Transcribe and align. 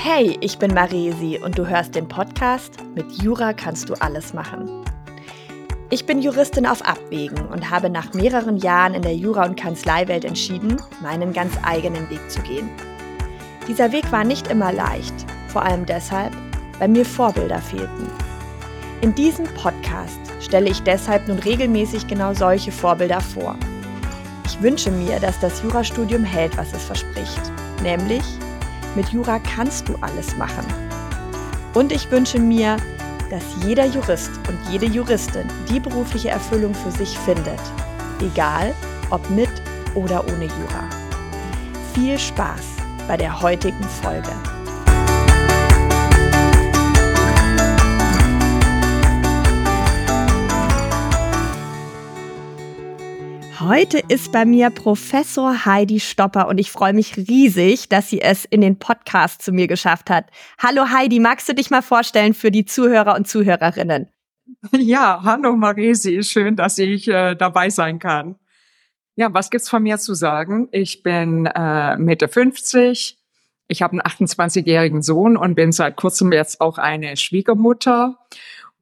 Hey, 0.00 0.38
ich 0.40 0.58
bin 0.58 0.72
Maresi 0.74 1.40
und 1.42 1.58
du 1.58 1.66
hörst 1.66 1.96
den 1.96 2.06
Podcast 2.06 2.72
Mit 2.94 3.20
Jura 3.20 3.52
kannst 3.52 3.88
du 3.88 3.94
alles 3.94 4.32
machen. 4.32 4.84
Ich 5.90 6.06
bin 6.06 6.22
Juristin 6.22 6.66
auf 6.66 6.82
Abwägen 6.82 7.44
und 7.48 7.68
habe 7.68 7.90
nach 7.90 8.14
mehreren 8.14 8.58
Jahren 8.58 8.94
in 8.94 9.02
der 9.02 9.16
Jura- 9.16 9.44
und 9.44 9.58
Kanzleiwelt 9.58 10.24
entschieden, 10.24 10.80
meinen 11.02 11.32
ganz 11.32 11.52
eigenen 11.64 12.08
Weg 12.10 12.30
zu 12.30 12.40
gehen. 12.42 12.70
Dieser 13.66 13.90
Weg 13.90 14.12
war 14.12 14.22
nicht 14.22 14.46
immer 14.46 14.72
leicht, 14.72 15.14
vor 15.48 15.62
allem 15.64 15.84
deshalb, 15.84 16.32
weil 16.78 16.88
mir 16.88 17.04
Vorbilder 17.04 17.58
fehlten. 17.58 18.08
In 19.00 19.16
diesem 19.16 19.46
Podcast 19.54 20.20
stelle 20.38 20.70
ich 20.70 20.80
deshalb 20.84 21.26
nun 21.26 21.40
regelmäßig 21.40 22.06
genau 22.06 22.34
solche 22.34 22.70
Vorbilder 22.70 23.20
vor. 23.20 23.56
Ich 24.46 24.62
wünsche 24.62 24.92
mir, 24.92 25.18
dass 25.18 25.40
das 25.40 25.60
Jurastudium 25.60 26.22
hält, 26.22 26.56
was 26.56 26.72
es 26.72 26.84
verspricht, 26.84 27.42
nämlich 27.82 28.22
mit 28.94 29.08
Jura 29.10 29.38
kannst 29.38 29.88
du 29.88 29.96
alles 30.00 30.36
machen. 30.36 30.66
Und 31.74 31.92
ich 31.92 32.10
wünsche 32.10 32.38
mir, 32.38 32.76
dass 33.30 33.42
jeder 33.64 33.86
Jurist 33.86 34.30
und 34.48 34.58
jede 34.70 34.86
Juristin 34.86 35.46
die 35.70 35.80
berufliche 35.80 36.30
Erfüllung 36.30 36.74
für 36.74 36.90
sich 36.90 37.18
findet, 37.18 37.60
egal 38.20 38.74
ob 39.10 39.28
mit 39.30 39.50
oder 39.94 40.24
ohne 40.26 40.44
Jura. 40.44 40.88
Viel 41.94 42.18
Spaß 42.18 42.76
bei 43.06 43.16
der 43.16 43.40
heutigen 43.40 43.84
Folge. 44.02 44.32
Heute 53.60 53.98
ist 54.06 54.30
bei 54.30 54.44
mir 54.44 54.70
Professor 54.70 55.64
Heidi 55.64 55.98
Stopper 55.98 56.46
und 56.46 56.58
ich 56.58 56.70
freue 56.70 56.92
mich 56.92 57.16
riesig, 57.16 57.88
dass 57.88 58.08
sie 58.08 58.20
es 58.20 58.44
in 58.44 58.60
den 58.60 58.78
Podcast 58.78 59.42
zu 59.42 59.50
mir 59.50 59.66
geschafft 59.66 60.10
hat. 60.10 60.26
Hallo 60.62 60.90
Heidi, 60.90 61.18
magst 61.18 61.48
du 61.48 61.54
dich 61.54 61.68
mal 61.68 61.82
vorstellen 61.82 62.34
für 62.34 62.52
die 62.52 62.66
Zuhörer 62.66 63.16
und 63.16 63.26
Zuhörerinnen? 63.26 64.10
Ja, 64.72 65.20
hallo 65.24 65.56
Marisi, 65.56 66.22
schön, 66.22 66.54
dass 66.54 66.78
ich 66.78 67.08
äh, 67.08 67.34
dabei 67.34 67.68
sein 67.68 67.98
kann. 67.98 68.36
Ja, 69.16 69.34
was 69.34 69.50
gibt's 69.50 69.68
von 69.68 69.82
mir 69.82 69.98
zu 69.98 70.14
sagen? 70.14 70.68
Ich 70.70 71.02
bin 71.02 71.46
äh, 71.46 71.96
Mitte 71.96 72.28
50, 72.28 73.18
ich 73.66 73.82
habe 73.82 73.92
einen 73.92 74.02
28-jährigen 74.02 75.02
Sohn 75.02 75.36
und 75.36 75.56
bin 75.56 75.72
seit 75.72 75.96
kurzem 75.96 76.30
jetzt 76.30 76.60
auch 76.60 76.78
eine 76.78 77.16
Schwiegermutter 77.16 78.18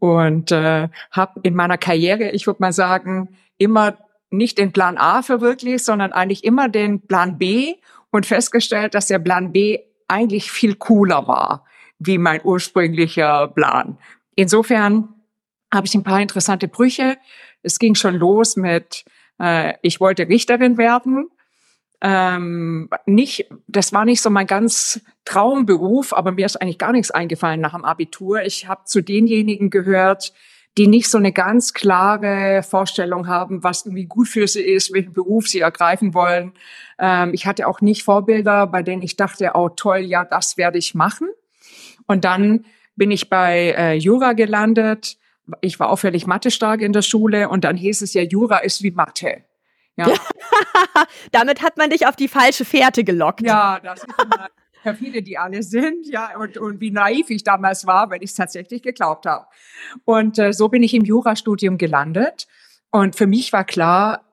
und 0.00 0.53
äh, 0.53 0.91
habe 1.11 1.41
in 1.45 1.55
meiner 1.55 1.78
Karriere, 1.78 2.31
ich 2.31 2.47
würde 2.47 2.61
mal 2.61 2.75
sagen, 2.75 3.37
immer 3.56 3.97
nicht 4.37 4.59
den 4.59 4.73
Plan 4.73 4.98
A 4.98 5.23
verwirklicht, 5.23 5.84
sondern 5.84 6.12
eigentlich 6.12 6.45
immer 6.45 6.69
den 6.69 7.06
Plan 7.06 7.39
B 7.39 7.75
und 8.11 8.27
festgestellt, 8.27 8.95
dass 8.95 9.06
der 9.06 9.19
Plan 9.19 9.53
B 9.53 9.81
eigentlich 10.09 10.51
viel 10.51 10.77
cooler 10.77 11.27
war, 11.27 11.65
wie 11.98 12.19
mein 12.19 12.41
ursprünglicher 12.45 13.48
Plan. 13.48 13.98
Insofern 14.34 15.09
habe 15.73 15.87
ich 15.87 15.95
ein 15.95 16.05
paar 16.05 16.20
interessante 16.20 16.69
Brüche. 16.69 17.17
Es 17.62 17.78
ging 17.78 17.95
schon 17.95 18.15
los 18.15 18.56
mit, 18.56 19.05
äh, 19.41 19.75
ich 19.83 20.01
wollte 20.01 20.28
Richterin 20.28 20.78
werden. 20.78 21.28
Ähm, 22.00 22.91
nicht, 23.06 23.48
das 23.67 23.93
war 23.93 24.05
nicht 24.05 24.21
so 24.21 24.31
mein 24.31 24.47
ganz 24.47 25.00
Traumberuf, 25.25 26.12
aber 26.12 26.33
mir 26.33 26.47
ist 26.47 26.61
eigentlich 26.61 26.78
gar 26.78 26.93
nichts 26.93 27.11
eingefallen 27.11 27.61
nach 27.61 27.73
dem 27.73 27.84
Abitur. 27.84 28.43
Ich 28.43 28.69
habe 28.69 28.84
zu 28.84 29.03
denjenigen 29.03 29.71
gehört, 29.71 30.33
die 30.77 30.86
nicht 30.86 31.08
so 31.08 31.19
eine 31.19 31.32
ganz 31.32 31.72
klare 31.72 32.62
Vorstellung 32.62 33.27
haben, 33.27 33.62
was 33.62 33.86
irgendwie 33.86 34.05
gut 34.05 34.28
für 34.28 34.46
sie 34.46 34.62
ist, 34.62 34.92
welchen 34.92 35.12
Beruf 35.12 35.48
sie 35.48 35.60
ergreifen 35.60 36.12
wollen. 36.12 36.52
Ähm, 36.98 37.32
ich 37.32 37.46
hatte 37.46 37.66
auch 37.66 37.80
nicht 37.80 38.02
Vorbilder, 38.02 38.66
bei 38.66 38.82
denen 38.82 39.02
ich 39.02 39.16
dachte, 39.16 39.52
oh 39.54 39.70
toll, 39.70 39.98
ja, 40.00 40.24
das 40.24 40.56
werde 40.56 40.78
ich 40.78 40.94
machen. 40.94 41.28
Und 42.06 42.24
dann 42.24 42.66
bin 42.94 43.10
ich 43.10 43.30
bei 43.30 43.74
äh, 43.77 43.94
Jura 43.94 44.34
gelandet. 44.34 45.16
Ich 45.60 45.80
war 45.80 45.91
auffällig 45.91 46.27
Mathe 46.27 46.50
stark 46.50 46.82
in 46.82 46.92
der 46.92 47.02
Schule 47.02 47.48
und 47.48 47.65
dann 47.65 47.76
hieß 47.76 48.03
es 48.03 48.15
ja, 48.15 48.22
Jura 48.22 48.59
ist 48.59 48.82
wie 48.82 48.91
Mathe. 48.91 49.44
Ja. 49.97 50.09
Damit 51.32 51.62
hat 51.62 51.78
man 51.78 51.88
dich 51.88 52.06
auf 52.06 52.16
die 52.16 52.28
falsche 52.28 52.66
Fährte 52.66 53.03
gelockt. 53.03 53.41
Ja, 53.42 53.81
das 53.81 54.04
ist 54.04 54.09
immer 54.22 54.50
perfide 54.86 55.20
die 55.20 55.36
alle 55.36 55.64
sind, 55.64 56.06
ja, 56.06 56.38
und, 56.38 56.58
und 56.58 56.80
wie 56.80 56.92
naiv 56.92 57.28
ich 57.30 57.42
damals 57.42 57.88
war, 57.88 58.08
wenn 58.10 58.22
ich 58.22 58.30
es 58.30 58.36
tatsächlich 58.36 58.82
geglaubt 58.82 59.26
habe. 59.26 59.47
Und 60.04 60.38
äh, 60.38 60.52
so 60.52 60.69
bin 60.69 60.84
ich 60.84 60.94
im 60.94 61.04
Jurastudium 61.04 61.76
gelandet. 61.76 62.47
Und 62.92 63.16
für 63.16 63.26
mich 63.26 63.52
war 63.52 63.64
klar, 63.64 64.24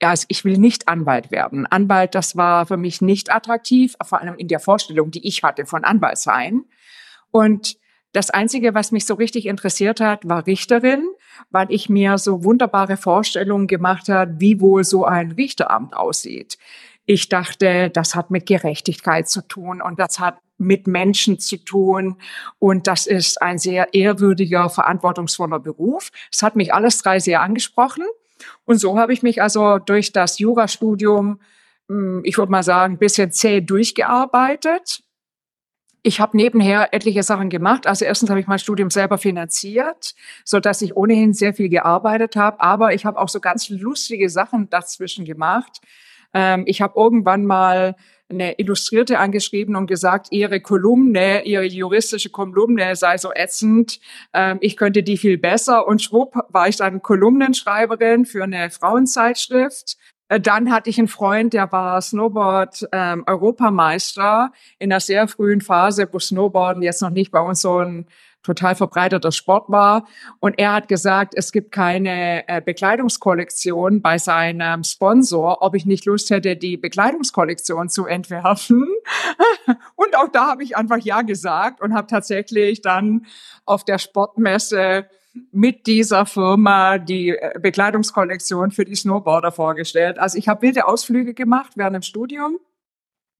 also 0.00 0.24
ich 0.26 0.44
will 0.44 0.58
nicht 0.58 0.88
Anwalt 0.88 1.30
werden. 1.30 1.64
Anwalt, 1.66 2.16
das 2.16 2.36
war 2.36 2.66
für 2.66 2.76
mich 2.76 3.00
nicht 3.00 3.32
attraktiv, 3.32 3.94
vor 4.02 4.20
allem 4.20 4.34
in 4.34 4.48
der 4.48 4.58
Vorstellung, 4.58 5.12
die 5.12 5.24
ich 5.24 5.44
hatte 5.44 5.64
von 5.64 5.84
Anwalt 5.84 6.18
sein. 6.18 6.64
Und 7.30 7.76
das 8.12 8.30
Einzige, 8.30 8.74
was 8.74 8.90
mich 8.90 9.06
so 9.06 9.14
richtig 9.14 9.46
interessiert 9.46 10.00
hat, 10.00 10.28
war 10.28 10.44
Richterin, 10.44 11.04
weil 11.50 11.68
ich 11.70 11.88
mir 11.88 12.18
so 12.18 12.42
wunderbare 12.42 12.96
Vorstellungen 12.96 13.68
gemacht 13.68 14.08
habe, 14.08 14.40
wie 14.40 14.60
wohl 14.60 14.82
so 14.82 15.04
ein 15.04 15.30
Richteramt 15.30 15.94
aussieht. 15.94 16.58
Ich 17.12 17.28
dachte, 17.28 17.90
das 17.90 18.14
hat 18.14 18.30
mit 18.30 18.46
Gerechtigkeit 18.46 19.28
zu 19.28 19.42
tun 19.42 19.82
und 19.82 19.98
das 19.98 20.20
hat 20.20 20.38
mit 20.58 20.86
Menschen 20.86 21.40
zu 21.40 21.56
tun 21.56 22.18
und 22.60 22.86
das 22.86 23.08
ist 23.08 23.42
ein 23.42 23.58
sehr 23.58 23.92
ehrwürdiger, 23.94 24.70
verantwortungsvoller 24.70 25.58
Beruf. 25.58 26.12
Es 26.30 26.44
hat 26.44 26.54
mich 26.54 26.72
alles 26.72 27.02
drei 27.02 27.18
sehr 27.18 27.42
angesprochen 27.42 28.04
und 28.64 28.78
so 28.78 28.96
habe 28.96 29.12
ich 29.12 29.24
mich 29.24 29.42
also 29.42 29.78
durch 29.78 30.12
das 30.12 30.38
Jurastudium, 30.38 31.40
hm, 31.88 32.20
ich 32.22 32.38
würde 32.38 32.52
mal 32.52 32.62
sagen, 32.62 32.94
ein 32.94 32.98
bisschen 32.98 33.32
zäh 33.32 33.60
durchgearbeitet. 33.60 35.02
Ich 36.04 36.20
habe 36.20 36.36
nebenher 36.36 36.94
etliche 36.94 37.24
Sachen 37.24 37.50
gemacht. 37.50 37.88
Also 37.88 38.04
erstens 38.04 38.30
habe 38.30 38.38
ich 38.38 38.46
mein 38.46 38.60
Studium 38.60 38.90
selber 38.90 39.18
finanziert, 39.18 40.14
so 40.44 40.60
dass 40.60 40.80
ich 40.80 40.96
ohnehin 40.96 41.34
sehr 41.34 41.54
viel 41.54 41.70
gearbeitet 41.70 42.36
habe. 42.36 42.60
Aber 42.60 42.94
ich 42.94 43.04
habe 43.04 43.18
auch 43.18 43.28
so 43.28 43.40
ganz 43.40 43.68
lustige 43.68 44.30
Sachen 44.30 44.70
dazwischen 44.70 45.24
gemacht. 45.24 45.80
Ähm, 46.34 46.64
ich 46.66 46.80
habe 46.80 46.94
irgendwann 46.96 47.46
mal 47.46 47.94
eine 48.30 48.58
Illustrierte 48.58 49.18
angeschrieben 49.18 49.76
und 49.76 49.86
gesagt, 49.86 50.28
ihre 50.30 50.60
Kolumne, 50.60 51.44
ihre 51.44 51.64
juristische 51.64 52.30
Kolumne 52.30 52.96
sei 52.96 53.18
so 53.18 53.30
ätzend, 53.34 54.00
ähm, 54.32 54.56
ich 54.60 54.76
könnte 54.76 55.02
die 55.02 55.16
viel 55.16 55.38
besser. 55.38 55.86
Und 55.86 56.02
schwupp 56.02 56.34
war 56.48 56.68
ich 56.68 56.76
dann 56.76 57.02
Kolumnenschreiberin 57.02 58.24
für 58.24 58.44
eine 58.44 58.70
Frauenzeitschrift. 58.70 59.96
Äh, 60.28 60.40
dann 60.40 60.72
hatte 60.72 60.88
ich 60.90 60.98
einen 60.98 61.08
Freund, 61.08 61.52
der 61.52 61.72
war 61.72 62.00
Snowboard-Europameister 62.00 64.44
ähm, 64.44 64.50
in 64.78 64.92
einer 64.92 65.00
sehr 65.00 65.26
frühen 65.28 65.60
Phase, 65.60 66.08
wo 66.10 66.18
Snowboarden 66.18 66.82
jetzt 66.82 67.02
noch 67.02 67.10
nicht 67.10 67.30
bei 67.32 67.40
uns 67.40 67.60
so 67.60 67.78
ein 67.78 68.06
total 68.42 68.74
verbreiteter 68.74 69.32
Sport 69.32 69.68
war. 69.68 70.06
Und 70.40 70.58
er 70.58 70.72
hat 70.72 70.88
gesagt, 70.88 71.34
es 71.36 71.52
gibt 71.52 71.72
keine 71.72 72.48
äh, 72.48 72.60
Bekleidungskollektion 72.60 74.00
bei 74.00 74.18
seinem 74.18 74.84
Sponsor, 74.84 75.62
ob 75.62 75.74
ich 75.74 75.86
nicht 75.86 76.06
Lust 76.06 76.30
hätte, 76.30 76.56
die 76.56 76.76
Bekleidungskollektion 76.76 77.88
zu 77.88 78.06
entwerfen. 78.06 78.86
und 79.96 80.16
auch 80.16 80.28
da 80.28 80.48
habe 80.48 80.62
ich 80.62 80.76
einfach 80.76 80.98
Ja 80.98 81.22
gesagt 81.22 81.80
und 81.80 81.94
habe 81.94 82.06
tatsächlich 82.06 82.80
dann 82.82 83.26
auf 83.66 83.84
der 83.84 83.98
Sportmesse 83.98 85.06
mit 85.52 85.86
dieser 85.86 86.26
Firma 86.26 86.98
die 86.98 87.30
äh, 87.30 87.58
Bekleidungskollektion 87.60 88.70
für 88.70 88.84
die 88.84 88.96
Snowboarder 88.96 89.52
vorgestellt. 89.52 90.18
Also 90.18 90.38
ich 90.38 90.48
habe 90.48 90.62
wilde 90.62 90.88
Ausflüge 90.88 91.34
gemacht 91.34 91.72
während 91.76 91.94
dem 91.94 92.02
Studium 92.02 92.58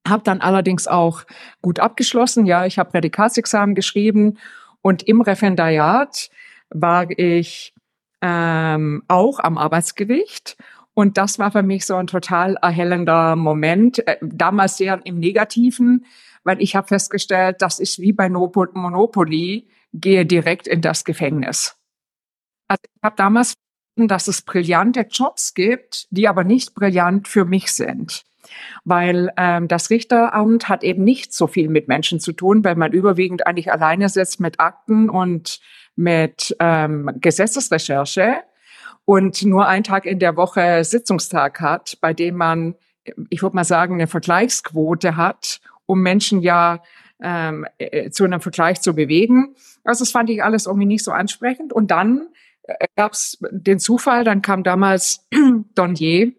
habe 0.09 0.23
dann 0.25 0.41
allerdings 0.41 0.87
auch 0.87 1.23
gut 1.63 1.79
abgeschlossen. 1.79 2.47
Ja, 2.47 2.67
ich 2.67 2.79
habe 2.79 2.91
Prädikatsexamen 2.91 3.75
geschrieben 3.75 4.39
und 4.83 5.03
im 5.03 5.21
Referendariat 5.21 6.31
war 6.71 7.11
ich 7.11 7.75
ähm, 8.23 9.03
auch 9.09 9.39
am 9.41 9.59
Arbeitsgericht. 9.59 10.57
Und 10.95 11.19
das 11.19 11.39
war 11.39 11.51
für 11.51 11.63
mich 11.63 11.87
so 11.87 11.97
ein 11.97 12.07
total 12.07 12.57
erhellender 12.61 13.37
Moment, 13.37 14.07
äh, 14.07 14.17
damals 14.21 14.77
sehr 14.77 15.01
im 15.05 15.19
Negativen, 15.19 16.05
weil 16.45 16.61
ich 16.61 16.77
habe 16.77 16.89
festgestellt, 16.89 17.57
das 17.61 17.79
ist 17.79 17.99
wie 18.01 18.13
bei 18.13 18.29
Monopoly, 18.29 19.69
gehe 19.93 20.27
direkt 20.27 20.67
in 20.67 20.81
das 20.81 21.05
Gefängnis. 21.05 21.77
Also 22.69 22.83
ich 22.85 23.03
habe 23.03 23.17
damals 23.17 23.55
dass 23.97 24.29
es 24.29 24.41
brillante 24.41 25.01
Jobs 25.11 25.53
gibt, 25.53 26.07
die 26.11 26.27
aber 26.27 26.43
nicht 26.43 26.75
brillant 26.75 27.29
für 27.29 27.45
mich 27.45 27.73
sind 27.73 28.25
weil 28.85 29.33
ähm, 29.37 29.69
das 29.69 29.91
Richteramt 29.91 30.69
hat 30.69 30.85
eben 30.85 31.05
nicht 31.05 31.33
so 31.33 31.47
viel 31.47 31.69
mit 31.69 31.89
Menschen 31.89 32.21
zu 32.21 32.33
tun, 32.33 32.65
weil 32.65 32.77
man 32.77 32.93
überwiegend 32.93 33.47
eigentlich 33.47 33.73
alleine 33.73 34.09
sitzt 34.09 34.41
mit 34.41 34.61
Akten 34.61 35.11
und 35.11 35.61
mit 35.97 36.57
ähm, 36.61 37.11
Gesetzesrecherche 37.21 38.39
und 39.05 39.45
nur 39.45 39.67
einen 39.67 39.85
Tag 39.85 40.07
in 40.07 40.19
der 40.19 40.37
Woche 40.37 40.85
Sitzungstag 40.85 41.61
hat, 41.61 41.99
bei 42.01 42.13
dem 42.13 42.37
man, 42.37 42.75
ich 43.29 43.43
würde 43.43 43.57
mal 43.57 43.65
sagen, 43.65 43.95
eine 43.95 44.07
Vergleichsquote 44.07 45.17
hat, 45.17 45.61
um 45.87 46.01
Menschen 46.01 46.41
ja 46.41 46.83
ähm, 47.23 47.67
äh, 47.79 48.11
zu 48.11 48.25
einem 48.25 48.41
Vergleich 48.41 48.81
zu 48.81 48.95
bewegen. 48.95 49.55
Also 49.85 50.05
das 50.05 50.13
fand 50.13 50.31
ich 50.31 50.43
alles 50.43 50.67
irgendwie 50.67 50.87
nicht 50.87 51.05
so 51.05 51.13
ansprechend. 51.13 51.73
Und 51.73 51.91
dann 51.91 52.29
äh, 52.63 52.87
gab 52.97 53.13
es 53.13 53.39
den 53.51 53.79
Zufall, 53.79 54.25
dann 54.25 54.43
kam 54.43 54.63
damals 54.63 55.27
Donnier 55.75 56.33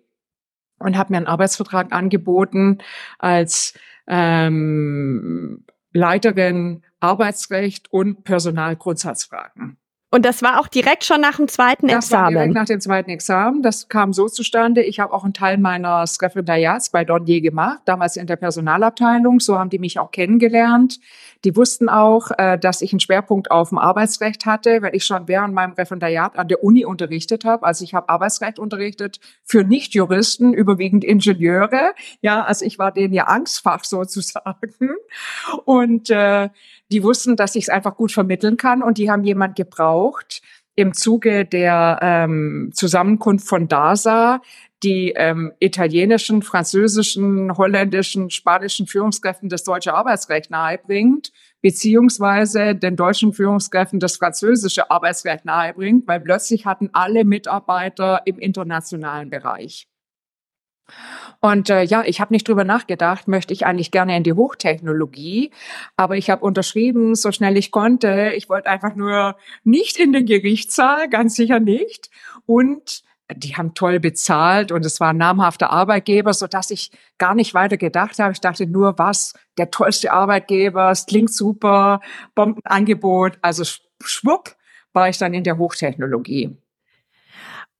und 0.82 0.98
habe 0.98 1.14
mir 1.14 1.18
einen 1.18 1.28
Arbeitsvertrag 1.28 1.92
angeboten 1.94 2.80
als 3.20 3.74
ähm, 4.08 5.66
Leiterin 5.94 6.84
Arbeitsrecht 7.00 7.92
und 7.92 8.24
Personalgrundsatzfragen. 8.24 9.78
Und 10.14 10.26
das 10.26 10.42
war 10.42 10.60
auch 10.60 10.68
direkt 10.68 11.06
schon 11.06 11.22
nach 11.22 11.38
dem 11.38 11.48
zweiten 11.48 11.88
das 11.88 12.06
Examen. 12.06 12.24
War 12.24 12.32
direkt 12.32 12.54
nach 12.54 12.66
dem 12.66 12.82
zweiten 12.82 13.10
Examen. 13.10 13.62
Das 13.62 13.88
kam 13.88 14.12
so 14.12 14.28
zustande. 14.28 14.84
Ich 14.84 15.00
habe 15.00 15.14
auch 15.14 15.24
einen 15.24 15.34
Teil 15.34 15.58
meines 15.58 16.22
Referendariats 16.22 16.90
bei 16.90 17.06
Donnier 17.06 17.40
gemacht, 17.40 17.80
damals 17.86 18.18
in 18.18 18.28
der 18.28 18.36
Personalabteilung. 18.36 19.40
So 19.40 19.58
haben 19.58 19.70
die 19.70 19.80
mich 19.80 20.00
auch 20.00 20.12
kennengelernt. 20.12 21.00
Die 21.46 21.56
wussten 21.56 21.88
auch, 21.88 22.30
äh, 22.38 22.60
dass 22.60 22.82
ich 22.82 22.92
einen 22.92 23.00
Schwerpunkt 23.00 23.52
auf 23.52 23.70
dem 23.70 23.78
Arbeitsrecht 23.78 24.46
hatte, 24.46 24.82
weil 24.82 24.94
ich 24.96 25.06
schon 25.06 25.30
während 25.30 25.54
meinem 25.54 25.72
Referendariat 25.74 26.38
an 26.38 26.50
der 26.50 26.62
Uni 26.62 26.84
unterrichtet 26.84 27.46
habe. 27.46 27.66
Also 27.66 27.86
ich 27.86 27.94
habe 27.94 28.10
Arbeitsrecht 28.10 28.60
unterrichtet 28.60 29.22
für 29.46 29.64
Nichtjuristen, 29.64 30.54
überwiegend 30.54 31.06
Ingenieure. 31.06 31.94
Ja, 32.20 32.44
also 32.44 32.66
ich 32.66 32.78
war 32.78 32.92
denen 32.92 33.14
ja 33.14 33.24
Angstfach 33.28 33.84
sozusagen. 33.86 34.92
Und 35.64 36.10
äh, 36.10 36.50
die 36.92 37.04
wussten, 37.04 37.36
dass 37.36 37.56
ich 37.56 37.66
es 37.66 37.70
einfach 37.70 37.96
gut 37.96 38.12
vermitteln 38.12 38.58
kann 38.58 38.84
und 38.84 38.98
die 38.98 39.10
haben 39.10 39.24
jemand 39.24 39.56
gebraucht 39.56 40.42
im 40.76 40.94
Zuge 40.94 41.46
der 41.46 42.00
ähm, 42.02 42.72
Zusammenkunft 42.74 43.48
von 43.48 43.68
DASA, 43.68 44.42
die 44.84 45.14
ähm, 45.16 45.52
italienischen, 45.60 46.42
französischen, 46.42 47.56
holländischen, 47.56 48.30
spanischen 48.30 48.88
Führungskräften 48.88 49.50
das 49.50 49.64
deutsche 49.64 49.94
Arbeitsrecht 49.94 50.50
nahebringt, 50.50 51.32
beziehungsweise 51.62 52.74
den 52.74 52.96
deutschen 52.96 53.34
Führungskräften 53.34 54.00
das 54.00 54.18
französische 54.18 54.90
Arbeitsrecht 54.90 55.46
nahebringt, 55.46 56.08
weil 56.08 56.20
plötzlich 56.20 56.66
hatten 56.66 56.90
alle 56.94 57.26
Mitarbeiter 57.26 58.22
im 58.26 58.40
internationalen 58.40 59.30
Bereich. 59.30 59.91
Und 61.40 61.70
äh, 61.70 61.84
ja, 61.84 62.04
ich 62.06 62.22
habe 62.22 62.34
nicht 62.34 62.48
drüber 62.48 62.64
nachgedacht, 62.64 63.28
möchte 63.28 63.54
ich 63.54 63.66
eigentlich 63.66 63.92
gerne 63.92 64.16
in 64.16 64.24
die 64.24 64.34
Hochtechnologie, 64.34 65.52
aber 65.98 66.16
ich 66.16 66.30
habe 66.30 66.46
unterschrieben, 66.46 67.16
so 67.16 67.32
schnell 67.32 67.58
ich 67.58 67.72
konnte. 67.72 68.34
Ich 68.36 68.48
wollte 68.50 68.70
einfach 68.70 68.96
nur 68.96 69.36
nicht 69.64 69.98
in 69.98 70.14
den 70.14 70.26
Gerichtssaal, 70.26 71.10
ganz 71.10 71.36
sicher 71.36 71.60
nicht. 71.60 72.10
Und 72.46 73.04
die 73.36 73.56
haben 73.56 73.74
toll 73.74 74.00
bezahlt 74.00 74.72
und 74.72 74.86
es 74.86 75.00
war 75.00 75.10
ein 75.10 75.18
namhafter 75.18 75.72
Arbeitgeber, 75.72 76.34
so 76.34 76.48
dass 76.48 76.72
ich 76.72 76.92
gar 77.18 77.36
nicht 77.36 77.54
weiter 77.54 77.78
gedacht 77.78 78.20
habe. 78.20 78.34
Ich 78.34 78.42
dachte 78.42 78.68
nur, 78.68 78.98
was, 78.98 79.34
der 79.58 79.72
tollste 79.72 80.12
Arbeitgeber, 80.12 80.92
es 80.92 81.06
klingt 81.06 81.34
super, 81.34 82.02
Bombenangebot. 82.36 83.38
Also 83.42 83.64
schwupp 84.04 84.56
war 84.94 85.10
ich 85.10 85.18
dann 85.18 85.34
in 85.34 85.44
der 85.44 85.58
Hochtechnologie. 85.58 86.56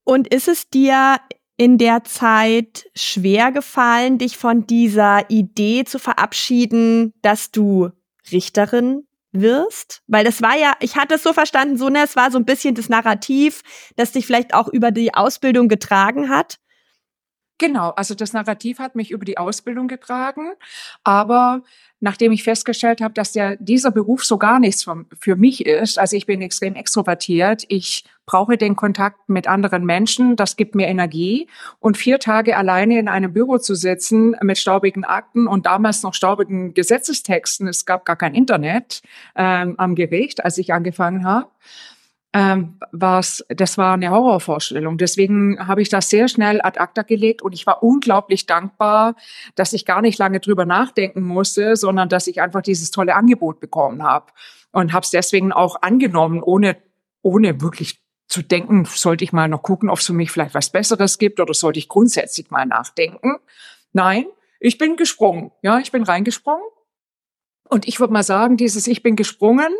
Und 0.04 0.28
ist 0.28 0.48
es 0.48 0.68
dir 0.68 1.18
in 1.56 1.78
der 1.78 2.04
Zeit 2.04 2.86
schwer 2.94 3.52
gefallen, 3.52 4.18
dich 4.18 4.36
von 4.36 4.66
dieser 4.66 5.30
Idee 5.30 5.84
zu 5.84 5.98
verabschieden, 5.98 7.12
dass 7.22 7.50
du 7.50 7.90
Richterin 8.30 9.06
wirst? 9.32 10.02
Weil 10.06 10.24
das 10.24 10.42
war 10.42 10.56
ja, 10.56 10.72
ich 10.80 10.96
hatte 10.96 11.14
es 11.16 11.22
so 11.22 11.32
verstanden, 11.32 11.76
so, 11.76 11.88
ne, 11.88 12.02
es 12.04 12.16
war 12.16 12.30
so 12.30 12.38
ein 12.38 12.44
bisschen 12.44 12.74
das 12.74 12.88
Narrativ, 12.88 13.62
das 13.96 14.12
dich 14.12 14.26
vielleicht 14.26 14.54
auch 14.54 14.68
über 14.68 14.90
die 14.90 15.14
Ausbildung 15.14 15.68
getragen 15.68 16.28
hat. 16.28 16.58
Genau, 17.62 17.90
also 17.90 18.16
das 18.16 18.32
Narrativ 18.32 18.80
hat 18.80 18.96
mich 18.96 19.12
über 19.12 19.24
die 19.24 19.38
Ausbildung 19.38 19.86
getragen, 19.86 20.50
aber 21.04 21.62
nachdem 22.00 22.32
ich 22.32 22.42
festgestellt 22.42 23.00
habe, 23.00 23.14
dass 23.14 23.30
der, 23.30 23.54
dieser 23.54 23.92
Beruf 23.92 24.24
so 24.24 24.36
gar 24.36 24.58
nichts 24.58 24.82
für, 24.82 25.04
für 25.20 25.36
mich 25.36 25.64
ist, 25.64 25.96
also 25.96 26.16
ich 26.16 26.26
bin 26.26 26.42
extrem 26.42 26.74
extrovertiert, 26.74 27.64
ich 27.68 28.04
brauche 28.26 28.56
den 28.56 28.74
Kontakt 28.74 29.28
mit 29.28 29.46
anderen 29.46 29.84
Menschen, 29.84 30.34
das 30.34 30.56
gibt 30.56 30.74
mir 30.74 30.88
Energie. 30.88 31.46
Und 31.78 31.96
vier 31.96 32.18
Tage 32.18 32.56
alleine 32.56 32.98
in 32.98 33.06
einem 33.06 33.32
Büro 33.32 33.58
zu 33.58 33.76
sitzen 33.76 34.34
mit 34.42 34.58
staubigen 34.58 35.04
Akten 35.04 35.46
und 35.46 35.64
damals 35.64 36.02
noch 36.02 36.14
staubigen 36.14 36.74
Gesetzestexten, 36.74 37.68
es 37.68 37.86
gab 37.86 38.04
gar 38.04 38.16
kein 38.16 38.34
Internet 38.34 39.02
ähm, 39.36 39.76
am 39.78 39.94
Gericht, 39.94 40.44
als 40.44 40.58
ich 40.58 40.72
angefangen 40.72 41.24
habe 41.24 41.46
ähm, 42.32 42.78
das 42.92 43.44
war 43.76 43.94
eine 43.94 44.10
Horrorvorstellung. 44.10 44.96
Deswegen 44.96 45.66
habe 45.66 45.82
ich 45.82 45.88
das 45.88 46.08
sehr 46.08 46.28
schnell 46.28 46.60
ad 46.62 46.78
acta 46.78 47.02
gelegt 47.02 47.42
und 47.42 47.52
ich 47.52 47.66
war 47.66 47.82
unglaublich 47.82 48.46
dankbar, 48.46 49.16
dass 49.54 49.72
ich 49.72 49.84
gar 49.84 50.00
nicht 50.00 50.18
lange 50.18 50.40
drüber 50.40 50.64
nachdenken 50.64 51.22
musste, 51.22 51.76
sondern 51.76 52.08
dass 52.08 52.26
ich 52.26 52.40
einfach 52.40 52.62
dieses 52.62 52.90
tolle 52.90 53.14
Angebot 53.14 53.60
bekommen 53.60 54.02
habe 54.02 54.32
und 54.70 54.92
habe 54.92 55.04
es 55.04 55.10
deswegen 55.10 55.52
auch 55.52 55.82
angenommen, 55.82 56.42
ohne 56.42 56.76
ohne 57.22 57.60
wirklich 57.60 58.02
zu 58.26 58.42
denken, 58.42 58.84
sollte 58.86 59.24
ich 59.24 59.32
mal 59.32 59.48
noch 59.48 59.62
gucken, 59.62 59.90
ob 59.90 59.98
es 59.98 60.06
für 60.06 60.12
mich 60.12 60.30
vielleicht 60.30 60.54
was 60.54 60.70
Besseres 60.70 61.18
gibt 61.18 61.38
oder 61.38 61.54
sollte 61.54 61.78
ich 61.78 61.88
grundsätzlich 61.88 62.50
mal 62.50 62.66
nachdenken. 62.66 63.36
Nein, 63.92 64.26
ich 64.58 64.78
bin 64.78 64.96
gesprungen. 64.96 65.52
Ja, 65.62 65.78
ich 65.78 65.92
bin 65.92 66.02
reingesprungen. 66.02 66.64
Und 67.68 67.86
ich 67.86 68.00
würde 68.00 68.12
mal 68.12 68.22
sagen, 68.22 68.56
dieses 68.56 68.86
Ich 68.86 69.02
bin 69.02 69.16
gesprungen, 69.16 69.72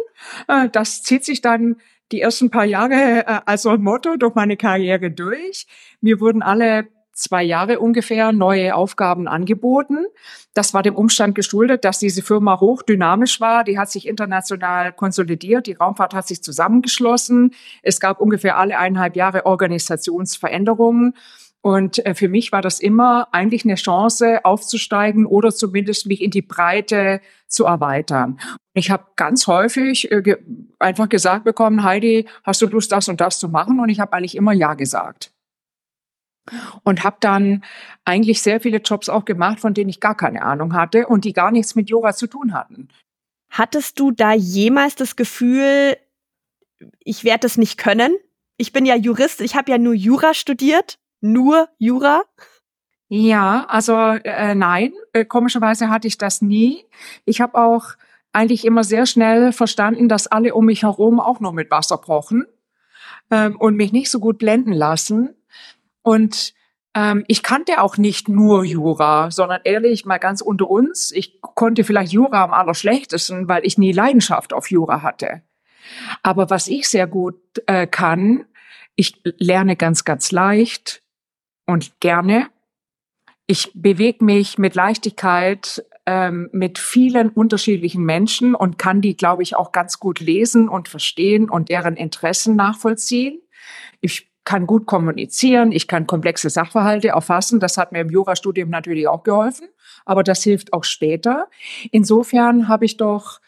äh, 0.48 0.68
das 0.70 1.02
zieht 1.02 1.24
sich 1.24 1.42
dann 1.42 1.76
die 2.12 2.20
ersten 2.20 2.50
paar 2.50 2.64
Jahre 2.64 3.26
äh, 3.26 3.40
als 3.46 3.64
Motto 3.64 4.16
durch 4.16 4.34
meine 4.34 4.56
Karriere 4.56 5.10
durch. 5.10 5.66
Mir 6.00 6.20
wurden 6.20 6.42
alle 6.42 6.88
zwei 7.12 7.42
Jahre 7.42 7.78
ungefähr 7.78 8.32
neue 8.32 8.74
Aufgaben 8.74 9.28
angeboten. 9.28 10.06
Das 10.54 10.74
war 10.74 10.82
dem 10.82 10.94
Umstand 10.94 11.34
geschuldet, 11.34 11.84
dass 11.84 11.98
diese 11.98 12.22
Firma 12.22 12.58
hochdynamisch 12.60 13.40
war. 13.40 13.64
Die 13.64 13.78
hat 13.78 13.90
sich 13.90 14.06
international 14.06 14.92
konsolidiert. 14.92 15.66
Die 15.66 15.74
Raumfahrt 15.74 16.14
hat 16.14 16.26
sich 16.26 16.42
zusammengeschlossen. 16.42 17.54
Es 17.82 18.00
gab 18.00 18.20
ungefähr 18.20 18.56
alle 18.56 18.78
eineinhalb 18.78 19.16
Jahre 19.16 19.46
Organisationsveränderungen. 19.46 21.14
Und 21.62 22.04
äh, 22.04 22.14
für 22.14 22.28
mich 22.28 22.50
war 22.50 22.60
das 22.60 22.80
immer 22.80 23.28
eigentlich 23.32 23.64
eine 23.64 23.76
Chance, 23.76 24.44
aufzusteigen 24.44 25.26
oder 25.26 25.52
zumindest 25.52 26.06
mich 26.06 26.20
in 26.20 26.32
die 26.32 26.42
Breite 26.42 27.20
zu 27.46 27.64
erweitern. 27.66 28.40
Ich 28.74 28.90
habe 28.90 29.06
ganz 29.14 29.46
häufig 29.46 30.10
äh, 30.10 30.36
einfach 30.80 31.08
gesagt 31.08 31.44
bekommen, 31.44 31.84
Heidi, 31.84 32.28
hast 32.42 32.60
du 32.62 32.66
Lust, 32.66 32.90
das 32.90 33.08
und 33.08 33.20
das 33.20 33.38
zu 33.38 33.48
machen? 33.48 33.78
Und 33.78 33.90
ich 33.90 34.00
habe 34.00 34.12
eigentlich 34.12 34.36
immer 34.36 34.52
Ja 34.52 34.74
gesagt. 34.74 35.32
Und 36.82 37.04
habe 37.04 37.18
dann 37.20 37.62
eigentlich 38.04 38.42
sehr 38.42 38.60
viele 38.60 38.78
Jobs 38.78 39.08
auch 39.08 39.24
gemacht, 39.24 39.60
von 39.60 39.72
denen 39.72 39.90
ich 39.90 40.00
gar 40.00 40.16
keine 40.16 40.42
Ahnung 40.42 40.74
hatte 40.74 41.06
und 41.06 41.24
die 41.24 41.32
gar 41.32 41.52
nichts 41.52 41.76
mit 41.76 41.88
Yoga 41.88 42.12
zu 42.12 42.26
tun 42.26 42.52
hatten. 42.52 42.88
Hattest 43.48 44.00
du 44.00 44.10
da 44.10 44.32
jemals 44.32 44.96
das 44.96 45.14
Gefühl, 45.14 45.96
ich 46.98 47.22
werde 47.22 47.46
es 47.46 47.56
nicht 47.56 47.78
können? 47.78 48.16
Ich 48.56 48.72
bin 48.72 48.84
ja 48.84 48.96
Jurist, 48.96 49.40
ich 49.40 49.54
habe 49.54 49.70
ja 49.70 49.78
nur 49.78 49.94
Jura 49.94 50.34
studiert 50.34 50.98
nur 51.22 51.68
Jura? 51.78 52.22
Ja, 53.08 53.66
also 53.68 53.94
äh, 53.94 54.54
nein, 54.54 54.92
äh, 55.12 55.24
komischerweise 55.24 55.90
hatte 55.90 56.08
ich 56.08 56.18
das 56.18 56.40
nie. 56.40 56.84
Ich 57.24 57.40
habe 57.40 57.58
auch 57.58 57.94
eigentlich 58.32 58.64
immer 58.64 58.84
sehr 58.84 59.06
schnell 59.06 59.52
verstanden, 59.52 60.08
dass 60.08 60.26
alle 60.26 60.54
um 60.54 60.66
mich 60.66 60.82
herum 60.82 61.20
auch 61.20 61.38
nur 61.40 61.52
mit 61.52 61.70
Wasser 61.70 61.98
kochen 61.98 62.46
ähm, 63.30 63.56
und 63.56 63.76
mich 63.76 63.92
nicht 63.92 64.10
so 64.10 64.18
gut 64.18 64.38
blenden 64.38 64.72
lassen. 64.72 65.34
Und 66.00 66.54
ähm, 66.94 67.24
ich 67.28 67.42
kannte 67.42 67.82
auch 67.82 67.98
nicht 67.98 68.28
nur 68.28 68.64
Jura, 68.64 69.30
sondern 69.30 69.60
ehrlich 69.64 70.04
mal 70.04 70.18
ganz 70.18 70.40
unter 70.40 70.70
uns, 70.70 71.12
ich 71.12 71.40
konnte 71.40 71.84
vielleicht 71.84 72.12
Jura 72.12 72.44
am 72.44 72.52
allerschlechtesten, 72.52 73.48
weil 73.48 73.66
ich 73.66 73.78
nie 73.78 73.92
Leidenschaft 73.92 74.52
auf 74.52 74.70
Jura 74.70 75.02
hatte. 75.02 75.42
Aber 76.22 76.50
was 76.50 76.68
ich 76.68 76.88
sehr 76.88 77.06
gut 77.06 77.36
äh, 77.66 77.86
kann, 77.86 78.46
ich 78.94 79.20
lerne 79.24 79.76
ganz, 79.76 80.04
ganz 80.04 80.32
leicht 80.32 81.01
und 81.72 81.98
gerne. 82.00 82.48
Ich 83.46 83.72
bewege 83.74 84.24
mich 84.24 84.58
mit 84.58 84.74
Leichtigkeit 84.74 85.84
ähm, 86.06 86.48
mit 86.52 86.78
vielen 86.78 87.30
unterschiedlichen 87.30 88.04
Menschen 88.04 88.54
und 88.54 88.78
kann 88.78 89.00
die, 89.00 89.16
glaube 89.16 89.42
ich, 89.42 89.56
auch 89.56 89.72
ganz 89.72 89.98
gut 89.98 90.20
lesen 90.20 90.68
und 90.68 90.88
verstehen 90.88 91.48
und 91.48 91.68
deren 91.68 91.96
Interessen 91.96 92.56
nachvollziehen. 92.56 93.40
Ich 94.00 94.28
kann 94.44 94.66
gut 94.66 94.86
kommunizieren, 94.86 95.70
ich 95.70 95.86
kann 95.86 96.06
komplexe 96.06 96.50
Sachverhalte 96.50 97.08
erfassen. 97.08 97.60
Das 97.60 97.78
hat 97.78 97.92
mir 97.92 98.00
im 98.00 98.10
Jurastudium 98.10 98.70
natürlich 98.70 99.06
auch 99.06 99.22
geholfen, 99.22 99.68
aber 100.04 100.24
das 100.24 100.42
hilft 100.42 100.72
auch 100.72 100.84
später. 100.84 101.48
Insofern 101.92 102.68
habe 102.68 102.84
ich 102.84 102.96
doch 102.96 103.40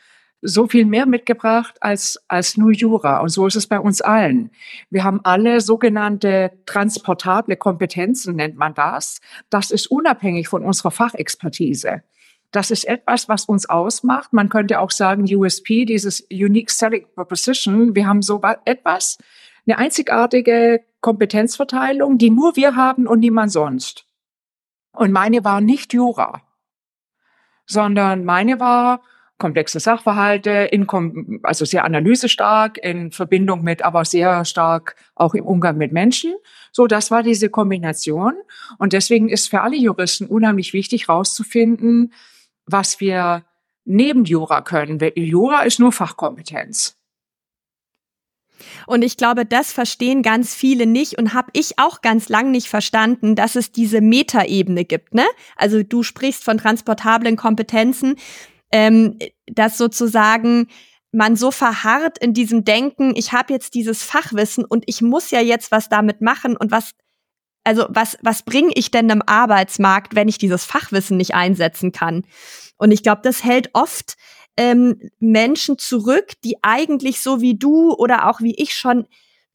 so 0.47 0.67
viel 0.67 0.85
mehr 0.85 1.07
mitgebracht 1.07 1.77
als, 1.81 2.23
als 2.29 2.59
nur 2.59 2.71
Jura. 2.71 3.21
Und 3.21 3.31
so 3.31 3.47
ist 3.47 3.57
es 3.57 3.67
bei 3.67 3.81
uns 3.81 4.03
allen. 4.03 4.51
Wir 4.91 5.03
haben 5.03 5.21
alle 5.25 5.63
sogenannte 5.63 6.53
transportable 6.67 7.57
Kompetenzen, 7.57 8.37
nennt 8.37 8.57
man 8.57 8.75
das. 8.75 9.21
Das 9.49 9.71
ist 9.71 9.87
unabhängig 9.87 10.49
von 10.49 10.63
unserer 10.63 10.91
Fachexpertise. 10.91 12.03
Das 12.53 12.71
ist 12.71 12.85
etwas, 12.85 13.29
was 13.29 13.47
uns 13.47 13.69
ausmacht. 13.69 14.35
Man 14.35 14.51
könnte 14.51 14.81
auch 14.81 14.91
sagen, 14.91 15.25
USP, 15.25 15.87
dieses 15.87 16.21
Unique 16.31 16.71
Selling 16.71 17.07
Proposition. 17.15 17.95
Wir 17.97 18.07
haben 18.07 18.21
so 18.21 18.43
etwas, 18.67 19.17
eine 19.67 19.79
einzigartige 19.79 20.85
Kompetenzverteilung, 21.01 22.19
die 22.19 22.31
nur 22.31 22.55
wir 22.55 22.77
haben 22.77 23.07
und 23.07 23.21
niemand 23.21 23.51
sonst. 23.51 24.07
Und 24.93 25.11
meine 25.11 25.43
war 25.43 25.63
nicht 25.63 25.95
Jura, 25.95 26.43
sondern 27.67 28.27
meine 28.27 28.61
war 28.61 29.01
komplexe 29.45 29.79
Sachverhalte, 29.79 30.51
in, 30.73 30.87
also 31.43 31.67
sehr 31.67 31.85
analysestark 31.85 32.79
in 32.79 33.11
Verbindung 33.11 33.63
mit, 33.63 33.85
aber 33.85 34.07
sehr 34.07 34.47
stark 34.47 34.97
auch 35.15 35.35
im 35.35 35.45
Umgang 35.45 35.77
mit 35.77 35.93
Menschen. 35.93 36.33
So, 36.73 36.87
das 36.87 37.11
war 37.11 37.23
diese 37.23 37.51
Kombination. 37.51 38.33
Und 38.79 38.95
deswegen 38.95 39.29
ist 39.29 39.51
für 39.51 39.61
alle 39.61 39.77
Juristen 39.77 40.25
unheimlich 40.25 40.73
wichtig, 40.73 41.09
herauszufinden, 41.09 42.15
was 42.65 43.01
wir 43.01 43.45
neben 43.85 44.25
Jura 44.25 44.63
können. 44.63 44.99
Jura 45.15 45.65
ist 45.65 45.79
nur 45.79 45.93
Fachkompetenz. 45.93 46.97
Und 48.87 49.03
ich 49.03 49.19
glaube, 49.19 49.45
das 49.45 49.73
verstehen 49.73 50.23
ganz 50.23 50.55
viele 50.55 50.87
nicht 50.87 51.19
und 51.19 51.35
habe 51.35 51.51
ich 51.53 51.79
auch 51.79 52.01
ganz 52.01 52.31
lang 52.31 52.51
nicht 52.51 52.69
verstanden, 52.69 53.35
dass 53.35 53.57
es 53.57 53.73
diese 53.73 54.01
Metaebene 54.01 54.87
gibt. 54.87 55.13
Ne? 55.13 55.27
Also 55.57 55.83
du 55.83 56.03
sprichst 56.03 56.45
von 56.45 56.57
transportablen 56.57 57.37
Kompetenzen, 57.37 58.17
ähm, 58.75 59.21
dass 59.47 59.79
sozusagen 59.79 60.67
man 61.13 61.37
so 61.37 61.53
verharrt 61.53 62.19
in 62.19 62.35
diesem 62.35 62.65
Denken, 62.65 63.15
ich 63.15 63.33
habe 63.33 63.53
jetzt 63.53 63.75
dieses 63.75 64.03
Fachwissen 64.03 64.65
und 64.65 64.83
ich 64.89 65.01
muss 65.01 65.31
ja 65.31 65.41
jetzt 65.41 65.71
was 65.71 65.89
damit 65.89 66.21
machen 66.21 66.57
und 66.57 66.73
was 66.73 66.91
also 67.63 67.87
was 67.89 68.19
was 68.21 68.43
bringe 68.43 68.73
ich 68.75 68.91
denn 68.91 69.09
im 69.09 69.23
Arbeitsmarkt, 69.23 70.17
wenn 70.17 70.27
ich 70.27 70.39
dieses 70.39 70.65
Fachwissen 70.65 71.17
nicht 71.17 71.35
einsetzen 71.35 71.93
kann? 71.93 72.27
Und 72.77 72.91
ich 72.91 73.05
glaube, 73.05 73.21
das 73.23 73.45
hält 73.45 73.71
oft 73.75 74.17
ähm, 74.57 75.01
Menschen 75.21 75.79
zurück, 75.79 76.33
die 76.43 76.57
eigentlich 76.63 77.21
so 77.21 77.41
wie 77.41 77.57
du 77.57 77.93
oder 77.95 78.29
auch 78.29 78.41
wie 78.41 78.57
ich 78.57 78.75
schon 78.75 79.07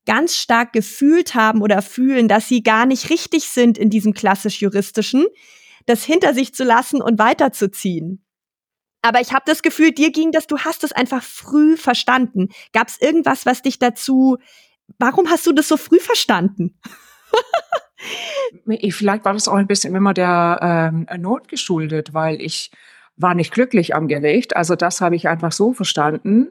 ganz 0.05 0.37
stark 0.37 0.71
gefühlt 0.71 1.35
haben 1.35 1.61
oder 1.61 1.81
fühlen, 1.81 2.29
dass 2.29 2.47
sie 2.47 2.63
gar 2.63 2.85
nicht 2.85 3.09
richtig 3.09 3.49
sind 3.49 3.77
in 3.77 3.89
diesem 3.89 4.13
klassisch 4.13 4.61
juristischen, 4.61 5.27
das 5.87 6.05
hinter 6.05 6.33
sich 6.33 6.53
zu 6.53 6.63
lassen 6.63 7.01
und 7.01 7.19
weiterzuziehen. 7.19 8.23
Aber 9.01 9.21
ich 9.21 9.33
habe 9.33 9.43
das 9.45 9.61
Gefühl, 9.61 9.91
dir 9.91 10.11
ging 10.11 10.31
das, 10.31 10.47
du 10.47 10.59
hast 10.59 10.83
es 10.83 10.91
einfach 10.91 11.23
früh 11.23 11.77
verstanden. 11.77 12.49
Gab 12.73 12.87
es 12.89 13.01
irgendwas, 13.01 13.45
was 13.45 13.61
dich 13.61 13.79
dazu, 13.79 14.37
warum 14.97 15.29
hast 15.29 15.45
du 15.45 15.53
das 15.53 15.67
so 15.67 15.77
früh 15.77 15.99
verstanden? 15.99 16.77
Vielleicht 18.91 19.25
war 19.25 19.33
das 19.33 19.47
auch 19.47 19.55
ein 19.55 19.67
bisschen 19.67 19.95
immer 19.95 20.13
der 20.13 20.91
ähm, 20.93 21.07
Not 21.21 21.47
geschuldet, 21.47 22.13
weil 22.13 22.41
ich 22.41 22.71
war 23.15 23.35
nicht 23.35 23.53
glücklich 23.53 23.95
am 23.95 24.07
Gericht. 24.07 24.55
Also 24.55 24.75
das 24.75 25.01
habe 25.01 25.15
ich 25.15 25.27
einfach 25.27 25.51
so 25.51 25.73
verstanden. 25.73 26.49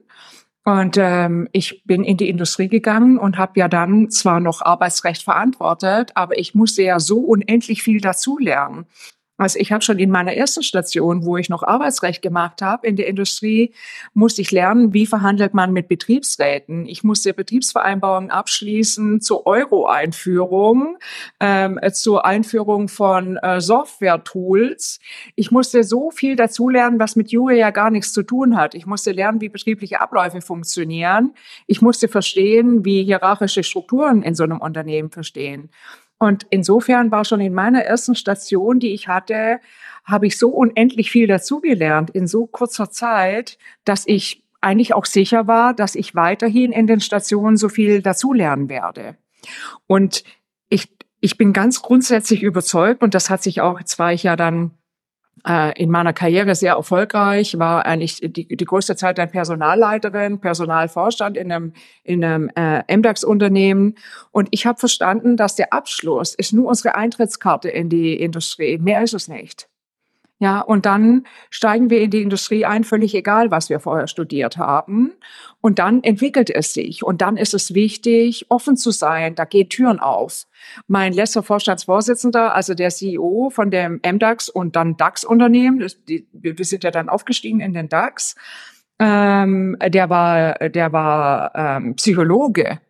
Und 0.64 0.98
ähm, 0.98 1.48
ich 1.52 1.82
bin 1.86 2.04
in 2.04 2.18
die 2.18 2.28
Industrie 2.28 2.68
gegangen 2.68 3.18
und 3.18 3.38
habe 3.38 3.58
ja 3.58 3.68
dann 3.68 4.10
zwar 4.10 4.38
noch 4.38 4.60
Arbeitsrecht 4.60 5.22
verantwortet, 5.22 6.12
aber 6.14 6.38
ich 6.38 6.54
musste 6.54 6.82
ja 6.82 7.00
so 7.00 7.20
unendlich 7.20 7.82
viel 7.82 8.02
dazulernen. 8.02 8.84
Also 9.38 9.60
ich 9.60 9.70
habe 9.70 9.82
schon 9.82 10.00
in 10.00 10.10
meiner 10.10 10.34
ersten 10.34 10.64
Station, 10.64 11.24
wo 11.24 11.36
ich 11.36 11.48
noch 11.48 11.62
Arbeitsrecht 11.62 12.22
gemacht 12.22 12.60
habe 12.60 12.86
in 12.86 12.96
der 12.96 13.06
Industrie, 13.06 13.72
musste 14.12 14.42
ich 14.42 14.50
lernen, 14.50 14.92
wie 14.92 15.06
verhandelt 15.06 15.54
man 15.54 15.72
mit 15.72 15.86
Betriebsräten. 15.86 16.86
Ich 16.86 17.04
musste 17.04 17.32
Betriebsvereinbarungen 17.32 18.30
abschließen 18.30 19.20
zur 19.20 19.46
Euro-Einführung, 19.46 20.98
ähm, 21.38 21.78
zur 21.92 22.26
Einführung 22.26 22.88
von 22.88 23.36
äh, 23.36 23.60
Software-Tools. 23.60 24.98
Ich 25.36 25.52
musste 25.52 25.84
so 25.84 26.10
viel 26.10 26.34
dazulernen, 26.34 26.98
was 26.98 27.14
mit 27.14 27.30
Jure 27.30 27.54
ja 27.54 27.70
gar 27.70 27.90
nichts 27.90 28.12
zu 28.12 28.24
tun 28.24 28.56
hat. 28.56 28.74
Ich 28.74 28.86
musste 28.86 29.12
lernen, 29.12 29.40
wie 29.40 29.48
betriebliche 29.48 30.00
Abläufe 30.00 30.40
funktionieren. 30.40 31.32
Ich 31.68 31.80
musste 31.80 32.08
verstehen, 32.08 32.84
wie 32.84 33.04
hierarchische 33.04 33.62
Strukturen 33.62 34.22
in 34.24 34.34
so 34.34 34.42
einem 34.42 34.60
Unternehmen 34.60 35.10
verstehen. 35.10 35.70
Und 36.18 36.46
insofern 36.50 37.10
war 37.10 37.24
schon 37.24 37.40
in 37.40 37.54
meiner 37.54 37.82
ersten 37.82 38.14
Station, 38.14 38.80
die 38.80 38.92
ich 38.92 39.08
hatte, 39.08 39.60
habe 40.04 40.26
ich 40.26 40.38
so 40.38 40.48
unendlich 40.48 41.10
viel 41.10 41.26
dazugelernt 41.26 42.10
in 42.10 42.26
so 42.26 42.46
kurzer 42.46 42.90
Zeit, 42.90 43.58
dass 43.84 44.04
ich 44.06 44.44
eigentlich 44.60 44.94
auch 44.94 45.06
sicher 45.06 45.46
war, 45.46 45.74
dass 45.74 45.94
ich 45.94 46.14
weiterhin 46.14 46.72
in 46.72 46.86
den 46.86 47.00
Stationen 47.00 47.56
so 47.56 47.68
viel 47.68 48.02
dazulernen 48.02 48.68
werde. 48.68 49.16
Und 49.86 50.24
ich, 50.68 50.92
ich 51.20 51.36
bin 51.36 51.52
ganz 51.52 51.82
grundsätzlich 51.82 52.42
überzeugt, 52.42 53.02
und 53.02 53.14
das 53.14 53.30
hat 53.30 53.42
sich 53.42 53.60
auch, 53.60 53.78
jetzt 53.78 53.98
war 53.98 54.12
ich 54.12 54.24
ja 54.24 54.34
dann 54.34 54.72
in 55.48 55.90
meiner 55.90 56.12
Karriere 56.12 56.54
sehr 56.54 56.74
erfolgreich, 56.74 57.58
war 57.58 57.86
eigentlich 57.86 58.20
die, 58.22 58.46
die 58.46 58.64
größte 58.64 58.96
Zeit 58.96 59.16
dann 59.16 59.30
Personalleiterin, 59.30 60.40
Personalvorstand 60.40 61.36
in 61.36 61.50
einem, 61.50 61.72
in 62.04 62.22
einem 62.22 62.50
äh, 62.54 62.96
MDAX-Unternehmen. 62.96 63.94
Und 64.30 64.48
ich 64.50 64.66
habe 64.66 64.78
verstanden, 64.78 65.36
dass 65.36 65.56
der 65.56 65.72
Abschluss 65.72 66.34
ist 66.34 66.52
nur 66.52 66.68
unsere 66.68 66.94
Eintrittskarte 66.96 67.70
in 67.70 67.88
die 67.88 68.20
Industrie. 68.20 68.78
Mehr 68.78 69.02
ist 69.02 69.14
es 69.14 69.28
nicht. 69.28 69.68
Ja, 70.40 70.60
und 70.60 70.86
dann 70.86 71.26
steigen 71.50 71.90
wir 71.90 72.00
in 72.00 72.10
die 72.10 72.22
Industrie 72.22 72.64
ein, 72.64 72.84
völlig 72.84 73.12
egal, 73.14 73.50
was 73.50 73.70
wir 73.70 73.80
vorher 73.80 74.06
studiert 74.06 74.56
haben. 74.56 75.12
Und 75.60 75.80
dann 75.80 76.04
entwickelt 76.04 76.48
es 76.48 76.72
sich. 76.72 77.02
Und 77.02 77.20
dann 77.22 77.36
ist 77.36 77.54
es 77.54 77.74
wichtig, 77.74 78.46
offen 78.48 78.76
zu 78.76 78.92
sein. 78.92 79.34
Da 79.34 79.44
gehen 79.44 79.68
Türen 79.68 79.98
auf. 79.98 80.46
Mein 80.86 81.12
letzter 81.12 81.42
Vorstandsvorsitzender, 81.42 82.54
also 82.54 82.74
der 82.74 82.90
CEO 82.90 83.50
von 83.50 83.72
dem 83.72 84.00
MDAX 84.06 84.48
und 84.48 84.76
dann 84.76 84.96
DAX-Unternehmen, 84.96 85.80
wir 86.06 86.64
sind 86.64 86.84
ja 86.84 86.92
dann 86.92 87.08
aufgestiegen 87.08 87.58
in 87.58 87.72
den 87.72 87.88
DAX, 87.88 88.36
ähm, 89.00 89.76
der 89.84 90.08
war, 90.10 90.54
der 90.54 90.92
war 90.92 91.52
ähm, 91.54 91.96
Psychologe. 91.96 92.80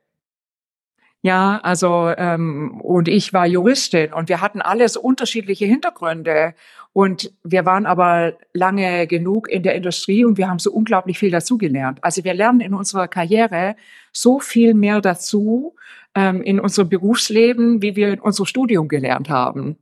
Ja, 1.20 1.58
also 1.62 2.12
ähm, 2.16 2.80
und 2.80 3.08
ich 3.08 3.32
war 3.32 3.44
Juristin 3.44 4.12
und 4.12 4.28
wir 4.28 4.40
hatten 4.40 4.62
alles 4.62 4.96
unterschiedliche 4.96 5.66
Hintergründe 5.66 6.54
und 6.92 7.32
wir 7.44 7.64
waren 7.64 7.86
aber 7.86 8.34
lange 8.52 9.06
genug 9.06 9.48
in 9.48 9.62
der 9.62 9.74
Industrie 9.74 10.24
und 10.24 10.36
wir 10.38 10.48
haben 10.48 10.58
so 10.58 10.72
unglaublich 10.72 11.18
viel 11.18 11.30
dazugelernt. 11.30 12.02
Also 12.02 12.24
wir 12.24 12.34
lernen 12.34 12.60
in 12.60 12.74
unserer 12.74 13.08
Karriere 13.08 13.76
so 14.12 14.40
viel 14.40 14.74
mehr 14.74 15.00
dazu 15.00 15.76
ähm, 16.14 16.42
in 16.42 16.58
unserem 16.58 16.88
Berufsleben, 16.88 17.82
wie 17.82 17.94
wir 17.94 18.12
in 18.14 18.20
unserem 18.20 18.46
Studium 18.46 18.88
gelernt 18.88 19.28
haben. 19.28 19.76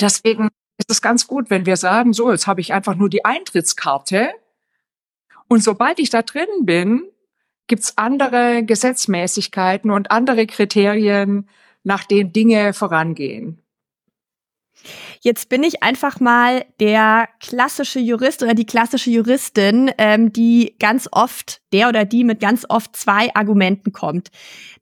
Deswegen 0.00 0.48
ist 0.78 0.90
es 0.90 1.00
ganz 1.00 1.26
gut, 1.26 1.50
wenn 1.50 1.66
wir 1.66 1.76
sagen, 1.76 2.12
so, 2.12 2.30
jetzt 2.32 2.46
habe 2.46 2.60
ich 2.60 2.72
einfach 2.72 2.96
nur 2.96 3.08
die 3.08 3.24
Eintrittskarte 3.24 4.30
und 5.48 5.62
sobald 5.62 5.98
ich 5.98 6.10
da 6.10 6.22
drin 6.22 6.48
bin, 6.62 7.04
gibt's 7.66 7.96
andere 7.96 8.64
Gesetzmäßigkeiten 8.64 9.90
und 9.90 10.10
andere 10.10 10.46
Kriterien, 10.46 11.48
nach 11.82 12.04
denen 12.04 12.32
Dinge 12.32 12.72
vorangehen. 12.72 13.63
Jetzt 15.20 15.48
bin 15.48 15.62
ich 15.62 15.82
einfach 15.82 16.20
mal 16.20 16.64
der 16.80 17.28
klassische 17.40 18.00
Jurist 18.00 18.42
oder 18.42 18.54
die 18.54 18.66
klassische 18.66 19.10
Juristin, 19.10 19.90
ähm, 19.98 20.32
die 20.32 20.76
ganz 20.78 21.08
oft, 21.10 21.60
der 21.72 21.88
oder 21.88 22.04
die 22.04 22.24
mit 22.24 22.40
ganz 22.40 22.66
oft 22.68 22.96
zwei 22.96 23.34
Argumenten 23.34 23.92
kommt. 23.92 24.30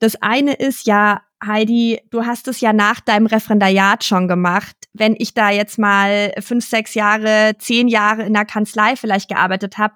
Das 0.00 0.20
eine 0.20 0.54
ist 0.54 0.86
ja, 0.86 1.22
Heidi, 1.44 2.00
du 2.10 2.24
hast 2.24 2.48
es 2.48 2.60
ja 2.60 2.72
nach 2.72 3.00
deinem 3.00 3.26
Referendariat 3.26 4.04
schon 4.04 4.28
gemacht. 4.28 4.76
Wenn 4.92 5.14
ich 5.18 5.34
da 5.34 5.50
jetzt 5.50 5.78
mal 5.78 6.32
fünf, 6.40 6.68
sechs 6.68 6.94
Jahre, 6.94 7.54
zehn 7.58 7.88
Jahre 7.88 8.22
in 8.22 8.34
der 8.34 8.44
Kanzlei 8.44 8.96
vielleicht 8.96 9.28
gearbeitet 9.28 9.78
habe, 9.78 9.94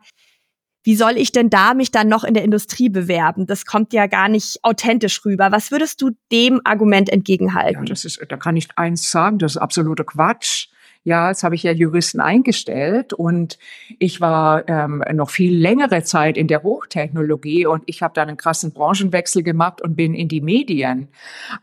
wie 0.86 0.94
soll 0.94 1.16
ich 1.16 1.32
denn 1.32 1.50
da 1.50 1.74
mich 1.74 1.90
dann 1.90 2.06
noch 2.06 2.22
in 2.22 2.32
der 2.32 2.44
Industrie 2.44 2.88
bewerben? 2.88 3.48
Das 3.48 3.66
kommt 3.66 3.92
ja 3.92 4.06
gar 4.06 4.28
nicht 4.28 4.60
authentisch 4.62 5.24
rüber. 5.24 5.50
Was 5.50 5.72
würdest 5.72 6.00
du 6.00 6.12
dem 6.30 6.60
Argument 6.62 7.10
entgegenhalten? 7.10 7.82
Ja, 7.82 7.88
das 7.90 8.04
ist, 8.04 8.24
da 8.28 8.36
kann 8.36 8.56
ich 8.56 8.68
eins 8.76 9.10
sagen, 9.10 9.40
das 9.40 9.56
ist 9.56 9.56
absoluter 9.56 10.04
Quatsch. 10.04 10.68
Ja, 11.02 11.28
jetzt 11.28 11.42
habe 11.42 11.56
ich 11.56 11.64
ja 11.64 11.72
Juristen 11.72 12.20
eingestellt 12.20 13.12
und 13.12 13.58
ich 13.98 14.20
war 14.20 14.68
ähm, 14.68 15.02
noch 15.12 15.30
viel 15.30 15.56
längere 15.56 16.04
Zeit 16.04 16.36
in 16.36 16.46
der 16.46 16.62
Hochtechnologie 16.62 17.66
und 17.66 17.82
ich 17.86 18.02
habe 18.02 18.14
dann 18.14 18.28
einen 18.28 18.36
krassen 18.36 18.72
Branchenwechsel 18.72 19.42
gemacht 19.42 19.82
und 19.82 19.96
bin 19.96 20.14
in 20.14 20.28
die 20.28 20.40
Medien. 20.40 21.08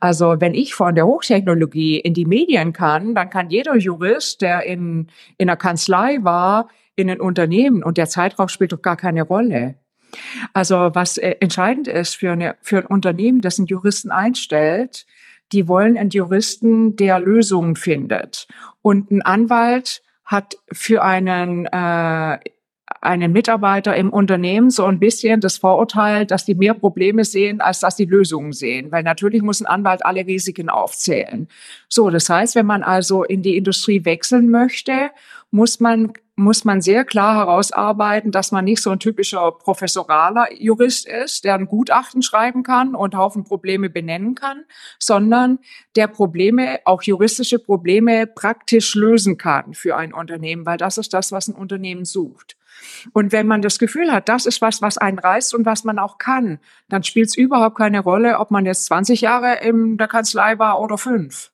Also 0.01 0.35
wenn 0.39 0.53
ich 0.53 0.73
von 0.73 0.95
der 0.95 1.05
Hochtechnologie 1.05 1.97
in 1.97 2.13
die 2.13 2.25
Medien 2.25 2.73
kann, 2.73 3.15
dann 3.15 3.29
kann 3.29 3.49
jeder 3.49 3.77
Jurist, 3.77 4.41
der 4.41 4.65
in, 4.65 5.07
in 5.37 5.49
einer 5.49 5.55
Kanzlei 5.55 6.19
war, 6.21 6.67
in 6.95 7.09
ein 7.09 7.21
Unternehmen 7.21 7.83
und 7.83 7.97
der 7.97 8.07
Zeitraum 8.07 8.47
spielt 8.47 8.71
doch 8.71 8.81
gar 8.81 8.97
keine 8.97 9.23
Rolle. 9.23 9.75
Also 10.53 10.91
was 10.93 11.17
äh, 11.17 11.35
entscheidend 11.39 11.87
ist 11.87 12.15
für, 12.15 12.31
eine, 12.31 12.55
für 12.61 12.79
ein 12.79 12.85
Unternehmen, 12.85 13.41
das 13.41 13.57
einen 13.57 13.67
Juristen 13.67 14.11
einstellt, 14.11 15.05
die 15.51 15.67
wollen 15.67 15.97
einen 15.97 16.09
Juristen, 16.09 16.95
der 16.95 17.19
Lösungen 17.19 17.75
findet. 17.75 18.47
Und 18.81 19.11
ein 19.11 19.21
Anwalt 19.21 20.01
hat 20.25 20.55
für 20.71 21.03
einen 21.03 21.65
äh, 21.65 22.39
einen 23.01 23.33
Mitarbeiter 23.33 23.95
im 23.95 24.11
Unternehmen 24.11 24.69
so 24.69 24.85
ein 24.85 24.99
bisschen 24.99 25.41
das 25.41 25.57
Vorurteil, 25.57 26.25
dass 26.25 26.45
die 26.45 26.55
mehr 26.55 26.73
Probleme 26.73 27.25
sehen, 27.25 27.59
als 27.59 27.81
dass 27.81 27.95
die 27.95 28.05
Lösungen 28.05 28.53
sehen. 28.53 28.91
Weil 28.91 29.03
natürlich 29.03 29.41
muss 29.41 29.61
ein 29.61 29.65
Anwalt 29.65 30.05
alle 30.05 30.25
Risiken 30.25 30.69
aufzählen. 30.69 31.47
So, 31.89 32.09
das 32.09 32.29
heißt, 32.29 32.55
wenn 32.55 32.65
man 32.65 32.83
also 32.83 33.23
in 33.23 33.41
die 33.41 33.57
Industrie 33.57 34.05
wechseln 34.05 34.49
möchte, 34.49 35.11
muss 35.53 35.79
man 35.79 36.13
muss 36.35 36.65
man 36.65 36.81
sehr 36.81 37.05
klar 37.05 37.35
herausarbeiten, 37.35 38.31
dass 38.31 38.51
man 38.51 38.65
nicht 38.65 38.81
so 38.81 38.89
ein 38.89 38.99
typischer 38.99 39.51
professoraler 39.51 40.51
Jurist 40.51 41.07
ist, 41.07 41.43
der 41.43 41.53
ein 41.53 41.67
Gutachten 41.67 42.23
schreiben 42.23 42.63
kann 42.63 42.95
und 42.95 43.15
Haufen 43.15 43.43
Probleme 43.43 43.91
benennen 43.91 44.33
kann, 44.33 44.63
sondern 44.97 45.59
der 45.95 46.07
Probleme, 46.07 46.79
auch 46.85 47.03
juristische 47.03 47.59
Probleme 47.59 48.25
praktisch 48.25 48.95
lösen 48.95 49.37
kann 49.37 49.75
für 49.75 49.95
ein 49.95 50.11
Unternehmen, 50.11 50.65
weil 50.65 50.77
das 50.77 50.97
ist 50.97 51.13
das, 51.13 51.31
was 51.31 51.47
ein 51.47 51.55
Unternehmen 51.55 52.05
sucht. 52.05 52.57
Und 53.13 53.31
wenn 53.31 53.45
man 53.45 53.61
das 53.61 53.77
Gefühl 53.77 54.11
hat, 54.11 54.29
das 54.29 54.47
ist 54.47 54.59
was, 54.59 54.81
was 54.81 54.97
einen 54.97 55.19
reißt 55.19 55.53
und 55.53 55.67
was 55.67 55.83
man 55.83 55.99
auch 55.99 56.17
kann, 56.17 56.59
dann 56.89 57.03
spielt 57.03 57.27
es 57.27 57.37
überhaupt 57.37 57.77
keine 57.77 57.99
Rolle, 57.99 58.39
ob 58.39 58.49
man 58.49 58.65
jetzt 58.65 58.85
20 58.85 59.21
Jahre 59.21 59.59
in 59.61 59.97
der 59.97 60.07
Kanzlei 60.07 60.57
war 60.57 60.81
oder 60.81 60.97
fünf. 60.97 61.52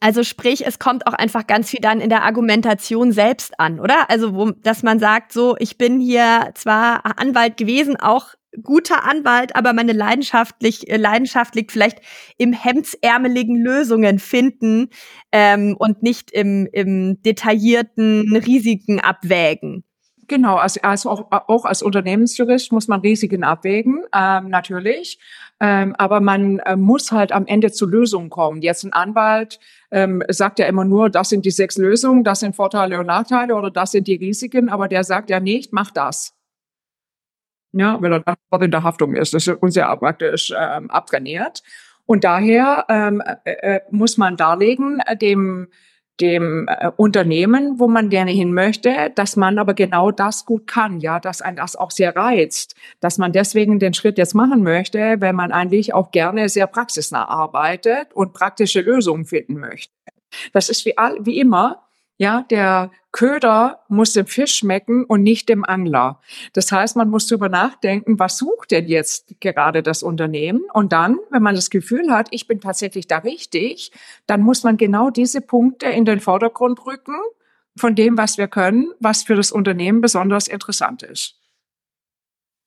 Also 0.00 0.22
sprich, 0.22 0.64
es 0.66 0.78
kommt 0.78 1.06
auch 1.06 1.12
einfach 1.12 1.46
ganz 1.46 1.70
viel 1.70 1.80
dann 1.80 2.00
in 2.00 2.08
der 2.08 2.22
Argumentation 2.22 3.10
selbst 3.12 3.58
an, 3.58 3.80
oder? 3.80 4.08
Also, 4.10 4.34
wo, 4.34 4.50
dass 4.52 4.82
man 4.82 5.00
sagt, 5.00 5.32
so, 5.32 5.56
ich 5.58 5.76
bin 5.76 6.00
hier 6.00 6.52
zwar 6.54 7.18
Anwalt 7.18 7.56
gewesen, 7.56 7.96
auch 7.96 8.34
guter 8.62 9.04
Anwalt, 9.04 9.56
aber 9.56 9.72
meine 9.72 9.92
leidenschaftlich, 9.92 10.88
äh, 10.88 10.96
Leidenschaft 10.96 11.54
liegt 11.54 11.72
vielleicht 11.72 12.00
im 12.38 12.52
hemdsärmeligen 12.52 13.56
Lösungen 13.56 14.18
finden 14.18 14.88
ähm, 15.32 15.76
und 15.78 16.02
nicht 16.02 16.30
im, 16.30 16.68
im 16.72 17.20
detaillierten 17.22 18.36
Risiken 18.36 19.00
abwägen. 19.00 19.84
Genau, 20.28 20.56
also, 20.56 20.80
also 20.82 21.10
auch, 21.10 21.26
auch 21.30 21.64
als 21.64 21.82
Unternehmensjurist 21.82 22.70
muss 22.70 22.86
man 22.86 23.00
Risiken 23.00 23.44
abwägen, 23.44 24.04
ähm, 24.14 24.50
natürlich. 24.50 25.18
Ähm, 25.58 25.96
aber 25.96 26.20
man 26.20 26.58
äh, 26.60 26.76
muss 26.76 27.10
halt 27.10 27.32
am 27.32 27.46
Ende 27.46 27.72
zu 27.72 27.86
Lösungen 27.86 28.28
kommen. 28.28 28.60
Jetzt 28.60 28.84
ein 28.84 28.92
Anwalt 28.92 29.58
ähm, 29.90 30.22
sagt 30.28 30.58
ja 30.58 30.66
immer 30.66 30.84
nur, 30.84 31.08
das 31.08 31.30
sind 31.30 31.46
die 31.46 31.50
sechs 31.50 31.78
Lösungen, 31.78 32.24
das 32.24 32.40
sind 32.40 32.54
Vorteile 32.54 33.00
und 33.00 33.06
Nachteile 33.06 33.54
oder 33.54 33.70
das 33.70 33.92
sind 33.92 34.06
die 34.06 34.16
Risiken, 34.16 34.68
aber 34.68 34.86
der 34.86 35.02
sagt 35.02 35.30
ja 35.30 35.40
nicht, 35.40 35.72
mach 35.72 35.90
das. 35.90 36.34
Ja, 37.72 38.00
weil 38.00 38.12
er 38.12 38.20
dann 38.20 38.62
in 38.62 38.70
der 38.70 38.82
Haftung 38.82 39.14
ist. 39.14 39.32
Das 39.34 39.46
ist 39.46 39.62
uns 39.62 39.74
ja 39.76 39.94
praktisch 39.96 40.52
ähm, 40.56 40.90
abtrainiert. 40.90 41.62
Und 42.06 42.24
daher 42.24 42.86
ähm, 42.88 43.22
äh, 43.44 43.76
äh, 43.76 43.80
muss 43.90 44.16
man 44.16 44.36
darlegen, 44.36 45.00
äh, 45.06 45.16
dem 45.16 45.68
dem 46.20 46.66
äh, 46.68 46.90
Unternehmen, 46.96 47.78
wo 47.78 47.88
man 47.88 48.08
gerne 48.08 48.30
hin 48.30 48.52
möchte, 48.52 49.10
dass 49.14 49.36
man 49.36 49.58
aber 49.58 49.74
genau 49.74 50.10
das 50.10 50.44
gut 50.44 50.66
kann, 50.66 51.00
ja, 51.00 51.20
dass 51.20 51.42
ein 51.42 51.56
das 51.56 51.76
auch 51.76 51.90
sehr 51.90 52.14
reizt, 52.16 52.74
dass 53.00 53.18
man 53.18 53.32
deswegen 53.32 53.78
den 53.78 53.94
Schritt 53.94 54.18
jetzt 54.18 54.34
machen 54.34 54.62
möchte, 54.62 55.16
wenn 55.18 55.36
man 55.36 55.52
eigentlich 55.52 55.94
auch 55.94 56.10
gerne 56.10 56.48
sehr 56.48 56.66
praxisnah 56.66 57.28
arbeitet 57.28 58.12
und 58.14 58.32
praktische 58.32 58.80
Lösungen 58.80 59.24
finden 59.24 59.58
möchte. 59.58 59.92
Das 60.52 60.68
ist 60.68 60.84
wie, 60.84 60.96
all, 60.98 61.16
wie 61.24 61.38
immer, 61.38 61.87
ja, 62.18 62.42
der 62.50 62.90
Köder 63.12 63.84
muss 63.88 64.12
dem 64.12 64.26
Fisch 64.26 64.56
schmecken 64.56 65.04
und 65.04 65.22
nicht 65.22 65.48
dem 65.48 65.64
Angler. 65.64 66.20
Das 66.52 66.70
heißt, 66.72 66.96
man 66.96 67.08
muss 67.08 67.28
darüber 67.28 67.48
nachdenken, 67.48 68.18
was 68.18 68.38
sucht 68.38 68.72
denn 68.72 68.88
jetzt 68.88 69.40
gerade 69.40 69.84
das 69.84 70.02
Unternehmen? 70.02 70.62
Und 70.72 70.92
dann, 70.92 71.18
wenn 71.30 71.42
man 71.42 71.54
das 71.54 71.70
Gefühl 71.70 72.10
hat, 72.10 72.28
ich 72.32 72.48
bin 72.48 72.60
tatsächlich 72.60 73.06
da 73.06 73.18
richtig, 73.18 73.92
dann 74.26 74.42
muss 74.42 74.64
man 74.64 74.76
genau 74.76 75.10
diese 75.10 75.40
Punkte 75.40 75.86
in 75.86 76.04
den 76.04 76.18
Vordergrund 76.18 76.84
rücken 76.84 77.16
von 77.76 77.94
dem, 77.94 78.18
was 78.18 78.36
wir 78.36 78.48
können, 78.48 78.88
was 78.98 79.22
für 79.22 79.36
das 79.36 79.52
Unternehmen 79.52 80.00
besonders 80.00 80.48
interessant 80.48 81.04
ist. 81.04 81.36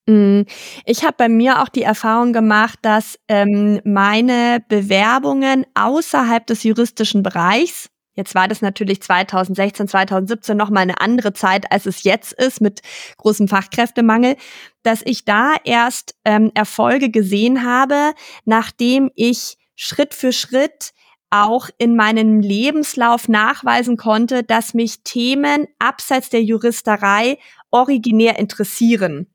Mm, 0.08 0.44
ich 0.86 1.04
habe 1.04 1.16
bei 1.18 1.30
mir 1.30 1.62
auch 1.62 1.70
die 1.70 1.84
Erfahrung 1.84 2.32
gemacht, 2.32 2.80
dass 2.84 3.20
ähm, 3.28 3.82
meine 3.84 4.64
Bewerbungen 4.70 5.66
außerhalb 5.74 6.48
des 6.48 6.64
juristischen 6.64 7.22
Bereichs 7.22 7.90
Jetzt 8.14 8.36
war 8.36 8.48
das 8.48 8.62
natürlich 8.62 9.02
2016, 9.02 9.88
2017 9.88 10.58
noch 10.58 10.70
mal 10.70 10.82
eine 10.82 11.00
andere 11.00 11.32
Zeit, 11.34 11.72
als 11.72 11.86
es 11.86 12.04
jetzt 12.04 12.34
ist 12.34 12.60
mit 12.60 12.82
großem 13.18 13.48
Fachkräftemangel, 13.48 14.36
dass 14.84 15.02
ich 15.06 15.24
da 15.24 15.56
erst 15.64 16.16
ähm, 16.26 16.52
Erfolge 16.54 17.10
gesehen 17.10 17.64
habe, 17.64 18.14
nachdem 18.44 19.10
ich 19.16 19.58
Schritt 19.76 20.14
für 20.14 20.34
Schritt 20.34 20.92
auch 21.30 21.70
in 21.78 21.96
meinem 21.96 22.42
Lebenslauf 22.42 23.30
nachweisen 23.30 23.96
konnte, 23.96 24.44
dass 24.44 24.74
mich 24.74 25.04
Themen 25.04 25.68
abseits 25.80 26.30
der 26.30 26.44
Juristerei 26.44 27.38
originär 27.72 28.38
interessieren. 28.38 29.34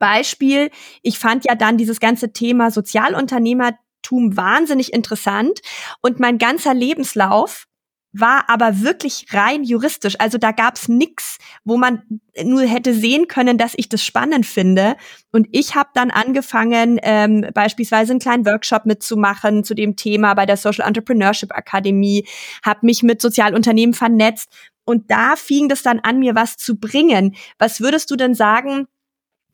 Beispiel, 0.00 0.70
ich 1.02 1.20
fand 1.20 1.44
ja 1.44 1.54
dann 1.54 1.78
dieses 1.78 2.00
ganze 2.00 2.32
Thema 2.32 2.72
Sozialunternehmertum 2.72 4.36
wahnsinnig 4.36 4.92
interessant 4.92 5.60
und 6.02 6.18
mein 6.18 6.38
ganzer 6.38 6.74
Lebenslauf 6.74 7.67
war 8.12 8.48
aber 8.48 8.80
wirklich 8.80 9.26
rein 9.32 9.64
juristisch. 9.64 10.16
Also 10.18 10.38
da 10.38 10.52
gab's 10.52 10.88
nix, 10.88 11.38
wo 11.64 11.76
man 11.76 12.02
nur 12.42 12.62
hätte 12.62 12.94
sehen 12.94 13.28
können, 13.28 13.58
dass 13.58 13.74
ich 13.76 13.88
das 13.88 14.04
spannend 14.04 14.46
finde. 14.46 14.96
Und 15.32 15.46
ich 15.52 15.74
habe 15.74 15.90
dann 15.94 16.10
angefangen, 16.10 16.98
ähm, 17.02 17.46
beispielsweise 17.52 18.12
einen 18.12 18.20
kleinen 18.20 18.46
Workshop 18.46 18.86
mitzumachen 18.86 19.64
zu 19.64 19.74
dem 19.74 19.96
Thema 19.96 20.34
bei 20.34 20.46
der 20.46 20.56
Social 20.56 20.86
Entrepreneurship 20.86 21.52
Akademie, 21.52 22.26
habe 22.64 22.86
mich 22.86 23.02
mit 23.02 23.20
Sozialunternehmen 23.20 23.94
vernetzt. 23.94 24.48
Und 24.84 25.10
da 25.10 25.36
fing 25.36 25.68
das 25.68 25.82
dann 25.82 26.00
an, 26.00 26.18
mir 26.18 26.34
was 26.34 26.56
zu 26.56 26.78
bringen. 26.78 27.36
Was 27.58 27.80
würdest 27.80 28.10
du 28.10 28.16
denn 28.16 28.34
sagen, 28.34 28.86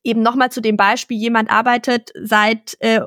eben 0.04 0.22
nochmal 0.22 0.52
zu 0.52 0.60
dem 0.60 0.76
Beispiel, 0.76 1.16
jemand 1.16 1.50
arbeitet 1.50 2.10
seit 2.22 2.76
äh, 2.80 3.00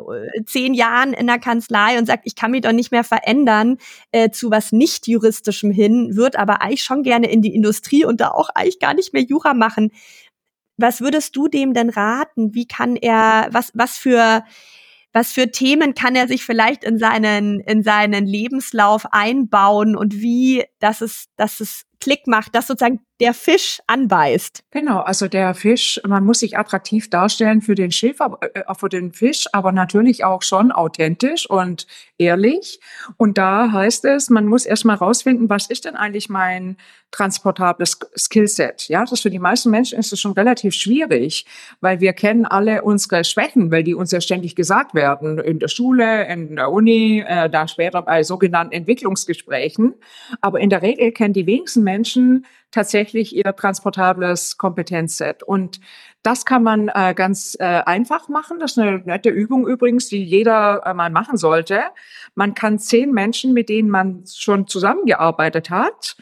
zehn 0.46 0.74
Jahren 0.74 1.14
in 1.14 1.28
der 1.28 1.40
Kanzlei 1.40 1.98
und 1.98 2.08
sagt, 2.08 2.24
ich 2.26 2.36
kann 2.36 2.52
mich 2.52 2.62
doch 2.62 2.72
nicht 2.72 2.92
mehr 2.92 3.04
verändern 3.04 3.78
äh, 4.12 4.32
zu 4.32 4.50
was 4.52 4.72
nicht 4.72 5.08
juristischem 5.08 5.72
hin, 5.72 6.16
wird 6.16 6.36
aber 6.36 6.62
eigentlich 6.62 6.84
schon 6.84 7.04
gerne 7.04 7.30
in 7.30 7.42
die 7.42 7.54
Industrie 7.54 8.04
und 8.04 8.20
da 8.20 8.32
auch 8.32 8.50
eigentlich 8.50 8.80
gar 8.80 8.96
nicht 8.96 9.14
mehr 9.14 9.22
Jura 9.24 9.54
machen. 9.54 9.92
Was 10.78 11.00
würdest 11.00 11.36
du 11.36 11.48
dem 11.48 11.74
denn 11.74 11.90
raten? 11.90 12.54
Wie 12.54 12.68
kann 12.68 12.96
er, 12.96 13.48
was, 13.52 13.72
was 13.74 13.98
für, 13.98 14.44
was 15.14 15.32
für 15.32 15.52
Themen 15.52 15.94
kann 15.94 16.16
er 16.16 16.28
sich 16.28 16.44
vielleicht 16.44 16.84
in 16.84 16.98
seinen, 16.98 17.60
in 17.62 17.84
seinen 17.84 18.26
Lebenslauf 18.26 19.06
einbauen 19.12 19.96
und 19.96 20.16
wie, 20.16 20.66
dass 20.80 21.02
es, 21.02 21.28
dass 21.36 21.60
es 21.60 21.86
Klick 22.00 22.28
macht, 22.28 22.56
dass 22.56 22.68
sozusagen 22.68 23.02
der 23.20 23.34
Fisch 23.34 23.82
anbeißt. 23.88 24.64
Genau, 24.72 25.00
also 25.00 25.28
der 25.28 25.56
Fisch, 25.56 26.00
man 26.06 26.24
muss 26.24 26.40
sich 26.40 26.58
attraktiv 26.58 27.10
darstellen 27.10 27.62
für 27.62 27.74
den 27.74 27.92
Schiff, 27.92 28.20
äh, 28.20 28.62
für 28.78 28.90
den 28.90 29.12
Fisch, 29.12 29.46
aber 29.54 29.72
natürlich 29.72 30.24
auch 30.24 30.44
schon 30.44 30.72
authentisch 30.72 31.50
und 31.50 31.88
ehrlich. 32.20 32.80
Und 33.18 33.38
da 33.38 33.72
heißt 33.72 34.06
es, 34.06 34.30
man 34.30 34.46
muss 34.46 34.66
erstmal 34.66 34.98
rausfinden, 34.98 35.50
was 35.50 35.68
ist 35.68 35.86
denn 35.86 35.96
eigentlich 35.96 36.30
mein 36.30 36.78
transportables 37.10 37.98
Skillset? 38.16 38.88
Ja, 38.88 39.04
das 39.06 39.22
für 39.22 39.30
die 39.30 39.40
meisten 39.40 39.72
Menschen 39.72 39.98
ist 39.98 40.14
es 40.14 40.20
schon 40.20 40.34
relativ 40.34 40.76
schwierig, 40.76 41.46
weil 41.82 42.00
wir 42.00 42.14
kennen 42.14 42.46
alle 42.46 42.84
unsere 42.84 43.24
Schwächen, 43.24 43.72
weil 43.72 43.84
die 43.84 43.96
uns 43.96 44.12
ja 44.12 44.22
ständig 44.22 44.56
gesagt 44.56 44.94
werden 44.94 45.40
in 45.40 45.58
der 45.60 45.70
Schule, 45.70 46.28
in 46.28 46.56
der 46.56 46.72
Uni, 46.72 47.24
äh, 47.26 47.50
da 47.50 47.68
später 47.68 48.02
bei 48.04 48.22
sogenannten 48.24 48.74
Entwicklungsgesprächen. 48.74 49.96
Aber 50.42 50.60
in 50.60 50.70
der 50.70 50.84
Regel 50.84 51.12
kennen 51.12 51.34
die 51.34 51.48
wenigsten 51.48 51.84
Menschen 51.84 52.46
tatsächlich 52.72 53.36
ihr 53.36 53.56
transportables 53.56 54.58
Kompetenzset. 54.58 55.44
Und 55.44 55.80
das 56.24 56.46
kann 56.46 56.64
man 56.64 56.90
äh, 56.94 57.14
ganz 57.16 57.56
äh, 57.60 57.64
einfach 57.64 58.28
machen. 58.28 58.60
Das 58.60 58.72
ist 58.72 58.80
eine 58.80 59.00
nette 59.00 59.30
Übung 59.30 59.68
übrigens, 59.68 60.10
die 60.10 60.24
jeder 60.24 60.84
äh, 60.86 60.94
mal 60.94 61.10
machen 61.10 61.38
sollte. 61.38 61.82
Man 62.36 62.54
kann 62.54 62.80
zehn 62.80 63.12
Menschen, 63.12 63.54
mit 63.54 63.70
denen 63.70 63.90
man 63.90 64.24
schon 64.28 64.68
zusammengearbeitet 64.68 65.70
hat, 65.70 66.18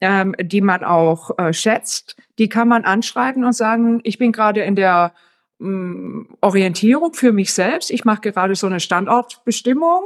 ähm, 0.00 0.34
die 0.40 0.62
man 0.62 0.82
auch 0.84 1.38
äh, 1.38 1.52
schätzt, 1.52 2.16
die 2.38 2.48
kann 2.48 2.68
man 2.68 2.84
anschreiben 2.84 3.44
und 3.44 3.52
sagen, 3.52 4.00
ich 4.02 4.16
bin 4.16 4.32
gerade 4.32 4.62
in 4.62 4.76
der 4.76 5.12
mh, 5.58 5.68
mm, 5.68 6.28
Orientierung 6.40 7.12
für 7.12 7.32
mich 7.32 7.52
selbst. 7.52 7.90
Ich 7.90 8.04
mache 8.06 8.22
gerade 8.22 8.54
so 8.54 8.66
eine 8.66 8.80
Standortbestimmung 8.80 10.02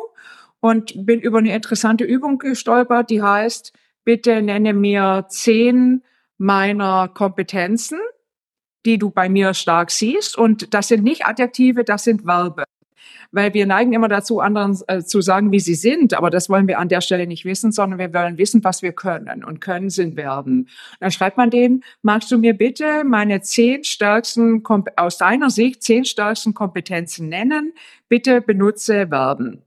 und 0.58 1.06
bin 1.06 1.20
über 1.20 1.38
eine 1.38 1.54
interessante 1.54 2.04
Übung 2.04 2.38
gestolpert, 2.38 3.10
die 3.10 3.22
heißt, 3.22 3.72
bitte 4.04 4.42
nenne 4.42 4.72
mir 4.72 5.26
zehn 5.28 6.02
meiner 6.38 7.08
Kompetenzen, 7.08 7.98
die 8.84 8.98
du 8.98 9.10
bei 9.10 9.28
mir 9.28 9.54
stark 9.54 9.90
siehst. 9.90 10.36
Und 10.36 10.74
das 10.74 10.88
sind 10.88 11.04
nicht 11.04 11.26
Adjektive, 11.26 11.84
das 11.84 12.04
sind 12.04 12.22
Verben. 12.22 12.64
Weil 13.32 13.52
wir 13.52 13.66
neigen 13.66 13.92
immer 13.92 14.08
dazu, 14.08 14.38
anderen 14.38 14.78
äh, 14.86 15.02
zu 15.02 15.20
sagen, 15.20 15.50
wie 15.50 15.58
sie 15.58 15.74
sind. 15.74 16.14
Aber 16.14 16.30
das 16.30 16.48
wollen 16.48 16.68
wir 16.68 16.78
an 16.78 16.88
der 16.88 17.00
Stelle 17.00 17.26
nicht 17.26 17.44
wissen, 17.44 17.72
sondern 17.72 17.98
wir 17.98 18.14
wollen 18.14 18.38
wissen, 18.38 18.62
was 18.62 18.82
wir 18.82 18.92
können. 18.92 19.42
Und 19.42 19.60
können 19.60 19.90
sind 19.90 20.14
Verben. 20.14 20.68
Dann 21.00 21.10
schreibt 21.10 21.36
man 21.36 21.50
denen, 21.50 21.82
magst 22.02 22.30
du 22.30 22.38
mir 22.38 22.54
bitte 22.54 23.02
meine 23.04 23.40
zehn 23.40 23.82
stärksten, 23.82 24.62
aus 24.96 25.18
deiner 25.18 25.50
Sicht, 25.50 25.82
zehn 25.82 26.04
stärksten 26.04 26.54
Kompetenzen 26.54 27.28
nennen? 27.28 27.72
Bitte 28.08 28.40
benutze 28.40 29.08
Verben. 29.08 29.62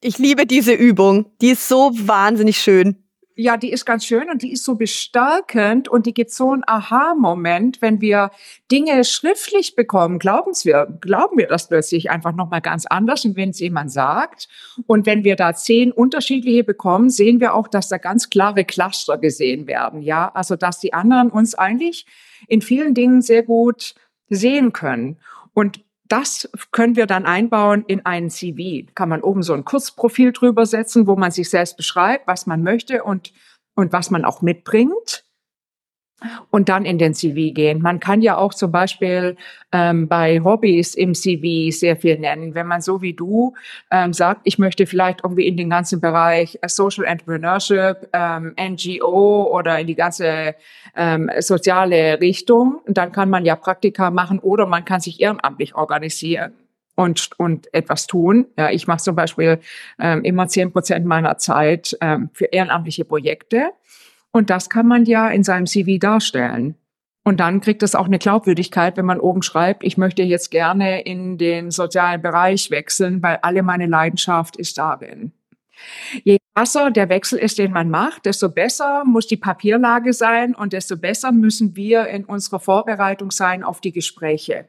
Ich 0.00 0.18
liebe 0.18 0.46
diese 0.46 0.72
Übung. 0.72 1.26
Die 1.40 1.50
ist 1.50 1.66
so 1.68 1.90
wahnsinnig 1.94 2.58
schön 2.58 3.02
ja, 3.34 3.56
die 3.56 3.70
ist 3.70 3.84
ganz 3.84 4.04
schön 4.04 4.30
und 4.30 4.42
die 4.42 4.52
ist 4.52 4.64
so 4.64 4.74
bestärkend 4.74 5.88
und 5.88 6.06
die 6.06 6.14
gibt 6.14 6.30
so 6.30 6.52
einen 6.52 6.62
Aha-Moment, 6.66 7.80
wenn 7.80 8.00
wir 8.00 8.30
Dinge 8.70 9.04
schriftlich 9.04 9.74
bekommen, 9.74 10.18
glauben 10.18 10.52
wir, 10.62 10.86
glauben 11.00 11.38
wir 11.38 11.46
das 11.46 11.68
plötzlich 11.68 12.10
einfach 12.10 12.34
nochmal 12.34 12.60
ganz 12.60 12.86
anders 12.86 13.22
wenn 13.36 13.50
es 13.50 13.60
jemand 13.60 13.92
sagt. 13.92 14.48
Und 14.86 15.06
wenn 15.06 15.24
wir 15.24 15.36
da 15.36 15.54
zehn 15.54 15.92
unterschiedliche 15.92 16.64
bekommen, 16.64 17.10
sehen 17.10 17.40
wir 17.40 17.54
auch, 17.54 17.68
dass 17.68 17.88
da 17.88 17.98
ganz 17.98 18.30
klare 18.30 18.64
Cluster 18.64 19.18
gesehen 19.18 19.66
werden. 19.66 20.02
Ja, 20.02 20.30
also, 20.34 20.56
dass 20.56 20.80
die 20.80 20.92
anderen 20.92 21.30
uns 21.30 21.54
eigentlich 21.54 22.06
in 22.48 22.62
vielen 22.62 22.94
Dingen 22.94 23.22
sehr 23.22 23.42
gut 23.42 23.94
sehen 24.28 24.72
können. 24.72 25.18
Und 25.54 25.84
das 26.12 26.50
können 26.72 26.94
wir 26.94 27.06
dann 27.06 27.24
einbauen 27.24 27.84
in 27.86 28.04
einen 28.04 28.28
CV. 28.28 28.86
Kann 28.94 29.08
man 29.08 29.22
oben 29.22 29.42
so 29.42 29.54
ein 29.54 29.64
Kurzprofil 29.64 30.32
drüber 30.32 30.66
setzen, 30.66 31.06
wo 31.06 31.16
man 31.16 31.30
sich 31.30 31.48
selbst 31.48 31.78
beschreibt, 31.78 32.26
was 32.26 32.44
man 32.46 32.62
möchte 32.62 33.02
und, 33.02 33.32
und 33.74 33.94
was 33.94 34.10
man 34.10 34.26
auch 34.26 34.42
mitbringt. 34.42 35.21
Und 36.50 36.68
dann 36.68 36.84
in 36.84 36.98
den 36.98 37.14
CV 37.14 37.52
gehen. 37.54 37.80
Man 37.82 38.00
kann 38.00 38.22
ja 38.22 38.36
auch 38.36 38.54
zum 38.54 38.72
Beispiel 38.72 39.36
ähm, 39.72 40.08
bei 40.08 40.40
Hobbys 40.42 40.94
im 40.94 41.14
CV 41.14 41.74
sehr 41.76 41.96
viel 41.96 42.18
nennen. 42.18 42.54
Wenn 42.54 42.66
man 42.66 42.80
so 42.80 43.02
wie 43.02 43.14
du 43.14 43.54
ähm, 43.90 44.12
sagt, 44.12 44.42
ich 44.44 44.58
möchte 44.58 44.86
vielleicht 44.86 45.20
irgendwie 45.22 45.46
in 45.46 45.56
den 45.56 45.70
ganzen 45.70 46.00
Bereich 46.00 46.58
Social 46.66 47.04
Entrepreneurship, 47.04 48.08
ähm, 48.12 48.54
NGO 48.58 49.50
oder 49.52 49.78
in 49.78 49.86
die 49.86 49.94
ganze 49.94 50.54
ähm, 50.96 51.30
soziale 51.38 52.20
Richtung, 52.20 52.80
dann 52.86 53.12
kann 53.12 53.30
man 53.30 53.44
ja 53.44 53.56
Praktika 53.56 54.10
machen 54.10 54.38
oder 54.38 54.66
man 54.66 54.84
kann 54.84 55.00
sich 55.00 55.20
ehrenamtlich 55.20 55.74
organisieren 55.74 56.52
und, 56.94 57.30
und 57.38 57.72
etwas 57.72 58.06
tun. 58.06 58.46
Ja, 58.56 58.70
ich 58.70 58.86
mache 58.86 59.02
zum 59.02 59.16
Beispiel 59.16 59.60
ähm, 59.98 60.22
immer 60.24 60.48
zehn 60.48 60.72
Prozent 60.72 61.06
meiner 61.06 61.38
Zeit 61.38 61.96
ähm, 62.00 62.30
für 62.32 62.46
ehrenamtliche 62.46 63.04
Projekte. 63.04 63.70
Und 64.32 64.50
das 64.50 64.70
kann 64.70 64.86
man 64.86 65.04
ja 65.04 65.28
in 65.28 65.44
seinem 65.44 65.66
CV 65.66 65.98
darstellen. 65.98 66.74
Und 67.24 67.38
dann 67.38 67.60
kriegt 67.60 67.82
es 67.82 67.94
auch 67.94 68.06
eine 68.06 68.18
Glaubwürdigkeit, 68.18 68.96
wenn 68.96 69.04
man 69.04 69.20
oben 69.20 69.42
schreibt, 69.42 69.84
ich 69.84 69.96
möchte 69.96 70.22
jetzt 70.22 70.50
gerne 70.50 71.02
in 71.02 71.38
den 71.38 71.70
sozialen 71.70 72.20
Bereich 72.20 72.70
wechseln, 72.70 73.22
weil 73.22 73.38
alle 73.42 73.62
meine 73.62 73.86
Leidenschaft 73.86 74.56
ist 74.56 74.76
darin. 74.78 75.32
Je 76.24 76.38
krasser 76.54 76.90
der 76.90 77.08
Wechsel 77.08 77.38
ist, 77.38 77.58
den 77.58 77.72
man 77.72 77.90
macht, 77.90 78.26
desto 78.26 78.48
besser 78.48 79.04
muss 79.04 79.26
die 79.26 79.36
Papierlage 79.36 80.12
sein 80.12 80.54
und 80.54 80.72
desto 80.72 80.96
besser 80.96 81.32
müssen 81.32 81.76
wir 81.76 82.08
in 82.08 82.24
unserer 82.24 82.60
Vorbereitung 82.60 83.30
sein 83.30 83.62
auf 83.62 83.80
die 83.80 83.92
Gespräche. 83.92 84.66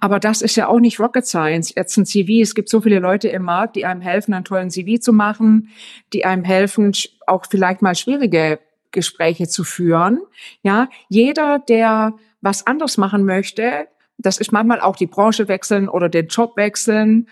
Aber 0.00 0.20
das 0.20 0.42
ist 0.42 0.56
ja 0.56 0.68
auch 0.68 0.80
nicht 0.80 1.00
Rocket 1.00 1.26
Science. 1.26 1.74
Jetzt 1.74 1.96
ein 1.96 2.06
CV. 2.06 2.40
Es 2.40 2.54
gibt 2.54 2.70
so 2.70 2.80
viele 2.80 2.98
Leute 2.98 3.28
im 3.28 3.42
Markt, 3.42 3.76
die 3.76 3.84
einem 3.84 4.00
helfen, 4.00 4.32
einen 4.32 4.44
tollen 4.44 4.70
CV 4.70 5.00
zu 5.00 5.12
machen, 5.12 5.68
die 6.12 6.24
einem 6.24 6.44
helfen, 6.44 6.92
auch 7.26 7.44
vielleicht 7.48 7.82
mal 7.82 7.94
schwierige 7.94 8.58
Gespräche 8.92 9.48
zu 9.48 9.64
führen. 9.64 10.20
Ja, 10.62 10.88
jeder, 11.08 11.58
der 11.58 12.14
was 12.40 12.66
anderes 12.66 12.96
machen 12.96 13.24
möchte, 13.24 13.88
das 14.18 14.38
ist 14.38 14.52
manchmal 14.52 14.80
auch 14.80 14.96
die 14.96 15.06
Branche 15.06 15.48
wechseln 15.48 15.88
oder 15.88 16.08
den 16.08 16.26
Job 16.26 16.56
wechseln, 16.56 17.28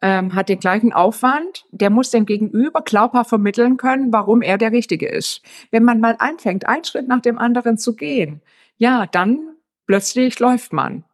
ähm, 0.00 0.34
hat 0.34 0.48
den 0.48 0.60
gleichen 0.60 0.92
Aufwand. 0.92 1.64
Der 1.70 1.90
muss 1.90 2.10
dem 2.10 2.26
Gegenüber 2.26 2.82
glaubhaft 2.82 3.30
vermitteln 3.30 3.76
können, 3.76 4.12
warum 4.12 4.42
er 4.42 4.58
der 4.58 4.72
Richtige 4.72 5.08
ist. 5.08 5.42
Wenn 5.70 5.82
man 5.82 6.00
mal 6.00 6.16
anfängt, 6.18 6.68
einen 6.68 6.84
Schritt 6.84 7.08
nach 7.08 7.20
dem 7.20 7.38
anderen 7.38 7.78
zu 7.78 7.96
gehen, 7.96 8.40
ja, 8.76 9.06
dann 9.06 9.56
plötzlich 9.86 10.38
läuft 10.38 10.72
man. 10.72 11.04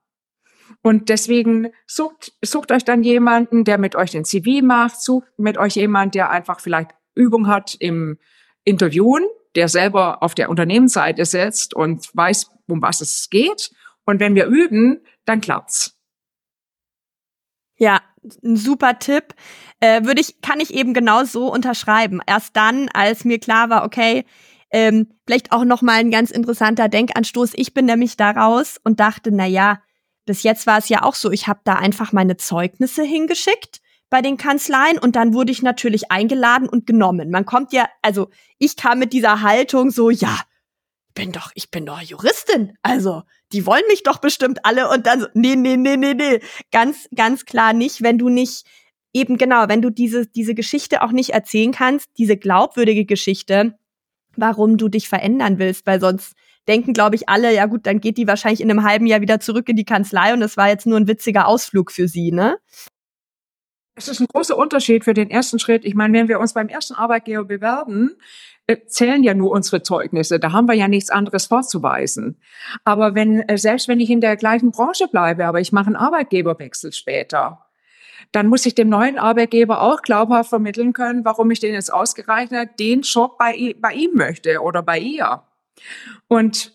Und 0.82 1.08
deswegen 1.08 1.70
sucht, 1.86 2.34
sucht 2.42 2.70
euch 2.70 2.84
dann 2.84 3.02
jemanden, 3.02 3.64
der 3.64 3.78
mit 3.78 3.96
euch 3.96 4.10
den 4.10 4.26
CV 4.26 4.62
macht, 4.62 5.00
sucht 5.00 5.28
mit 5.38 5.56
euch 5.56 5.76
jemanden, 5.76 6.12
der 6.12 6.30
einfach 6.30 6.60
vielleicht 6.60 6.90
Übung 7.14 7.46
hat 7.46 7.74
im 7.78 8.18
Interviewen, 8.64 9.24
der 9.54 9.68
selber 9.68 10.22
auf 10.22 10.34
der 10.34 10.50
Unternehmensseite 10.50 11.24
sitzt 11.24 11.74
und 11.74 12.08
weiß, 12.14 12.50
um 12.66 12.82
was 12.82 13.00
es 13.00 13.30
geht. 13.30 13.70
Und 14.04 14.20
wenn 14.20 14.34
wir 14.34 14.46
üben, 14.46 15.00
dann 15.24 15.40
klappt's. 15.40 15.96
Ja, 17.76 18.00
ein 18.42 18.56
super 18.56 18.98
Tipp. 18.98 19.34
Äh, 19.80 20.04
würde 20.04 20.20
ich, 20.20 20.40
kann 20.40 20.60
ich 20.60 20.72
eben 20.72 20.94
genau 20.94 21.24
so 21.24 21.52
unterschreiben. 21.52 22.20
Erst 22.26 22.56
dann, 22.56 22.88
als 22.92 23.24
mir 23.24 23.38
klar 23.38 23.70
war, 23.70 23.84
okay, 23.84 24.24
ähm, 24.70 25.08
vielleicht 25.26 25.52
auch 25.52 25.64
noch 25.64 25.82
mal 25.82 25.98
ein 25.98 26.10
ganz 26.10 26.30
interessanter 26.30 26.88
Denkanstoß. 26.88 27.52
Ich 27.54 27.74
bin 27.74 27.86
nämlich 27.86 28.16
da 28.16 28.30
raus 28.30 28.80
und 28.82 29.00
dachte, 29.00 29.30
na 29.32 29.46
ja, 29.46 29.80
bis 30.26 30.42
jetzt 30.42 30.66
war 30.66 30.78
es 30.78 30.88
ja 30.88 31.02
auch 31.02 31.14
so, 31.14 31.30
ich 31.30 31.48
habe 31.48 31.60
da 31.64 31.74
einfach 31.74 32.12
meine 32.12 32.36
Zeugnisse 32.36 33.02
hingeschickt 33.02 33.80
bei 34.14 34.22
den 34.22 34.36
Kanzleien 34.36 34.96
und 34.96 35.16
dann 35.16 35.34
wurde 35.34 35.50
ich 35.50 35.60
natürlich 35.60 36.12
eingeladen 36.12 36.68
und 36.68 36.86
genommen. 36.86 37.30
Man 37.30 37.44
kommt 37.44 37.72
ja, 37.72 37.88
also 38.00 38.30
ich 38.60 38.76
kam 38.76 39.00
mit 39.00 39.12
dieser 39.12 39.42
Haltung 39.42 39.90
so, 39.90 40.08
ja, 40.08 40.38
bin 41.14 41.32
doch, 41.32 41.50
ich 41.56 41.72
bin 41.72 41.84
doch 41.84 42.00
Juristin. 42.00 42.78
Also, 42.82 43.24
die 43.50 43.66
wollen 43.66 43.82
mich 43.88 44.04
doch 44.04 44.18
bestimmt 44.18 44.64
alle 44.64 44.88
und 44.88 45.04
dann 45.04 45.22
so, 45.22 45.26
nee, 45.34 45.56
nee, 45.56 45.76
nee, 45.76 45.96
nee, 45.96 46.14
nee. 46.14 46.38
Ganz, 46.70 47.08
ganz 47.16 47.44
klar 47.44 47.72
nicht, 47.72 48.02
wenn 48.02 48.16
du 48.16 48.28
nicht 48.28 48.64
eben 49.12 49.36
genau, 49.36 49.66
wenn 49.66 49.82
du 49.82 49.90
diese, 49.90 50.28
diese 50.28 50.54
Geschichte 50.54 51.02
auch 51.02 51.10
nicht 51.10 51.30
erzählen 51.30 51.72
kannst, 51.72 52.06
diese 52.16 52.36
glaubwürdige 52.36 53.06
Geschichte, 53.06 53.76
warum 54.36 54.76
du 54.76 54.88
dich 54.88 55.08
verändern 55.08 55.58
willst, 55.58 55.88
weil 55.88 56.00
sonst 56.00 56.34
denken, 56.68 56.92
glaube 56.92 57.16
ich, 57.16 57.28
alle, 57.28 57.52
ja 57.52 57.66
gut, 57.66 57.84
dann 57.84 58.00
geht 58.00 58.16
die 58.16 58.28
wahrscheinlich 58.28 58.60
in 58.60 58.70
einem 58.70 58.84
halben 58.84 59.06
Jahr 59.06 59.22
wieder 59.22 59.40
zurück 59.40 59.68
in 59.68 59.74
die 59.74 59.84
Kanzlei 59.84 60.32
und 60.32 60.42
es 60.42 60.56
war 60.56 60.68
jetzt 60.68 60.86
nur 60.86 61.00
ein 61.00 61.08
witziger 61.08 61.48
Ausflug 61.48 61.90
für 61.90 62.06
sie, 62.06 62.30
ne? 62.30 62.58
Es 63.96 64.08
ist 64.08 64.20
ein 64.20 64.26
großer 64.26 64.56
Unterschied 64.56 65.04
für 65.04 65.14
den 65.14 65.30
ersten 65.30 65.58
Schritt. 65.58 65.84
Ich 65.84 65.94
meine, 65.94 66.18
wenn 66.18 66.28
wir 66.28 66.40
uns 66.40 66.52
beim 66.52 66.68
ersten 66.68 66.94
Arbeitgeber 66.94 67.44
bewerben, 67.44 68.16
äh, 68.66 68.78
zählen 68.86 69.22
ja 69.22 69.34
nur 69.34 69.52
unsere 69.52 69.82
Zeugnisse. 69.82 70.40
Da 70.40 70.52
haben 70.52 70.66
wir 70.66 70.74
ja 70.74 70.88
nichts 70.88 71.10
anderes 71.10 71.46
vorzuweisen. 71.46 72.40
Aber 72.84 73.14
wenn, 73.14 73.40
äh, 73.40 73.56
selbst 73.56 73.86
wenn 73.88 74.00
ich 74.00 74.10
in 74.10 74.20
der 74.20 74.36
gleichen 74.36 74.72
Branche 74.72 75.06
bleibe, 75.06 75.46
aber 75.46 75.60
ich 75.60 75.70
mache 75.70 75.86
einen 75.86 75.96
Arbeitgeberwechsel 75.96 76.92
später, 76.92 77.66
dann 78.32 78.48
muss 78.48 78.66
ich 78.66 78.74
dem 78.74 78.88
neuen 78.88 79.18
Arbeitgeber 79.18 79.80
auch 79.80 80.02
glaubhaft 80.02 80.50
vermitteln 80.50 80.92
können, 80.92 81.24
warum 81.24 81.50
ich 81.50 81.60
den 81.60 81.74
jetzt 81.74 81.92
ausgerechnet 81.92 82.80
den 82.80 83.02
Job 83.02 83.38
bei, 83.38 83.76
bei 83.78 83.92
ihm 83.92 84.14
möchte 84.14 84.60
oder 84.60 84.82
bei 84.82 84.98
ihr. 84.98 85.42
Und 86.26 86.72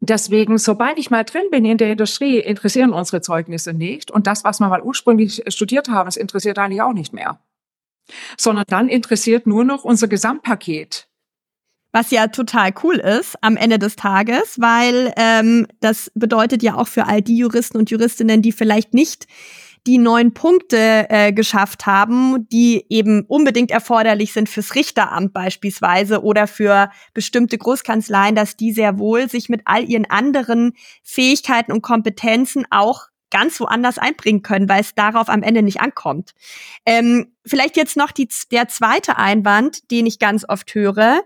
Deswegen, 0.00 0.58
sobald 0.58 0.98
ich 0.98 1.10
mal 1.10 1.24
drin 1.24 1.50
bin 1.50 1.64
in 1.64 1.76
der 1.76 1.90
Industrie, 1.90 2.38
interessieren 2.38 2.92
unsere 2.92 3.20
Zeugnisse 3.20 3.72
nicht. 3.72 4.10
Und 4.10 4.26
das, 4.26 4.44
was 4.44 4.60
wir 4.60 4.68
mal 4.68 4.82
ursprünglich 4.82 5.42
studiert 5.48 5.88
haben, 5.88 6.06
das 6.06 6.16
interessiert 6.16 6.58
eigentlich 6.58 6.82
auch 6.82 6.92
nicht 6.92 7.12
mehr. 7.12 7.40
Sondern 8.36 8.64
dann 8.68 8.88
interessiert 8.88 9.46
nur 9.46 9.64
noch 9.64 9.84
unser 9.84 10.06
Gesamtpaket. 10.06 11.08
Was 11.90 12.10
ja 12.10 12.28
total 12.28 12.72
cool 12.82 12.96
ist 12.96 13.36
am 13.40 13.56
Ende 13.56 13.78
des 13.78 13.96
Tages, 13.96 14.60
weil 14.60 15.12
ähm, 15.16 15.66
das 15.80 16.12
bedeutet 16.14 16.62
ja 16.62 16.76
auch 16.76 16.86
für 16.86 17.06
all 17.06 17.22
die 17.22 17.36
Juristen 17.36 17.78
und 17.78 17.90
Juristinnen, 17.90 18.42
die 18.42 18.52
vielleicht 18.52 18.94
nicht 18.94 19.26
die 19.88 19.96
neun 19.96 20.34
Punkte 20.34 21.06
äh, 21.08 21.32
geschafft 21.32 21.86
haben, 21.86 22.46
die 22.50 22.84
eben 22.90 23.24
unbedingt 23.26 23.70
erforderlich 23.70 24.34
sind 24.34 24.46
fürs 24.46 24.74
Richteramt 24.74 25.32
beispielsweise 25.32 26.22
oder 26.22 26.46
für 26.46 26.90
bestimmte 27.14 27.56
Großkanzleien, 27.56 28.34
dass 28.34 28.54
die 28.54 28.72
sehr 28.72 28.98
wohl 28.98 29.30
sich 29.30 29.48
mit 29.48 29.62
all 29.64 29.88
ihren 29.88 30.04
anderen 30.04 30.74
Fähigkeiten 31.02 31.72
und 31.72 31.80
Kompetenzen 31.80 32.66
auch 32.68 33.06
ganz 33.30 33.58
woanders 33.60 33.96
einbringen 33.96 34.42
können, 34.42 34.68
weil 34.68 34.82
es 34.82 34.94
darauf 34.94 35.30
am 35.30 35.42
Ende 35.42 35.62
nicht 35.62 35.80
ankommt. 35.80 36.34
Ähm, 36.84 37.32
vielleicht 37.46 37.78
jetzt 37.78 37.96
noch 37.96 38.10
die, 38.10 38.28
der 38.52 38.68
zweite 38.68 39.16
Einwand, 39.16 39.90
den 39.90 40.04
ich 40.04 40.18
ganz 40.18 40.44
oft 40.46 40.74
höre, 40.74 41.22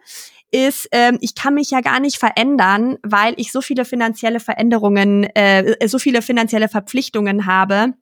ist, 0.53 0.89
ähm, 0.93 1.19
ich 1.21 1.35
kann 1.35 1.55
mich 1.55 1.71
ja 1.71 1.81
gar 1.81 1.99
nicht 1.99 2.19
verändern, 2.19 2.99
weil 3.03 3.35
ich 3.39 3.51
so 3.51 3.61
viele 3.61 3.85
finanzielle 3.85 4.39
Veränderungen, 4.39 5.25
äh, 5.35 5.89
so 5.89 5.99
viele 5.99 6.23
finanzielle 6.23 6.69
Verpflichtungen 6.69 7.47
habe, 7.47 7.95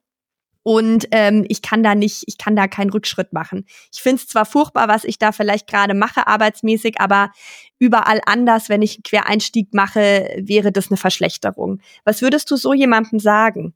und 0.63 1.07
ähm, 1.11 1.45
ich 1.47 1.61
kann 1.61 1.83
da 1.83 1.95
nicht, 1.95 2.23
ich 2.27 2.37
kann 2.37 2.55
da 2.55 2.67
keinen 2.67 2.91
Rückschritt 2.91 3.33
machen. 3.33 3.65
Ich 3.91 4.01
finde 4.01 4.17
es 4.17 4.27
zwar 4.27 4.45
furchtbar, 4.45 4.87
was 4.87 5.03
ich 5.03 5.17
da 5.17 5.31
vielleicht 5.31 5.67
gerade 5.67 5.93
mache, 5.93 6.27
arbeitsmäßig, 6.27 6.99
aber 6.99 7.31
überall 7.79 8.21
anders, 8.25 8.69
wenn 8.69 8.81
ich 8.81 8.97
einen 8.97 9.03
Quereinstieg 9.03 9.73
mache, 9.73 10.35
wäre 10.37 10.71
das 10.71 10.89
eine 10.89 10.97
Verschlechterung. 10.97 11.79
Was 12.03 12.21
würdest 12.21 12.51
du 12.51 12.55
so 12.55 12.73
jemandem 12.73 13.19
sagen? 13.19 13.73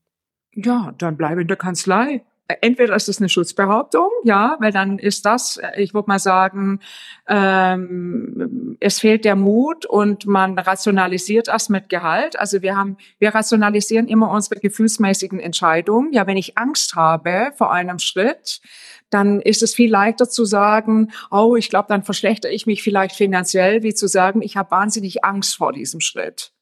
Ja, 0.53 0.93
dann 0.97 1.17
bleibe 1.17 1.41
in 1.41 1.47
der 1.47 1.57
Kanzlei 1.57 2.23
entweder 2.47 2.95
ist 2.95 3.09
es 3.09 3.19
eine 3.19 3.29
Schutzbehauptung, 3.29 4.09
ja, 4.23 4.57
weil 4.59 4.71
dann 4.71 4.99
ist 4.99 5.25
das, 5.25 5.59
ich 5.77 5.93
würde 5.93 6.07
mal 6.07 6.19
sagen, 6.19 6.79
ähm, 7.27 8.77
es 8.79 8.99
fehlt 8.99 9.25
der 9.25 9.35
Mut 9.35 9.85
und 9.85 10.25
man 10.25 10.57
rationalisiert 10.57 11.47
das 11.47 11.69
mit 11.69 11.89
Gehalt. 11.89 12.37
Also 12.37 12.61
wir 12.61 12.77
haben, 12.77 12.97
wir 13.19 13.33
rationalisieren 13.33 14.07
immer 14.07 14.29
unsere 14.29 14.59
gefühlsmäßigen 14.59 15.39
Entscheidungen. 15.39 16.13
Ja, 16.13 16.27
wenn 16.27 16.37
ich 16.37 16.57
Angst 16.57 16.95
habe 16.95 17.51
vor 17.55 17.71
einem 17.71 17.99
Schritt, 17.99 18.61
dann 19.09 19.41
ist 19.41 19.63
es 19.63 19.73
viel 19.73 19.89
leichter 19.89 20.29
zu 20.29 20.45
sagen, 20.45 21.11
oh, 21.31 21.55
ich 21.55 21.69
glaube, 21.69 21.87
dann 21.89 22.03
verschlechter 22.03 22.51
ich 22.51 22.65
mich 22.65 22.83
vielleicht 22.83 23.15
finanziell, 23.15 23.81
wie 23.83 23.93
zu 23.93 24.07
sagen, 24.07 24.41
ich 24.41 24.57
habe 24.57 24.71
wahnsinnig 24.71 25.23
Angst 25.23 25.55
vor 25.55 25.73
diesem 25.73 26.01
Schritt. 26.01 26.54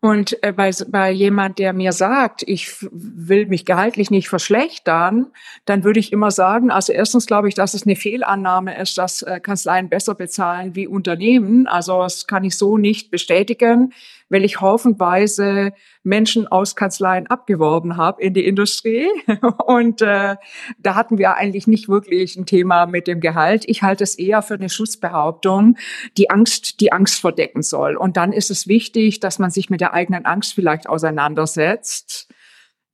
Und 0.00 0.40
äh, 0.44 0.52
bei, 0.52 0.70
bei 0.86 1.10
jemand, 1.10 1.58
der 1.58 1.72
mir 1.72 1.90
sagt, 1.90 2.44
ich 2.46 2.86
will 2.92 3.46
mich 3.46 3.64
gehaltlich 3.64 4.12
nicht 4.12 4.28
verschlechtern, 4.28 5.26
dann 5.64 5.82
würde 5.82 5.98
ich 5.98 6.12
immer 6.12 6.30
sagen, 6.30 6.70
also 6.70 6.92
erstens 6.92 7.26
glaube 7.26 7.48
ich, 7.48 7.54
dass 7.56 7.74
es 7.74 7.84
eine 7.84 7.96
Fehlannahme 7.96 8.78
ist, 8.80 8.96
dass 8.96 9.22
äh, 9.22 9.40
Kanzleien 9.40 9.88
besser 9.88 10.14
bezahlen 10.14 10.76
wie 10.76 10.86
Unternehmen. 10.86 11.66
Also 11.66 12.00
das 12.00 12.28
kann 12.28 12.44
ich 12.44 12.56
so 12.56 12.78
nicht 12.78 13.10
bestätigen 13.10 13.92
weil 14.28 14.44
ich 14.44 14.60
haufenweise 14.60 15.72
Menschen 16.02 16.46
aus 16.46 16.76
Kanzleien 16.76 17.26
abgeworben 17.26 17.96
habe 17.96 18.22
in 18.22 18.34
die 18.34 18.46
Industrie. 18.46 19.06
Und 19.66 20.02
äh, 20.02 20.36
da 20.78 20.94
hatten 20.94 21.18
wir 21.18 21.34
eigentlich 21.34 21.66
nicht 21.66 21.88
wirklich 21.88 22.36
ein 22.36 22.46
Thema 22.46 22.86
mit 22.86 23.06
dem 23.06 23.20
Gehalt. 23.20 23.64
Ich 23.66 23.82
halte 23.82 24.04
es 24.04 24.16
eher 24.16 24.42
für 24.42 24.54
eine 24.54 24.68
Schutzbehauptung, 24.68 25.76
die 26.16 26.30
Angst, 26.30 26.80
die 26.80 26.92
Angst 26.92 27.20
verdecken 27.20 27.62
soll. 27.62 27.96
Und 27.96 28.16
dann 28.16 28.32
ist 28.32 28.50
es 28.50 28.68
wichtig, 28.68 29.20
dass 29.20 29.38
man 29.38 29.50
sich 29.50 29.70
mit 29.70 29.80
der 29.80 29.94
eigenen 29.94 30.24
Angst 30.24 30.54
vielleicht 30.54 30.88
auseinandersetzt. 30.88 32.28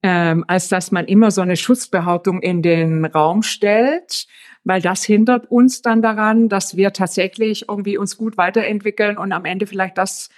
Ähm, 0.07 0.45
als 0.49 0.69
dass 0.69 0.93
man 0.93 1.07
immer 1.07 1.31
so 1.31 1.41
eine 1.41 1.57
Schutzbehauptung 1.57 2.43
in 2.43 2.61
den 2.61 3.07
Raum 3.07 3.43
stellt, 3.43 4.27
weil 4.63 4.83
das 4.83 5.03
hindert 5.03 5.51
uns 5.51 5.81
dann 5.81 6.03
daran, 6.03 6.51
dass 6.51 6.77
wir 6.77 6.93
tatsächlich 6.93 7.71
irgendwie 7.71 7.97
uns 7.97 8.19
gut 8.19 8.37
weiterentwickeln 8.37 9.17
und 9.17 9.33
am 9.33 9.47
Ende 9.47 9.67
vielleicht 9.67 9.97
das 9.97 10.29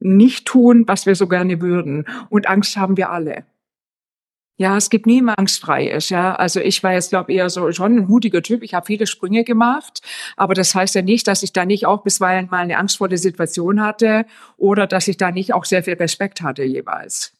nicht 0.00 0.46
tun, 0.46 0.84
was 0.86 1.06
wir 1.06 1.14
so 1.14 1.28
gerne 1.28 1.60
würden. 1.60 2.06
Und 2.30 2.48
Angst 2.48 2.76
haben 2.76 2.96
wir 2.96 3.10
alle. 3.10 3.44
Ja, 4.60 4.76
es 4.76 4.90
gibt 4.90 5.06
nie 5.06 5.22
angstfrei 5.24 5.86
ist. 5.86 6.10
Ja, 6.10 6.34
also 6.34 6.58
ich 6.58 6.82
war 6.82 6.92
jetzt 6.92 7.10
glaube 7.10 7.32
eher 7.32 7.48
so 7.48 7.70
schon 7.70 7.96
ein 7.96 8.06
mutiger 8.08 8.42
Typ. 8.42 8.64
Ich 8.64 8.74
habe 8.74 8.86
viele 8.86 9.06
Sprünge 9.06 9.44
gemacht, 9.44 10.00
aber 10.36 10.54
das 10.54 10.74
heißt 10.74 10.96
ja 10.96 11.02
nicht, 11.02 11.28
dass 11.28 11.44
ich 11.44 11.52
da 11.52 11.64
nicht 11.64 11.86
auch 11.86 12.02
bisweilen 12.02 12.48
mal 12.50 12.58
eine 12.58 12.76
angstvolle 12.76 13.18
Situation 13.18 13.80
hatte 13.80 14.26
oder 14.56 14.88
dass 14.88 15.06
ich 15.06 15.16
da 15.16 15.30
nicht 15.30 15.54
auch 15.54 15.64
sehr 15.64 15.84
viel 15.84 15.94
Respekt 15.94 16.42
hatte 16.42 16.64
jeweils. 16.64 17.37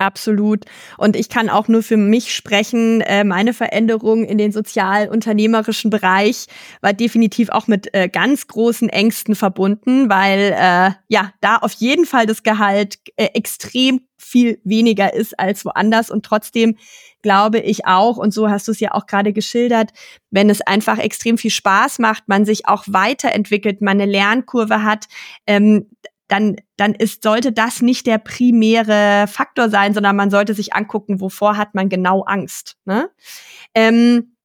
Absolut. 0.00 0.64
Und 0.96 1.14
ich 1.14 1.28
kann 1.28 1.50
auch 1.50 1.68
nur 1.68 1.82
für 1.82 1.98
mich 1.98 2.34
sprechen. 2.34 3.02
Äh, 3.02 3.22
meine 3.22 3.52
Veränderung 3.52 4.24
in 4.24 4.38
den 4.38 4.50
sozial-unternehmerischen 4.50 5.90
Bereich 5.90 6.46
war 6.80 6.94
definitiv 6.94 7.50
auch 7.50 7.66
mit 7.66 7.92
äh, 7.92 8.08
ganz 8.08 8.46
großen 8.46 8.88
Ängsten 8.88 9.34
verbunden, 9.34 10.08
weil 10.08 10.54
äh, 10.56 10.92
ja 11.08 11.34
da 11.42 11.56
auf 11.56 11.72
jeden 11.74 12.06
Fall 12.06 12.24
das 12.24 12.42
Gehalt 12.42 12.98
äh, 13.16 13.26
extrem 13.34 14.00
viel 14.16 14.58
weniger 14.64 15.12
ist 15.12 15.38
als 15.38 15.66
woanders 15.66 16.10
und 16.10 16.24
trotzdem 16.24 16.76
glaube 17.22 17.58
ich 17.58 17.84
auch, 17.86 18.16
und 18.16 18.32
so 18.32 18.48
hast 18.48 18.68
du 18.68 18.72
es 18.72 18.80
ja 18.80 18.92
auch 18.92 19.06
gerade 19.06 19.34
geschildert, 19.34 19.90
wenn 20.30 20.48
es 20.48 20.62
einfach 20.62 20.98
extrem 20.98 21.36
viel 21.36 21.50
Spaß 21.50 21.98
macht, 21.98 22.24
man 22.26 22.46
sich 22.46 22.66
auch 22.66 22.84
weiterentwickelt, 22.86 23.82
man 23.82 24.00
eine 24.00 24.10
Lernkurve 24.10 24.82
hat, 24.82 25.06
ähm, 25.46 25.90
dann, 26.30 26.56
dann 26.76 26.94
ist, 26.94 27.22
sollte 27.22 27.52
das 27.52 27.82
nicht 27.82 28.06
der 28.06 28.18
primäre 28.18 29.26
Faktor 29.26 29.68
sein, 29.68 29.94
sondern 29.94 30.16
man 30.16 30.30
sollte 30.30 30.54
sich 30.54 30.74
angucken, 30.74 31.20
wovor 31.20 31.56
hat 31.56 31.74
man 31.74 31.88
genau 31.88 32.22
Angst. 32.22 32.76
Ne? 32.84 33.10
Ähm, 33.74 34.36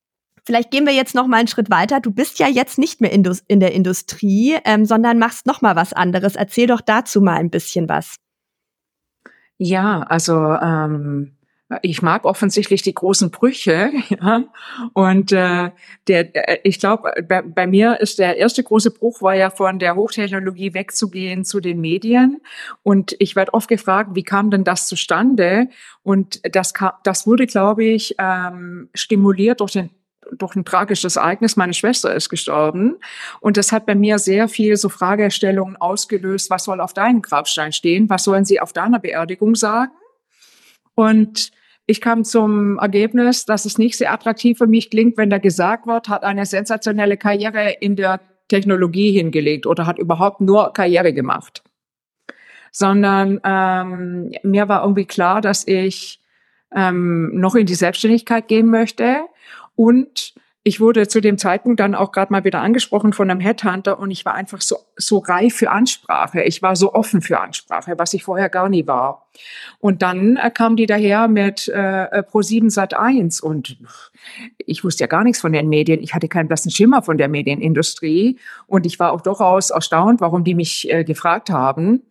vielleicht 0.45 0.71
gehen 0.71 0.85
wir 0.85 0.93
jetzt 0.93 1.15
noch 1.15 1.27
mal 1.27 1.37
einen 1.37 1.47
Schritt 1.47 1.69
weiter. 1.69 1.99
Du 1.99 2.11
bist 2.11 2.39
ja 2.39 2.47
jetzt 2.47 2.77
nicht 2.77 3.01
mehr 3.01 3.11
in, 3.11 3.23
der 3.59 3.73
Industrie, 3.73 4.57
ähm, 4.65 4.85
sondern 4.85 5.19
machst 5.19 5.45
noch 5.45 5.61
mal 5.61 5.75
was 5.75 5.93
anderes. 5.93 6.35
Erzähl 6.35 6.67
doch 6.67 6.81
dazu 6.81 7.21
mal 7.21 7.35
ein 7.35 7.51
bisschen 7.51 7.87
was. 7.87 8.15
Ja, 9.57 10.01
also 10.01 10.35
ähm, 10.35 11.37
ich 11.81 12.03
mag 12.03 12.25
offensichtlich 12.25 12.83
die 12.83 12.93
großen 12.93 13.31
Brüche, 13.31 13.91
ja. 14.09 14.43
Und 14.93 15.31
äh, 15.31 15.71
der, 16.07 16.49
äh, 16.49 16.59
ich 16.63 16.79
glaube, 16.79 17.11
bei, 17.27 17.41
bei, 17.41 17.65
mir 17.65 17.99
ist 17.99 18.19
der 18.19 18.37
erste 18.37 18.63
große 18.63 18.91
Bruch 18.91 19.21
war 19.21 19.33
ja 19.33 19.49
von 19.49 19.79
der 19.79 19.95
Hochtechnologie 19.95 20.73
wegzugehen 20.75 21.43
zu 21.43 21.59
den 21.59 21.81
Medien. 21.81 22.41
Und 22.83 23.15
ich 23.19 23.35
werde 23.35 23.53
oft 23.53 23.67
gefragt, 23.67 24.11
wie 24.13 24.23
kam 24.23 24.51
denn 24.51 24.63
das 24.63 24.87
zustande? 24.87 25.69
Und 26.03 26.39
das 26.55 26.73
kam, 26.75 26.91
das 27.03 27.25
wurde, 27.25 27.47
glaube 27.47 27.83
ich, 27.83 28.15
ähm, 28.19 28.89
stimuliert 28.93 29.59
durch 29.59 29.71
den 29.71 29.89
durch 30.31 30.55
ein 30.55 30.65
tragisches 30.65 31.17
Ereignis. 31.17 31.55
Meine 31.55 31.75
Schwester 31.75 32.15
ist 32.15 32.29
gestorben. 32.29 32.97
Und 33.41 33.57
das 33.57 33.71
hat 33.71 33.85
bei 33.85 33.93
mir 33.93 34.17
sehr 34.17 34.47
viel 34.47 34.75
so 34.75 34.89
Fragestellungen 34.89 35.75
ausgelöst. 35.75 36.49
Was 36.49 36.63
soll 36.63 36.81
auf 36.81 36.93
deinem 36.93 37.21
Grabstein 37.21 37.71
stehen? 37.71 38.09
Was 38.09 38.23
sollen 38.23 38.43
sie 38.43 38.59
auf 38.59 38.73
deiner 38.73 38.97
Beerdigung 38.97 39.53
sagen? 39.53 39.91
Und 40.95 41.51
ich 41.85 42.01
kam 42.01 42.23
zum 42.23 42.79
Ergebnis, 42.79 43.45
dass 43.45 43.65
es 43.65 43.77
nicht 43.77 43.97
sehr 43.97 44.11
attraktiv 44.11 44.57
für 44.57 44.67
mich 44.67 44.89
klingt, 44.89 45.17
wenn 45.17 45.29
da 45.29 45.37
gesagt 45.37 45.85
wird, 45.85 46.09
hat 46.09 46.23
eine 46.23 46.45
sensationelle 46.45 47.17
Karriere 47.17 47.75
in 47.79 47.95
der 47.95 48.21
Technologie 48.47 49.11
hingelegt 49.11 49.67
oder 49.67 49.85
hat 49.85 49.99
überhaupt 49.99 50.41
nur 50.41 50.73
Karriere 50.73 51.13
gemacht. 51.13 51.63
Sondern 52.71 53.39
ähm, 53.43 54.31
mir 54.43 54.67
war 54.67 54.81
irgendwie 54.81 55.05
klar, 55.05 55.41
dass 55.41 55.67
ich 55.67 56.19
ähm, 56.73 57.31
noch 57.33 57.55
in 57.55 57.65
die 57.65 57.75
Selbstständigkeit 57.75 58.47
gehen 58.47 58.69
möchte 58.69 59.21
und 59.75 60.33
ich 60.67 60.79
wurde 60.79 61.07
zu 61.07 61.21
dem 61.21 61.37
Zeitpunkt 61.37 61.79
dann 61.79 61.93
auch 61.93 62.11
gerade 62.11 62.33
mal 62.33 62.43
wieder 62.43 62.59
angesprochen 62.59 63.13
von 63.13 63.29
einem 63.29 63.39
Headhunter 63.39 63.99
und 63.99 64.09
ich 64.09 64.25
war 64.25 64.33
einfach 64.33 64.61
so, 64.61 64.77
so 64.97 65.19
reif 65.19 65.57
für 65.57 65.69
Ansprache. 65.69 66.41
Ich 66.41 66.63
war 66.63 66.75
so 66.75 66.91
offen 66.95 67.21
für 67.21 67.39
Ansprache, 67.39 67.93
was 67.99 68.15
ich 68.15 68.23
vorher 68.23 68.49
gar 68.49 68.67
nie 68.67 68.87
war. 68.87 69.27
Und 69.79 70.01
dann 70.01 70.37
äh, 70.37 70.49
kam 70.49 70.75
die 70.75 70.87
daher 70.87 71.27
mit 71.27 71.67
äh, 71.67 72.23
Pro7 72.23 72.71
Sat 72.71 72.95
1 72.95 73.41
und 73.41 73.77
ich 74.57 74.83
wusste 74.83 75.03
ja 75.03 75.07
gar 75.07 75.23
nichts 75.23 75.39
von 75.39 75.53
den 75.53 75.69
Medien. 75.69 76.01
Ich 76.01 76.15
hatte 76.15 76.27
keinen 76.27 76.47
blassen 76.47 76.71
Schimmer 76.71 77.03
von 77.03 77.19
der 77.19 77.27
Medienindustrie 77.27 78.39
und 78.65 78.87
ich 78.87 78.97
war 78.97 79.11
auch 79.11 79.21
durchaus 79.21 79.69
erstaunt, 79.69 80.19
warum 80.19 80.43
die 80.43 80.55
mich 80.55 80.91
äh, 80.91 81.03
gefragt 81.03 81.51
haben 81.51 82.01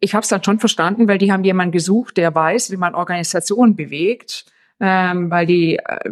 ich 0.00 0.14
habe 0.14 0.22
es 0.22 0.28
dann 0.28 0.42
schon 0.42 0.58
verstanden, 0.58 1.06
weil 1.06 1.18
die 1.18 1.30
haben 1.30 1.44
jemanden 1.44 1.70
gesucht, 1.70 2.16
der 2.16 2.34
weiß, 2.34 2.72
wie 2.72 2.76
man 2.76 2.96
Organisationen 2.96 3.76
bewegt, 3.76 4.44
ähm, 4.80 5.30
weil 5.30 5.46
die 5.46 5.76
äh, 5.76 6.10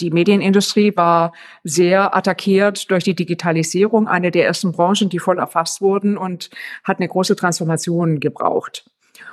die 0.00 0.10
Medienindustrie 0.10 0.96
war 0.96 1.32
sehr 1.64 2.16
attackiert 2.16 2.90
durch 2.90 3.04
die 3.04 3.14
Digitalisierung, 3.14 4.08
eine 4.08 4.30
der 4.30 4.46
ersten 4.46 4.72
Branchen, 4.72 5.08
die 5.08 5.18
voll 5.18 5.38
erfasst 5.38 5.80
wurden 5.80 6.16
und 6.16 6.50
hat 6.84 6.98
eine 6.98 7.08
große 7.08 7.36
Transformation 7.36 8.20
gebraucht. 8.20 8.84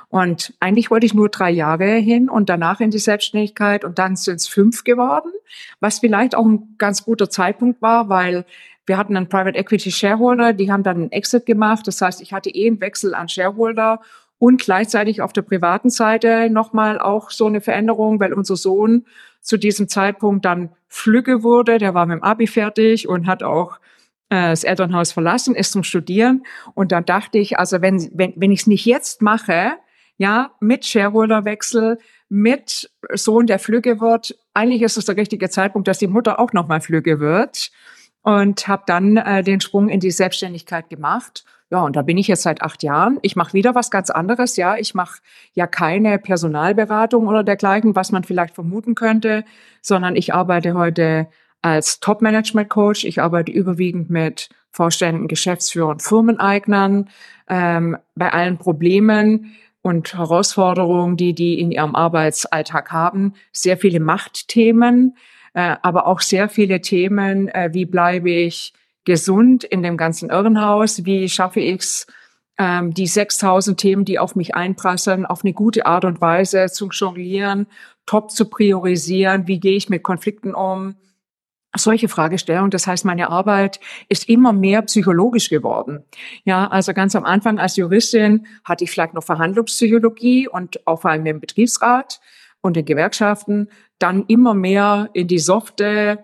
Und 0.10 0.54
eigentlich 0.60 0.91
wollte 0.91 1.06
ich 1.06 1.13
nur 1.13 1.30
drei 1.30 1.51
Jahre 1.51 1.95
hin 1.95 2.30
und 2.30 2.49
danach 2.49 2.80
in 2.80 2.91
die 2.91 2.99
Selbstständigkeit 2.99 3.84
und 3.84 3.99
dann 3.99 4.15
sind 4.15 4.36
es 4.36 4.47
fünf 4.47 4.84
geworden, 4.84 5.32
was 5.80 5.99
vielleicht 5.99 6.36
auch 6.36 6.45
ein 6.45 6.75
ganz 6.78 7.04
guter 7.04 7.30
Zeitpunkt 7.30 7.82
war, 7.82 8.08
weil 8.08 8.45
wir 8.86 8.97
hatten 8.97 9.17
einen 9.17 9.30
Private 9.30 9.58
Equity 9.58 9.91
Shareholder, 9.91 10.54
die 10.54 10.71
haben 10.71 10.84
dann 10.84 10.97
einen 10.97 11.12
Exit 11.12 11.45
gemacht. 11.45 11.88
Das 11.88 12.01
heißt, 12.01 12.21
ich 12.21 12.34
hatte 12.34 12.49
eh 12.49 12.67
einen 12.67 12.82
Wechsel 12.82 13.15
an 13.15 13.28
Shareholder 13.28 13.99
und 14.38 14.62
gleichzeitig 14.62 15.21
auf 15.21 15.34
der 15.34 15.41
privaten 15.41 15.89
Seite 15.89 16.49
nochmal 16.49 16.99
auch 16.99 17.32
so 17.32 17.47
eine 17.47 17.62
Veränderung, 17.62 18.19
weil 18.19 18.34
unser 18.34 18.56
Sohn 18.56 19.06
zu 19.45 19.58
diesem 19.58 19.88
Zeitpunkt 19.88 20.43
dann 20.43 20.69
flügge 20.88 21.43
wurde. 21.43 21.77
Der 21.77 21.93
war 21.93 22.05
mit 22.05 22.17
dem 22.17 22.23
Abi 22.23 22.47
fertig 22.47 23.08
und 23.08 23.27
hat 23.27 23.43
auch 23.43 23.77
äh, 24.29 24.49
das 24.49 24.63
Elternhaus 24.63 25.12
verlassen, 25.12 25.55
ist 25.55 25.71
zum 25.71 25.84
Studieren. 25.84 26.43
Und 26.73 26.91
dann 26.91 27.05
dachte 27.05 27.38
ich, 27.38 27.60
also 27.60 27.81
wenn, 27.81 28.10
wenn, 28.13 28.34
wenn 28.36 28.51
ich 28.51 28.62
es 28.62 28.67
nicht 28.67 28.86
jetzt 28.86 29.21
mache, 29.21 29.73
ja, 30.17 30.51
mit 30.60 30.86
Shareholderwechsel, 30.86 31.99
mit 32.27 32.89
Sohn, 33.13 33.45
der 33.45 33.60
flügge 33.60 34.01
wird, 34.01 34.36
eigentlich 34.53 34.81
ist 34.81 34.97
es 34.97 35.05
der 35.05 35.17
richtige 35.17 35.49
Zeitpunkt, 35.49 35.88
dass 35.88 35.99
die 35.99 36.08
Mutter 36.08 36.39
auch 36.39 36.51
nochmal 36.51 36.81
flügge 36.81 37.19
wird. 37.19 37.71
Und 38.23 38.67
habe 38.67 38.84
dann 38.88 39.17
äh, 39.17 39.43
den 39.43 39.62
Sprung 39.62 39.88
in 39.89 39.99
die 39.99 40.10
Selbstständigkeit 40.10 40.89
gemacht 40.89 41.45
ja, 41.71 41.82
und 41.82 41.95
da 41.95 42.04
bin 42.04 42.17
ich 42.17 42.28
jetzt 42.28 42.43
seit 42.43 42.62
acht 42.62 42.84
Jahren. 42.84 43.17
Ich 43.23 43.36
mache 43.36 43.54
wieder 43.54 43.73
was 43.73 43.89
ganz 43.89 44.10
anderes. 44.12 44.56
Ja, 44.56 44.78
ich 44.78 44.93
mache 44.93 45.19
ja 45.54 45.65
keine 45.65 46.19
Personalberatung 46.19 47.28
oder 47.28 47.43
dergleichen, 47.43 47.95
was 47.95 48.12
man 48.12 48.23
vielleicht 48.23 48.54
vermuten 48.54 48.93
könnte, 48.93 49.43
sondern 49.82 50.15
ich 50.15 50.34
arbeite 50.34 50.75
heute 50.75 51.28
als 51.63 51.99
Top-Management-Coach. 51.99 53.06
Ich 53.06 53.19
arbeite 53.19 53.51
überwiegend 53.51 54.12
mit 54.12 54.49
Vorständen, 54.69 55.28
Geschäftsführern, 55.28 55.99
Firmeneignern 55.99 57.10
ähm, 57.49 57.97
bei 58.13 58.32
allen 58.32 58.58
Problemen 58.58 59.56
und 59.82 60.13
Herausforderungen, 60.13 61.17
die 61.17 61.34
die 61.34 61.60
in 61.60 61.71
ihrem 61.71 61.95
Arbeitsalltag 61.95 62.91
haben. 62.91 63.34
Sehr 63.51 63.78
viele 63.78 63.99
Machtthemen, 63.99 65.15
äh, 65.56 65.78
aber 65.82 66.06
auch 66.06 66.21
sehr 66.21 66.49
viele 66.49 66.82
Themen, 66.82 67.47
äh, 67.47 67.69
wie 67.73 67.86
bleibe 67.86 68.30
ich 68.30 68.73
gesund 69.06 69.63
in 69.63 69.84
dem 69.84 69.98
ganzen 69.98 70.30
Irrenhaus? 70.30 71.06
Wie 71.06 71.30
schaffe 71.30 71.60
ich 71.60 71.82
es, 71.82 72.08
ähm, 72.58 72.94
die 72.94 73.08
6000 73.08 73.80
Themen, 73.80 74.06
die 74.06 74.20
auf 74.20 74.36
mich 74.36 74.56
einprasseln, 74.56 75.26
auf 75.26 75.44
eine 75.44 75.54
gute 75.54 75.86
Art 75.86 76.06
und 76.06 76.22
Weise 76.22 76.68
zu 76.68 76.89
jonglieren, 76.89 77.68
top 78.06 78.32
zu 78.32 78.50
priorisieren? 78.50 79.48
Wie 79.48 79.60
gehe 79.60 79.78
ich 79.78 79.89
mit 79.89 80.04
Konflikten 80.04 80.54
um? 80.54 80.96
solche 81.78 82.08
Fragestellungen. 82.08 82.72
Das 82.72 82.88
heißt, 82.88 83.06
meine 83.06 83.30
Arbeit 83.30 83.80
ist 84.10 84.30
immer 84.30 84.54
mehr 84.54 84.82
psychologisch 84.84 85.50
geworden. 85.50 86.04
Ja, 86.44 86.68
also 86.68 86.94
ganz 86.94 87.15
am 87.15 87.26
Anfang 87.26 87.60
als 87.60 87.76
Juristin 87.76 88.48
hatte 88.63 88.84
ich 88.84 88.91
vielleicht 88.91 89.13
noch 89.13 89.24
Verhandlungspsychologie 89.24 90.48
und 90.48 90.86
auch 90.88 91.02
vor 91.02 91.12
allem 91.12 91.26
im 91.26 91.39
Betriebsrat 91.39 92.20
und 92.62 92.76
den 92.76 92.86
Gewerkschaften. 92.86 93.70
Dann 94.00 94.26
immer 94.28 94.54
mehr 94.54 95.10
in 95.13 95.28
die 95.28 95.39
softe 95.39 96.24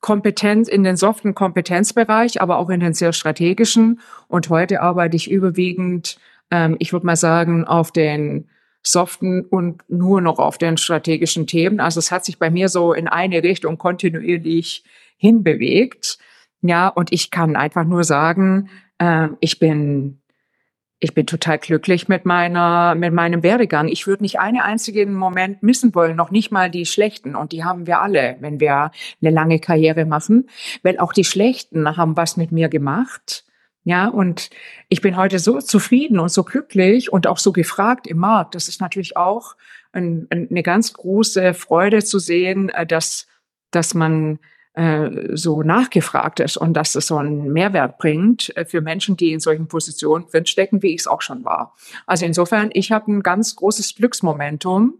Kompetenz, 0.00 0.68
in 0.68 0.84
den 0.84 0.96
soften 0.96 1.34
Kompetenzbereich, 1.34 2.40
aber 2.40 2.58
auch 2.58 2.70
in 2.70 2.80
den 2.80 2.94
sehr 2.94 3.12
strategischen. 3.12 4.00
Und 4.28 4.48
heute 4.50 4.80
arbeite 4.80 5.16
ich 5.16 5.30
überwiegend, 5.30 6.18
ähm, 6.50 6.76
ich 6.78 6.92
würde 6.92 7.06
mal 7.06 7.16
sagen, 7.16 7.64
auf 7.64 7.90
den 7.92 8.48
soften 8.82 9.42
und 9.42 9.82
nur 9.88 10.20
noch 10.20 10.38
auf 10.38 10.58
den 10.58 10.76
strategischen 10.76 11.46
Themen. 11.46 11.80
Also 11.80 11.98
es 11.98 12.12
hat 12.12 12.24
sich 12.24 12.38
bei 12.38 12.50
mir 12.50 12.68
so 12.68 12.92
in 12.92 13.08
eine 13.08 13.42
Richtung 13.42 13.78
kontinuierlich 13.78 14.84
hinbewegt. 15.16 16.18
Ja, 16.62 16.88
und 16.88 17.12
ich 17.12 17.30
kann 17.30 17.56
einfach 17.56 17.84
nur 17.84 18.04
sagen, 18.04 18.70
äh, 18.98 19.28
ich 19.40 19.58
bin 19.58 20.20
ich 20.98 21.14
bin 21.14 21.26
total 21.26 21.58
glücklich 21.58 22.08
mit 22.08 22.24
meiner, 22.24 22.94
mit 22.94 23.12
meinem 23.12 23.42
Werdegang. 23.42 23.88
Ich 23.88 24.06
würde 24.06 24.22
nicht 24.22 24.38
einen 24.38 24.60
einzigen 24.60 25.14
Moment 25.14 25.62
missen 25.62 25.94
wollen, 25.94 26.16
noch 26.16 26.30
nicht 26.30 26.50
mal 26.50 26.70
die 26.70 26.86
schlechten. 26.86 27.36
Und 27.36 27.52
die 27.52 27.64
haben 27.64 27.86
wir 27.86 28.00
alle, 28.00 28.36
wenn 28.40 28.60
wir 28.60 28.90
eine 29.20 29.30
lange 29.30 29.58
Karriere 29.58 30.06
machen. 30.06 30.48
Weil 30.82 30.98
auch 30.98 31.12
die 31.12 31.24
schlechten 31.24 31.96
haben 31.96 32.16
was 32.16 32.36
mit 32.36 32.50
mir 32.50 32.68
gemacht. 32.68 33.44
Ja, 33.84 34.08
und 34.08 34.50
ich 34.88 35.00
bin 35.00 35.16
heute 35.16 35.38
so 35.38 35.60
zufrieden 35.60 36.18
und 36.18 36.30
so 36.30 36.44
glücklich 36.44 37.12
und 37.12 37.26
auch 37.26 37.38
so 37.38 37.52
gefragt 37.52 38.06
im 38.06 38.18
Markt. 38.18 38.54
Das 38.54 38.68
ist 38.68 38.80
natürlich 38.80 39.16
auch 39.16 39.54
ein, 39.92 40.26
eine 40.30 40.62
ganz 40.62 40.92
große 40.92 41.54
Freude 41.54 42.02
zu 42.02 42.18
sehen, 42.18 42.70
äh, 42.70 42.86
dass 42.86 43.26
dass 43.70 43.94
man 43.94 44.38
so 45.32 45.62
nachgefragt 45.62 46.40
ist 46.40 46.58
und 46.58 46.74
dass 46.74 46.94
es 46.94 47.06
so 47.06 47.16
einen 47.16 47.52
Mehrwert 47.52 47.96
bringt 47.96 48.54
äh, 48.56 48.66
für 48.66 48.82
Menschen, 48.82 49.16
die 49.16 49.32
in 49.32 49.40
solchen 49.40 49.68
Positionen 49.68 50.26
drinstecken, 50.30 50.82
wie 50.82 50.94
ich 50.94 51.00
es 51.00 51.06
auch 51.06 51.22
schon 51.22 51.44
war. 51.44 51.74
Also 52.06 52.26
insofern, 52.26 52.70
ich 52.74 52.92
habe 52.92 53.10
ein 53.10 53.22
ganz 53.22 53.56
großes 53.56 53.94
Glücksmomentum 53.94 54.98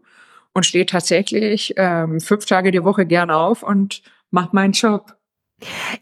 und 0.55 0.65
stehe 0.65 0.87
tatsächlich 0.87 1.75
ähm, 1.77 2.21
fünf 2.21 2.47
Tage 2.47 2.71
die 2.71 2.85
Woche 2.85 3.05
gern 3.05 3.31
auf 3.31 3.63
und 3.63 4.01
mache 4.31 4.51
meinen 4.53 4.73
Job. 4.73 5.15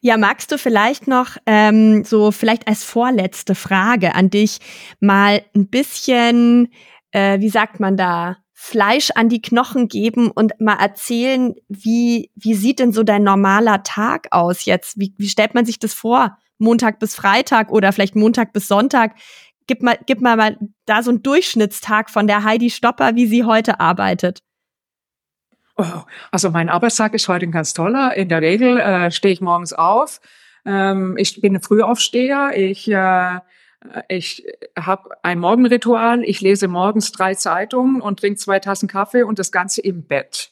Ja, 0.01 0.17
magst 0.17 0.53
du 0.53 0.59
vielleicht 0.59 1.09
noch 1.09 1.37
ähm, 1.47 2.05
so 2.05 2.31
vielleicht 2.31 2.69
als 2.69 2.85
vorletzte 2.85 3.57
Frage 3.57 4.15
an 4.15 4.31
dich 4.31 4.59
mal 5.01 5.43
ein 5.55 5.67
bisschen, 5.69 6.73
äh, 7.11 7.41
wie 7.41 7.49
sagt 7.49 7.81
man 7.81 7.97
da, 7.97 8.37
Fleisch 8.57 9.11
an 9.17 9.29
die 9.29 9.43
Knochen 9.43 9.89
geben 9.89 10.31
und 10.31 10.61
mal 10.61 10.77
erzählen, 10.77 11.55
wie, 11.69 12.31
wie 12.37 12.55
sieht 12.55 12.79
denn 12.79 12.93
so 12.93 13.03
dein 13.03 13.25
normaler 13.25 13.83
Tag 13.83 14.29
aus 14.31 14.65
jetzt? 14.65 14.99
Wie, 14.99 15.13
wie 15.19 15.29
stellt 15.29 15.55
man 15.55 15.67
sich 15.67 15.81
das 15.81 15.93
vor? 15.93 16.39
Montag 16.59 17.01
bis 17.01 17.17
Freitag 17.17 17.73
oder 17.73 17.93
vielleicht 17.93 18.15
Montag 18.15 18.53
bis 18.53 18.69
Sonntag? 18.69 19.17
Gib 19.67 19.83
mal, 19.83 19.99
gib 20.07 20.21
mal, 20.21 20.37
mal 20.37 20.57
da 20.87 21.03
so 21.03 21.11
einen 21.11 21.23
Durchschnittstag 21.23 22.11
von 22.11 22.29
der 22.29 22.45
Heidi 22.45 22.71
Stopper, 22.71 23.17
wie 23.17 23.27
sie 23.27 23.45
heute 23.45 23.81
arbeitet. 23.81 24.41
Oh, 25.77 26.03
also 26.31 26.51
mein 26.51 26.69
Arbeitstag 26.69 27.15
ist 27.15 27.27
heute 27.27 27.47
ein 27.47 27.53
ganz 27.53 27.75
toller. 27.75 28.15
In 28.15 28.29
der 28.29 28.41
Regel 28.41 28.79
äh, 28.79 29.11
stehe 29.11 29.35
ich 29.35 29.41
morgens 29.41 29.73
auf. 29.73 30.21
Ähm, 30.65 31.17
ich 31.19 31.41
bin 31.41 31.57
ein 31.57 31.61
Frühaufsteher. 31.61 32.53
Ich 32.55 32.89
äh, 32.89 33.41
ich 34.09 34.47
habe 34.79 35.11
ein 35.23 35.39
Morgenritual. 35.39 36.25
Ich 36.25 36.41
lese 36.41 36.69
morgens 36.69 37.13
drei 37.13 37.35
Zeitungen 37.35 38.01
und 38.01 38.21
trinke 38.21 38.39
zwei 38.39 38.59
Tassen 38.59 38.89
Kaffee 38.89 39.23
und 39.23 39.39
das 39.39 39.53
Ganze 39.53 39.81
im 39.83 40.05
Bett. 40.05 40.51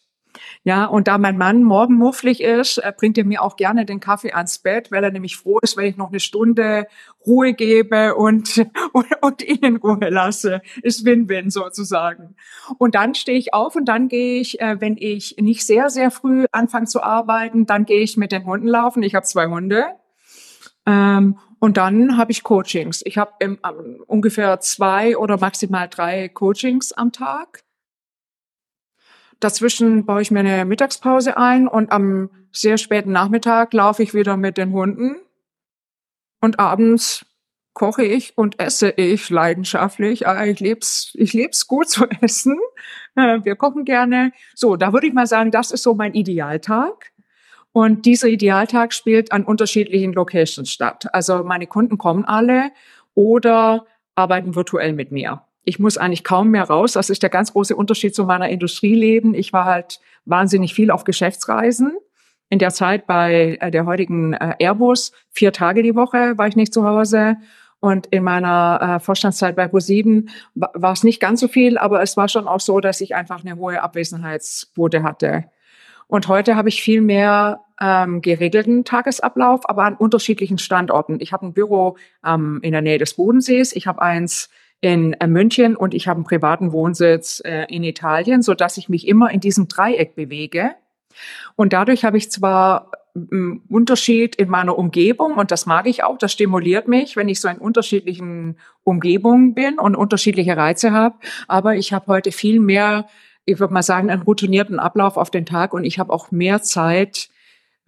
Ja, 0.64 0.86
und 0.86 1.08
da 1.08 1.18
mein 1.18 1.36
Mann 1.36 1.62
morgenmufflig 1.62 2.42
ist, 2.42 2.78
äh, 2.78 2.92
bringt 2.96 3.18
er 3.18 3.24
mir 3.24 3.42
auch 3.42 3.56
gerne 3.56 3.84
den 3.84 4.00
Kaffee 4.00 4.32
ans 4.32 4.58
Bett, 4.58 4.90
weil 4.90 5.04
er 5.04 5.10
nämlich 5.10 5.36
froh 5.36 5.58
ist, 5.60 5.76
wenn 5.76 5.86
ich 5.86 5.96
noch 5.96 6.08
eine 6.08 6.20
Stunde 6.20 6.86
Ruhe 7.26 7.52
gebe 7.52 8.14
und, 8.14 8.64
und, 8.92 9.06
und 9.20 9.42
ihn 9.42 9.62
in 9.62 9.76
Ruhe 9.76 10.08
lasse. 10.08 10.62
Ist 10.82 11.04
Win-Win 11.04 11.50
sozusagen. 11.50 12.36
Und 12.78 12.94
dann 12.94 13.14
stehe 13.14 13.38
ich 13.38 13.54
auf 13.54 13.76
und 13.76 13.86
dann 13.86 14.08
gehe 14.08 14.40
ich, 14.40 14.60
äh, 14.60 14.80
wenn 14.80 14.96
ich 14.96 15.36
nicht 15.38 15.66
sehr, 15.66 15.90
sehr 15.90 16.10
früh 16.10 16.46
anfange 16.52 16.86
zu 16.86 17.02
arbeiten, 17.02 17.66
dann 17.66 17.84
gehe 17.84 18.00
ich 18.00 18.16
mit 18.16 18.32
den 18.32 18.46
Hunden 18.46 18.68
laufen. 18.68 19.02
Ich 19.02 19.14
habe 19.14 19.26
zwei 19.26 19.46
Hunde. 19.46 19.84
Ähm, 20.86 21.38
und 21.62 21.76
dann 21.76 22.16
habe 22.16 22.32
ich 22.32 22.42
Coachings. 22.42 23.02
Ich 23.04 23.18
habe 23.18 23.34
ähm, 23.38 23.56
ungefähr 24.08 24.58
zwei 24.58 25.16
oder 25.16 25.38
maximal 25.38 25.88
drei 25.88 26.28
Coachings 26.28 26.90
am 26.90 27.12
Tag. 27.12 27.62
Dazwischen 29.38 30.04
baue 30.04 30.22
ich 30.22 30.32
mir 30.32 30.40
eine 30.40 30.64
Mittagspause 30.64 31.36
ein 31.36 31.68
und 31.68 31.92
am 31.92 32.30
sehr 32.50 32.78
späten 32.78 33.12
Nachmittag 33.12 33.72
laufe 33.74 34.02
ich 34.02 34.12
wieder 34.12 34.36
mit 34.36 34.58
den 34.58 34.72
Hunden. 34.72 35.20
Und 36.40 36.58
abends 36.58 37.24
koche 37.74 38.02
ich 38.02 38.36
und 38.36 38.58
esse 38.58 38.90
ich 38.90 39.30
leidenschaftlich. 39.30 40.26
Ah, 40.26 40.44
ich 40.44 40.58
leb's, 40.58 41.12
ich 41.14 41.32
leb's 41.32 41.68
gut 41.68 41.88
zu 41.88 42.06
essen. 42.22 42.58
Äh, 43.14 43.38
wir 43.44 43.54
kochen 43.54 43.84
gerne. 43.84 44.32
So, 44.56 44.74
da 44.74 44.92
würde 44.92 45.06
ich 45.06 45.12
mal 45.12 45.28
sagen, 45.28 45.52
das 45.52 45.70
ist 45.70 45.84
so 45.84 45.94
mein 45.94 46.14
Idealtag. 46.14 47.11
Und 47.72 48.04
dieser 48.04 48.28
Idealtag 48.28 48.92
spielt 48.92 49.32
an 49.32 49.44
unterschiedlichen 49.44 50.12
Locations 50.12 50.70
statt. 50.70 51.06
Also 51.12 51.42
meine 51.42 51.66
Kunden 51.66 51.96
kommen 51.96 52.24
alle 52.24 52.70
oder 53.14 53.86
arbeiten 54.14 54.54
virtuell 54.54 54.92
mit 54.92 55.10
mir. 55.10 55.42
Ich 55.64 55.78
muss 55.78 55.96
eigentlich 55.96 56.24
kaum 56.24 56.50
mehr 56.50 56.64
raus. 56.64 56.92
Das 56.92 57.08
ist 57.08 57.22
der 57.22 57.30
ganz 57.30 57.52
große 57.52 57.74
Unterschied 57.74 58.14
zu 58.14 58.24
meiner 58.24 58.48
Industrieleben. 58.48 59.34
Ich 59.34 59.52
war 59.52 59.64
halt 59.64 60.00
wahnsinnig 60.24 60.74
viel 60.74 60.90
auf 60.90 61.04
Geschäftsreisen. 61.04 61.96
In 62.50 62.58
der 62.58 62.70
Zeit 62.70 63.06
bei 63.06 63.56
äh, 63.60 63.70
der 63.70 63.86
heutigen 63.86 64.34
äh, 64.34 64.56
Airbus, 64.58 65.12
vier 65.30 65.52
Tage 65.52 65.82
die 65.82 65.94
Woche 65.94 66.36
war 66.36 66.48
ich 66.48 66.56
nicht 66.56 66.74
zu 66.74 66.84
Hause. 66.84 67.36
Und 67.80 68.06
in 68.08 68.22
meiner 68.22 68.96
äh, 68.96 69.00
Vorstandszeit 69.00 69.56
bei 69.56 69.66
ProSieben 69.66 70.28
war 70.54 70.92
es 70.92 71.02
nicht 71.02 71.20
ganz 71.20 71.40
so 71.40 71.48
viel, 71.48 71.78
aber 71.78 72.02
es 72.02 72.16
war 72.16 72.28
schon 72.28 72.46
auch 72.46 72.60
so, 72.60 72.80
dass 72.80 73.00
ich 73.00 73.14
einfach 73.14 73.44
eine 73.44 73.56
hohe 73.56 73.82
Abwesenheitsquote 73.82 75.02
hatte. 75.02 75.44
Und 76.06 76.28
heute 76.28 76.56
habe 76.56 76.68
ich 76.68 76.82
viel 76.82 77.00
mehr 77.00 77.60
ähm, 77.80 78.20
geregelten 78.20 78.84
Tagesablauf, 78.84 79.68
aber 79.68 79.84
an 79.84 79.94
unterschiedlichen 79.94 80.58
Standorten. 80.58 81.18
Ich 81.20 81.32
habe 81.32 81.46
ein 81.46 81.52
Büro 81.52 81.96
ähm, 82.24 82.60
in 82.62 82.72
der 82.72 82.82
Nähe 82.82 82.98
des 82.98 83.14
Bodensees, 83.14 83.74
ich 83.74 83.86
habe 83.86 84.02
eins 84.02 84.50
in 84.80 85.14
äh, 85.14 85.26
München 85.26 85.76
und 85.76 85.94
ich 85.94 86.08
habe 86.08 86.18
einen 86.18 86.24
privaten 86.24 86.72
Wohnsitz 86.72 87.40
äh, 87.44 87.66
in 87.68 87.84
Italien, 87.84 88.42
so 88.42 88.54
dass 88.54 88.76
ich 88.76 88.88
mich 88.88 89.06
immer 89.08 89.30
in 89.30 89.40
diesem 89.40 89.68
Dreieck 89.68 90.14
bewege. 90.14 90.72
Und 91.56 91.72
dadurch 91.72 92.04
habe 92.04 92.18
ich 92.18 92.30
zwar 92.30 92.90
einen 93.14 93.62
Unterschied 93.68 94.36
in 94.36 94.48
meiner 94.48 94.76
Umgebung 94.78 95.34
und 95.34 95.50
das 95.50 95.66
mag 95.66 95.86
ich 95.86 96.02
auch, 96.02 96.18
das 96.18 96.32
stimuliert 96.32 96.88
mich, 96.88 97.16
wenn 97.16 97.28
ich 97.28 97.40
so 97.40 97.48
in 97.48 97.58
unterschiedlichen 97.58 98.56
Umgebungen 98.84 99.54
bin 99.54 99.78
und 99.78 99.96
unterschiedliche 99.96 100.56
Reize 100.56 100.92
habe, 100.92 101.16
aber 101.46 101.76
ich 101.76 101.92
habe 101.92 102.06
heute 102.06 102.32
viel 102.32 102.58
mehr 102.58 103.06
ich 103.44 103.58
würde 103.58 103.74
mal 103.74 103.82
sagen, 103.82 104.10
einen 104.10 104.22
routinierten 104.22 104.78
Ablauf 104.78 105.16
auf 105.16 105.30
den 105.30 105.46
Tag 105.46 105.74
und 105.74 105.84
ich 105.84 105.98
habe 105.98 106.12
auch 106.12 106.30
mehr 106.30 106.62
Zeit 106.62 107.28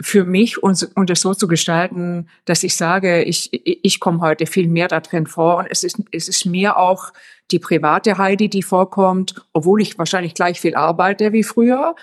für 0.01 0.25
mich 0.25 0.63
und, 0.63 0.91
und 0.97 1.11
es 1.11 1.21
so 1.21 1.35
zu 1.35 1.47
gestalten, 1.47 2.29
dass 2.47 2.65
ich 2.65 2.77
sage, 2.77 3.23
ich, 3.23 3.51
ich 3.53 4.01
komme 4.01 4.21
heute 4.21 4.47
viel 4.47 4.67
mehr 4.67 4.89
da 4.89 5.01
drin 5.01 5.27
vor 5.27 5.59
und 5.59 5.69
es 5.71 5.85
ist, 5.85 6.03
es 6.11 6.29
ist 6.29 6.47
mehr 6.47 6.79
auch 6.79 7.13
die 7.53 7.61
private 7.61 8.19
Heidi, 8.19 8.49
die 8.49 8.63
vorkommt, 8.63 9.47
obwohl 9.53 9.81
ich 9.81 9.97
wahrscheinlich 9.97 10.35
gleich 10.35 10.61
viel 10.61 10.75
arbeite 10.75 11.33
wie 11.33 11.45
früher. 11.45 11.95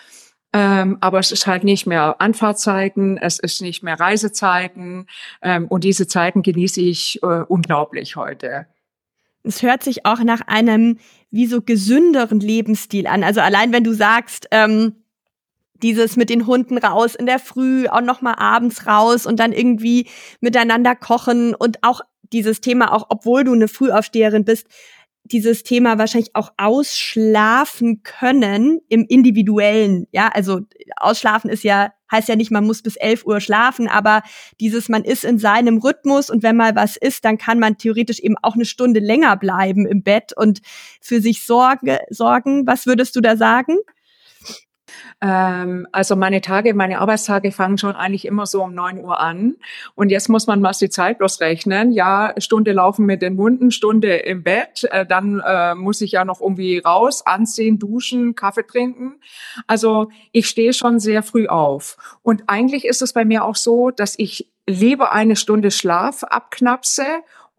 Ähm, 0.53 0.97
aber 0.99 1.19
es 1.19 1.31
ist 1.31 1.47
halt 1.47 1.63
nicht 1.63 1.85
mehr 1.85 2.19
Anfahrtzeiten, 2.19 3.17
es 3.17 3.39
ist 3.39 3.61
nicht 3.61 3.83
mehr 3.83 3.99
Reisezeiten 3.99 5.07
ähm, 5.41 5.67
und 5.67 5.83
diese 5.85 6.07
Zeiten 6.07 6.41
genieße 6.43 6.81
ich 6.81 7.21
äh, 7.23 7.43
unglaublich 7.47 8.17
heute. 8.17 8.67
Es 9.43 9.61
hört 9.61 9.83
sich 9.83 10.05
auch 10.05 10.19
nach 10.19 10.41
einem 10.47 10.97
wie 11.31 11.47
so 11.47 11.61
gesünderen 11.61 12.39
Lebensstil 12.39 13.07
an. 13.07 13.23
Also 13.23 13.41
allein 13.41 13.71
wenn 13.71 13.83
du 13.83 13.93
sagst, 13.93 14.47
ähm, 14.51 14.95
dieses 15.81 16.15
mit 16.15 16.29
den 16.29 16.45
Hunden 16.45 16.77
raus 16.77 17.15
in 17.15 17.25
der 17.25 17.39
Früh, 17.39 17.87
auch 17.87 18.01
noch 18.01 18.21
mal 18.21 18.35
abends 18.35 18.85
raus 18.85 19.25
und 19.25 19.39
dann 19.39 19.51
irgendwie 19.51 20.07
miteinander 20.39 20.95
kochen 20.95 21.55
und 21.55 21.79
auch 21.83 22.01
dieses 22.31 22.61
Thema, 22.61 22.93
auch 22.93 23.07
obwohl 23.09 23.43
du 23.43 23.53
eine 23.53 23.67
Frühaufsteherin 23.67 24.45
bist, 24.45 24.67
dieses 25.23 25.63
Thema 25.63 25.97
wahrscheinlich 25.97 26.35
auch 26.35 26.51
ausschlafen 26.57 28.03
können 28.03 28.79
im 28.89 29.05
individuellen. 29.07 30.07
Ja, 30.11 30.29
also 30.29 30.61
ausschlafen 30.97 31.49
ist 31.49 31.63
ja, 31.63 31.93
heißt 32.11 32.29
ja 32.29 32.35
nicht, 32.35 32.51
man 32.51 32.65
muss 32.65 32.81
bis 32.81 32.95
11 32.95 33.25
Uhr 33.25 33.39
schlafen, 33.39 33.87
aber 33.87 34.21
dieses, 34.59 34.89
man 34.89 35.03
ist 35.03 35.23
in 35.23 35.39
seinem 35.39 35.77
Rhythmus 35.77 36.29
und 36.29 36.43
wenn 36.43 36.57
mal 36.57 36.75
was 36.75 36.97
ist, 36.97 37.25
dann 37.25 37.37
kann 37.37 37.59
man 37.59 37.77
theoretisch 37.77 38.19
eben 38.19 38.35
auch 38.41 38.55
eine 38.55 38.65
Stunde 38.65 38.99
länger 38.99 39.37
bleiben 39.37 39.85
im 39.87 40.03
Bett 40.03 40.33
und 40.35 40.61
für 40.99 41.21
sich 41.21 41.45
sorge, 41.45 41.99
sorgen. 42.09 42.67
Was 42.67 42.85
würdest 42.85 43.15
du 43.15 43.21
da 43.21 43.37
sagen? 43.37 43.77
Ähm, 45.21 45.87
also 45.91 46.15
meine 46.15 46.41
Tage, 46.41 46.73
meine 46.73 46.99
Arbeitstage 46.99 47.51
fangen 47.51 47.77
schon 47.77 47.95
eigentlich 47.95 48.25
immer 48.25 48.45
so 48.45 48.63
um 48.63 48.73
neun 48.73 48.99
Uhr 48.99 49.19
an. 49.19 49.55
Und 49.95 50.09
jetzt 50.09 50.29
muss 50.29 50.47
man 50.47 50.61
mal 50.61 50.71
die 50.79 50.89
Zeit 50.89 51.17
bloß 51.19 51.41
rechnen. 51.41 51.91
Ja, 51.91 52.33
Stunde 52.37 52.71
laufen 52.71 53.05
mit 53.05 53.21
den 53.21 53.37
Hunden, 53.37 53.71
Stunde 53.71 54.15
im 54.15 54.43
Bett. 54.43 54.85
Äh, 54.91 55.05
dann 55.05 55.41
äh, 55.45 55.75
muss 55.75 56.01
ich 56.01 56.13
ja 56.13 56.25
noch 56.25 56.41
irgendwie 56.41 56.79
raus, 56.79 57.25
anziehen, 57.25 57.77
duschen, 57.77 58.35
Kaffee 58.35 58.65
trinken. 58.65 59.19
Also 59.67 60.09
ich 60.31 60.47
stehe 60.47 60.73
schon 60.73 60.99
sehr 60.99 61.23
früh 61.23 61.47
auf. 61.47 61.97
Und 62.23 62.43
eigentlich 62.47 62.85
ist 62.85 63.01
es 63.01 63.13
bei 63.13 63.25
mir 63.25 63.45
auch 63.45 63.55
so, 63.55 63.91
dass 63.91 64.17
ich 64.17 64.49
lieber 64.67 65.11
eine 65.11 65.35
Stunde 65.35 65.71
Schlaf 65.71 66.23
abknapse 66.23 67.05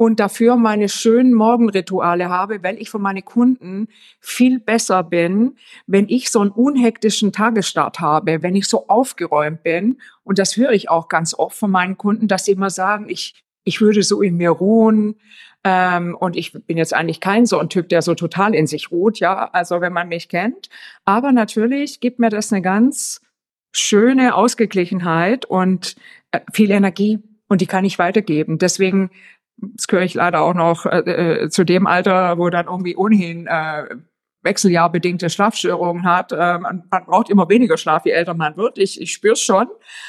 und 0.02 0.18
dafür 0.18 0.56
meine 0.56 0.88
schönen 0.88 1.32
Morgenrituale 1.32 2.28
habe, 2.28 2.60
weil 2.64 2.76
ich 2.82 2.90
für 2.90 2.98
meine 2.98 3.22
Kunden 3.22 3.86
viel 4.18 4.58
besser 4.58 5.04
bin, 5.04 5.56
wenn 5.86 6.08
ich 6.08 6.28
so 6.32 6.40
einen 6.40 6.50
unhektischen 6.50 7.30
Tagesstart 7.30 8.00
habe, 8.00 8.42
wenn 8.42 8.56
ich 8.56 8.66
so 8.66 8.88
aufgeräumt 8.88 9.62
bin. 9.62 9.98
Und 10.24 10.40
das 10.40 10.56
höre 10.56 10.72
ich 10.72 10.90
auch 10.90 11.06
ganz 11.06 11.34
oft 11.34 11.56
von 11.56 11.70
meinen 11.70 11.98
Kunden, 11.98 12.26
dass 12.26 12.46
sie 12.46 12.50
immer 12.50 12.70
sagen, 12.70 13.08
ich, 13.08 13.44
ich 13.62 13.80
würde 13.80 14.02
so 14.02 14.22
in 14.22 14.38
mir 14.38 14.50
ruhen. 14.50 15.20
Ähm, 15.62 16.16
und 16.18 16.34
ich 16.34 16.52
bin 16.52 16.78
jetzt 16.78 16.94
eigentlich 16.94 17.20
kein 17.20 17.46
so 17.46 17.60
ein 17.60 17.68
Typ, 17.68 17.88
der 17.88 18.02
so 18.02 18.16
total 18.16 18.56
in 18.56 18.66
sich 18.66 18.90
ruht, 18.90 19.20
ja, 19.20 19.50
also 19.52 19.80
wenn 19.80 19.92
man 19.92 20.08
mich 20.08 20.28
kennt. 20.28 20.68
Aber 21.04 21.30
natürlich 21.30 22.00
gibt 22.00 22.18
mir 22.18 22.28
das 22.28 22.52
eine 22.52 22.60
ganz 22.60 23.20
schöne 23.70 24.34
Ausgeglichenheit 24.34 25.44
und 25.44 25.94
äh, 26.32 26.40
viel 26.52 26.72
Energie 26.72 27.20
und 27.46 27.60
die 27.60 27.66
kann 27.66 27.84
ich 27.84 28.00
weitergeben. 28.00 28.58
Deswegen 28.58 29.10
das 29.56 29.86
gehöre 29.86 30.04
ich 30.04 30.14
leider 30.14 30.40
auch 30.40 30.54
noch 30.54 30.86
äh, 30.86 31.44
äh, 31.44 31.48
zu 31.50 31.64
dem 31.64 31.86
Alter, 31.86 32.38
wo 32.38 32.50
dann 32.50 32.66
irgendwie 32.66 32.96
ohnehin 32.96 33.46
äh, 33.46 33.84
wechseljahrbedingte 34.42 35.30
Schlafstörungen 35.30 36.04
hat. 36.04 36.32
Äh, 36.32 36.58
man, 36.58 36.84
braucht 37.06 37.30
immer 37.30 37.48
weniger 37.48 37.76
Schlaf, 37.76 38.04
je 38.04 38.12
älter 38.12 38.34
man 38.34 38.56
wird. 38.56 38.78
Ich, 38.78 39.00
ich 39.00 39.12
spüre 39.12 39.34
es 39.34 39.40
schon. 39.40 39.68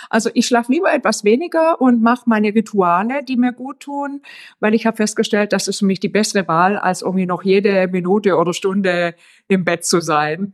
Also 0.09 0.29
ich 0.33 0.47
schlafe 0.47 0.71
lieber 0.71 0.91
etwas 0.91 1.23
weniger 1.23 1.79
und 1.79 2.01
mache 2.01 2.23
meine 2.25 2.53
Rituale, 2.53 3.23
die 3.23 3.37
mir 3.37 3.53
gut 3.53 3.81
tun, 3.81 4.21
weil 4.59 4.73
ich 4.73 4.85
habe 4.85 4.97
festgestellt, 4.97 5.53
das 5.53 5.67
ist 5.67 5.79
für 5.79 5.85
mich 5.85 5.99
die 5.99 6.09
bessere 6.09 6.47
Wahl, 6.47 6.77
als 6.77 7.01
irgendwie 7.01 7.25
noch 7.25 7.43
jede 7.43 7.87
Minute 7.87 8.37
oder 8.37 8.53
Stunde 8.53 9.15
im 9.47 9.63
Bett 9.65 9.85
zu 9.85 10.01
sein. 10.01 10.53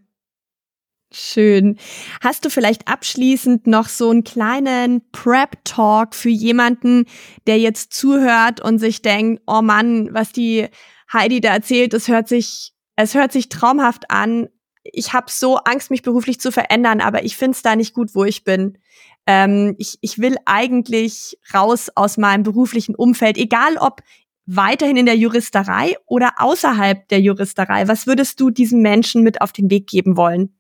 Schön. 1.11 1.79
Hast 2.21 2.45
du 2.45 2.51
vielleicht 2.51 2.87
abschließend 2.87 3.65
noch 3.65 3.87
so 3.89 4.11
einen 4.11 4.23
kleinen 4.23 5.01
Prep-Talk 5.11 6.13
für 6.13 6.29
jemanden, 6.29 7.05
der 7.47 7.57
jetzt 7.57 7.93
zuhört 7.93 8.61
und 8.61 8.77
sich 8.77 9.01
denkt, 9.01 9.41
oh 9.47 9.63
Mann, 9.63 10.13
was 10.13 10.31
die 10.31 10.67
Heidi 11.11 11.41
da 11.41 11.49
erzählt, 11.49 11.95
es 11.95 12.09
hört 12.09 12.27
sich, 12.27 12.73
es 12.95 13.15
hört 13.15 13.31
sich 13.31 13.49
traumhaft 13.49 14.11
an. 14.11 14.49
Ich 14.83 15.11
habe 15.13 15.31
so 15.31 15.57
Angst, 15.57 15.89
mich 15.89 16.03
beruflich 16.03 16.39
zu 16.39 16.51
verändern, 16.51 17.01
aber 17.01 17.23
ich 17.23 17.35
finde 17.35 17.55
es 17.55 17.63
da 17.63 17.75
nicht 17.75 17.95
gut, 17.95 18.13
wo 18.13 18.23
ich 18.23 18.43
bin. 18.43 18.77
Ähm, 19.25 19.75
ich, 19.79 19.97
ich 20.01 20.19
will 20.19 20.35
eigentlich 20.45 21.39
raus 21.51 21.89
aus 21.95 22.17
meinem 22.17 22.43
beruflichen 22.43 22.93
Umfeld, 22.93 23.37
egal 23.37 23.77
ob 23.77 24.01
weiterhin 24.45 24.97
in 24.97 25.05
der 25.07 25.17
Juristerei 25.17 25.95
oder 26.05 26.33
außerhalb 26.37 27.07
der 27.07 27.19
Juristerei. 27.19 27.87
Was 27.87 28.05
würdest 28.05 28.39
du 28.39 28.51
diesen 28.51 28.81
Menschen 28.81 29.23
mit 29.23 29.41
auf 29.41 29.51
den 29.51 29.71
Weg 29.71 29.87
geben 29.87 30.15
wollen? 30.15 30.58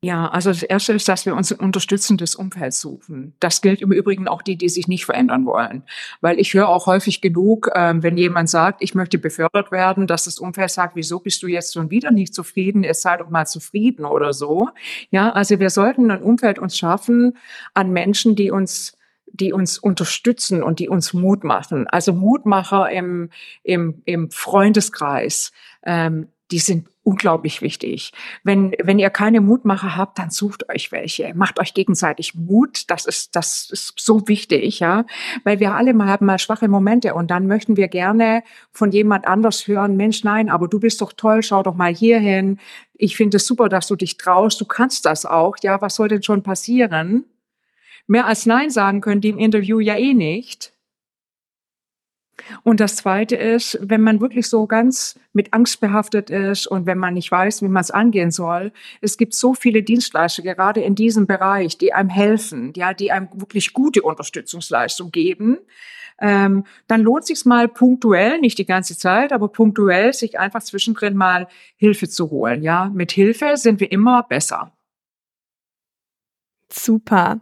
Ja, 0.00 0.28
also 0.28 0.50
das 0.50 0.62
Erste 0.62 0.92
ist, 0.92 1.08
dass 1.08 1.26
wir 1.26 1.34
uns 1.34 1.50
ein 1.50 1.58
unterstützendes 1.58 2.36
Umfeld 2.36 2.72
suchen. 2.72 3.34
Das 3.40 3.62
gilt 3.62 3.80
im 3.80 3.90
Übrigen 3.90 4.28
auch 4.28 4.42
die, 4.42 4.54
die 4.54 4.68
sich 4.68 4.86
nicht 4.86 5.04
verändern 5.04 5.44
wollen. 5.44 5.82
Weil 6.20 6.38
ich 6.38 6.54
höre 6.54 6.68
auch 6.68 6.86
häufig 6.86 7.20
genug, 7.20 7.68
ähm, 7.74 8.04
wenn 8.04 8.16
jemand 8.16 8.48
sagt, 8.48 8.80
ich 8.80 8.94
möchte 8.94 9.18
befördert 9.18 9.72
werden, 9.72 10.06
dass 10.06 10.24
das 10.24 10.38
Umfeld 10.38 10.70
sagt, 10.70 10.94
wieso 10.94 11.18
bist 11.18 11.42
du 11.42 11.48
jetzt 11.48 11.74
schon 11.74 11.90
wieder 11.90 12.12
nicht 12.12 12.32
zufrieden? 12.32 12.84
Es 12.84 13.02
sei 13.02 13.16
doch 13.16 13.28
mal 13.28 13.46
zufrieden 13.46 14.04
oder 14.04 14.32
so. 14.32 14.68
Ja, 15.10 15.32
also 15.32 15.58
wir 15.58 15.70
sollten 15.70 16.12
ein 16.12 16.22
Umfeld 16.22 16.60
uns 16.60 16.78
schaffen 16.78 17.36
an 17.74 17.90
Menschen, 17.92 18.36
die 18.36 18.52
uns 18.52 18.92
die 19.30 19.52
uns 19.52 19.78
unterstützen 19.78 20.62
und 20.62 20.78
die 20.78 20.88
uns 20.88 21.12
Mut 21.12 21.44
machen. 21.44 21.86
Also 21.86 22.12
Mutmacher 22.12 22.90
im, 22.90 23.30
im, 23.62 24.02
im 24.04 24.30
Freundeskreis. 24.30 25.52
Ähm, 25.84 26.28
die 26.50 26.58
sind 26.58 26.88
unglaublich 27.08 27.62
wichtig. 27.62 28.12
Wenn, 28.44 28.74
wenn 28.82 28.98
ihr 28.98 29.08
keine 29.08 29.40
Mutmacher 29.40 29.96
habt, 29.96 30.18
dann 30.18 30.28
sucht 30.28 30.68
euch 30.68 30.92
welche. 30.92 31.32
Macht 31.34 31.58
euch 31.58 31.72
gegenseitig 31.72 32.34
Mut. 32.34 32.90
Das 32.90 33.06
ist, 33.06 33.34
das 33.34 33.70
ist 33.70 33.94
so 33.96 34.28
wichtig, 34.28 34.80
ja. 34.80 35.06
Weil 35.42 35.58
wir 35.58 35.74
alle 35.74 35.94
mal 35.94 36.08
haben 36.08 36.26
mal 36.26 36.38
schwache 36.38 36.68
Momente 36.68 37.14
und 37.14 37.30
dann 37.30 37.46
möchten 37.46 37.78
wir 37.78 37.88
gerne 37.88 38.42
von 38.72 38.92
jemand 38.92 39.26
anders 39.26 39.66
hören, 39.66 39.96
Mensch, 39.96 40.22
nein, 40.22 40.50
aber 40.50 40.68
du 40.68 40.80
bist 40.80 41.00
doch 41.00 41.14
toll, 41.14 41.42
schau 41.42 41.62
doch 41.62 41.74
mal 41.74 41.94
hierhin. 41.94 42.58
Ich 42.92 43.16
finde 43.16 43.38
es 43.38 43.46
super, 43.46 43.70
dass 43.70 43.86
du 43.86 43.96
dich 43.96 44.18
traust. 44.18 44.60
Du 44.60 44.66
kannst 44.66 45.06
das 45.06 45.24
auch. 45.24 45.56
Ja, 45.62 45.80
was 45.80 45.94
soll 45.94 46.08
denn 46.08 46.22
schon 46.22 46.42
passieren? 46.42 47.24
Mehr 48.06 48.26
als 48.26 48.44
Nein 48.44 48.68
sagen 48.68 49.00
können 49.00 49.22
die 49.22 49.30
im 49.30 49.38
Interview 49.38 49.80
ja 49.80 49.96
eh 49.96 50.12
nicht. 50.12 50.74
Und 52.62 52.80
das 52.80 52.96
Zweite 52.96 53.36
ist, 53.36 53.78
wenn 53.80 54.00
man 54.00 54.20
wirklich 54.20 54.48
so 54.48 54.66
ganz 54.66 55.18
mit 55.32 55.52
Angst 55.52 55.80
behaftet 55.80 56.30
ist 56.30 56.66
und 56.66 56.86
wenn 56.86 56.98
man 56.98 57.14
nicht 57.14 57.30
weiß, 57.30 57.62
wie 57.62 57.68
man 57.68 57.80
es 57.80 57.90
angehen 57.90 58.30
soll, 58.30 58.72
es 59.00 59.16
gibt 59.16 59.34
so 59.34 59.54
viele 59.54 59.82
Dienstleister 59.82 60.42
gerade 60.42 60.80
in 60.80 60.94
diesem 60.94 61.26
Bereich, 61.26 61.78
die 61.78 61.92
einem 61.92 62.08
helfen, 62.08 62.72
ja, 62.76 62.94
die 62.94 63.12
einem 63.12 63.28
wirklich 63.34 63.72
gute 63.72 64.02
Unterstützungsleistung 64.02 65.10
geben. 65.10 65.58
Ähm, 66.20 66.64
dann 66.88 67.02
lohnt 67.02 67.26
sich 67.26 67.44
mal 67.44 67.68
punktuell, 67.68 68.40
nicht 68.40 68.58
die 68.58 68.66
ganze 68.66 68.96
Zeit, 68.96 69.32
aber 69.32 69.48
punktuell 69.48 70.12
sich 70.12 70.38
einfach 70.38 70.62
zwischendrin 70.62 71.16
mal 71.16 71.46
Hilfe 71.76 72.08
zu 72.08 72.30
holen. 72.30 72.62
Ja, 72.62 72.90
mit 72.92 73.12
Hilfe 73.12 73.56
sind 73.56 73.78
wir 73.80 73.92
immer 73.92 74.24
besser. 74.24 74.72
Super. 76.70 77.40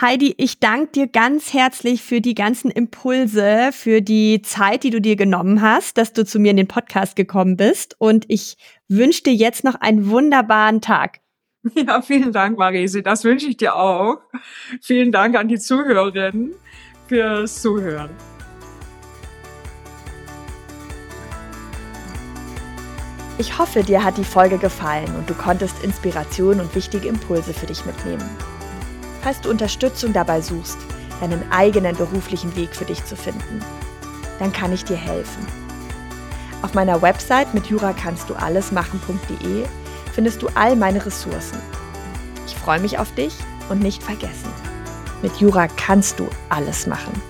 Heidi, 0.00 0.34
ich 0.38 0.58
danke 0.58 0.92
dir 0.92 1.06
ganz 1.06 1.52
herzlich 1.52 2.02
für 2.02 2.20
die 2.20 2.34
ganzen 2.34 2.70
Impulse, 2.70 3.70
für 3.72 4.02
die 4.02 4.42
Zeit, 4.42 4.82
die 4.82 4.90
du 4.90 5.00
dir 5.00 5.14
genommen 5.14 5.62
hast, 5.62 5.98
dass 5.98 6.12
du 6.12 6.24
zu 6.24 6.40
mir 6.40 6.50
in 6.50 6.56
den 6.56 6.68
Podcast 6.68 7.14
gekommen 7.14 7.56
bist. 7.56 7.94
Und 7.98 8.24
ich 8.28 8.56
wünsche 8.88 9.22
dir 9.22 9.34
jetzt 9.34 9.62
noch 9.62 9.76
einen 9.76 10.08
wunderbaren 10.10 10.80
Tag. 10.80 11.20
Ja, 11.74 12.00
vielen 12.00 12.30
Dank, 12.30 12.56
Marise. 12.58 13.02
Das 13.02 13.24
wünsche 13.24 13.48
ich 13.48 13.56
dir 13.56 13.74
auch. 13.74 14.18
Vielen 14.80 15.10
Dank 15.10 15.34
an 15.34 15.48
die 15.48 15.58
Zuhörerinnen 15.58 16.54
fürs 17.08 17.60
Zuhören. 17.60 18.10
Ich 23.38 23.58
hoffe, 23.58 23.82
dir 23.82 24.02
hat 24.02 24.16
die 24.16 24.24
Folge 24.24 24.56
gefallen 24.58 25.14
und 25.16 25.28
du 25.28 25.34
konntest 25.34 25.84
Inspiration 25.84 26.60
und 26.60 26.74
wichtige 26.74 27.08
Impulse 27.08 27.52
für 27.52 27.66
dich 27.66 27.84
mitnehmen. 27.84 28.24
Falls 29.26 29.40
du 29.40 29.50
Unterstützung 29.50 30.12
dabei 30.12 30.40
suchst, 30.40 30.78
deinen 31.18 31.50
eigenen 31.50 31.96
beruflichen 31.96 32.54
Weg 32.54 32.76
für 32.76 32.84
dich 32.84 33.04
zu 33.04 33.16
finden, 33.16 33.60
dann 34.38 34.52
kann 34.52 34.72
ich 34.72 34.84
dir 34.84 34.96
helfen. 34.96 35.44
Auf 36.62 36.74
meiner 36.74 37.02
Website 37.02 37.52
mit 37.52 37.66
jura 37.66 37.92
kannst 37.92 38.30
du 38.30 38.34
alles 38.34 38.70
machen.de 38.70 39.64
findest 40.12 40.42
du 40.42 40.48
all 40.54 40.76
meine 40.76 41.04
Ressourcen. 41.04 41.58
Ich 42.46 42.54
freue 42.54 42.78
mich 42.78 43.00
auf 43.00 43.12
dich 43.16 43.34
und 43.68 43.80
nicht 43.80 44.00
vergessen. 44.00 44.48
Mit 45.22 45.34
Jura 45.38 45.66
kannst 45.66 46.20
du 46.20 46.28
alles 46.48 46.86
machen. 46.86 47.20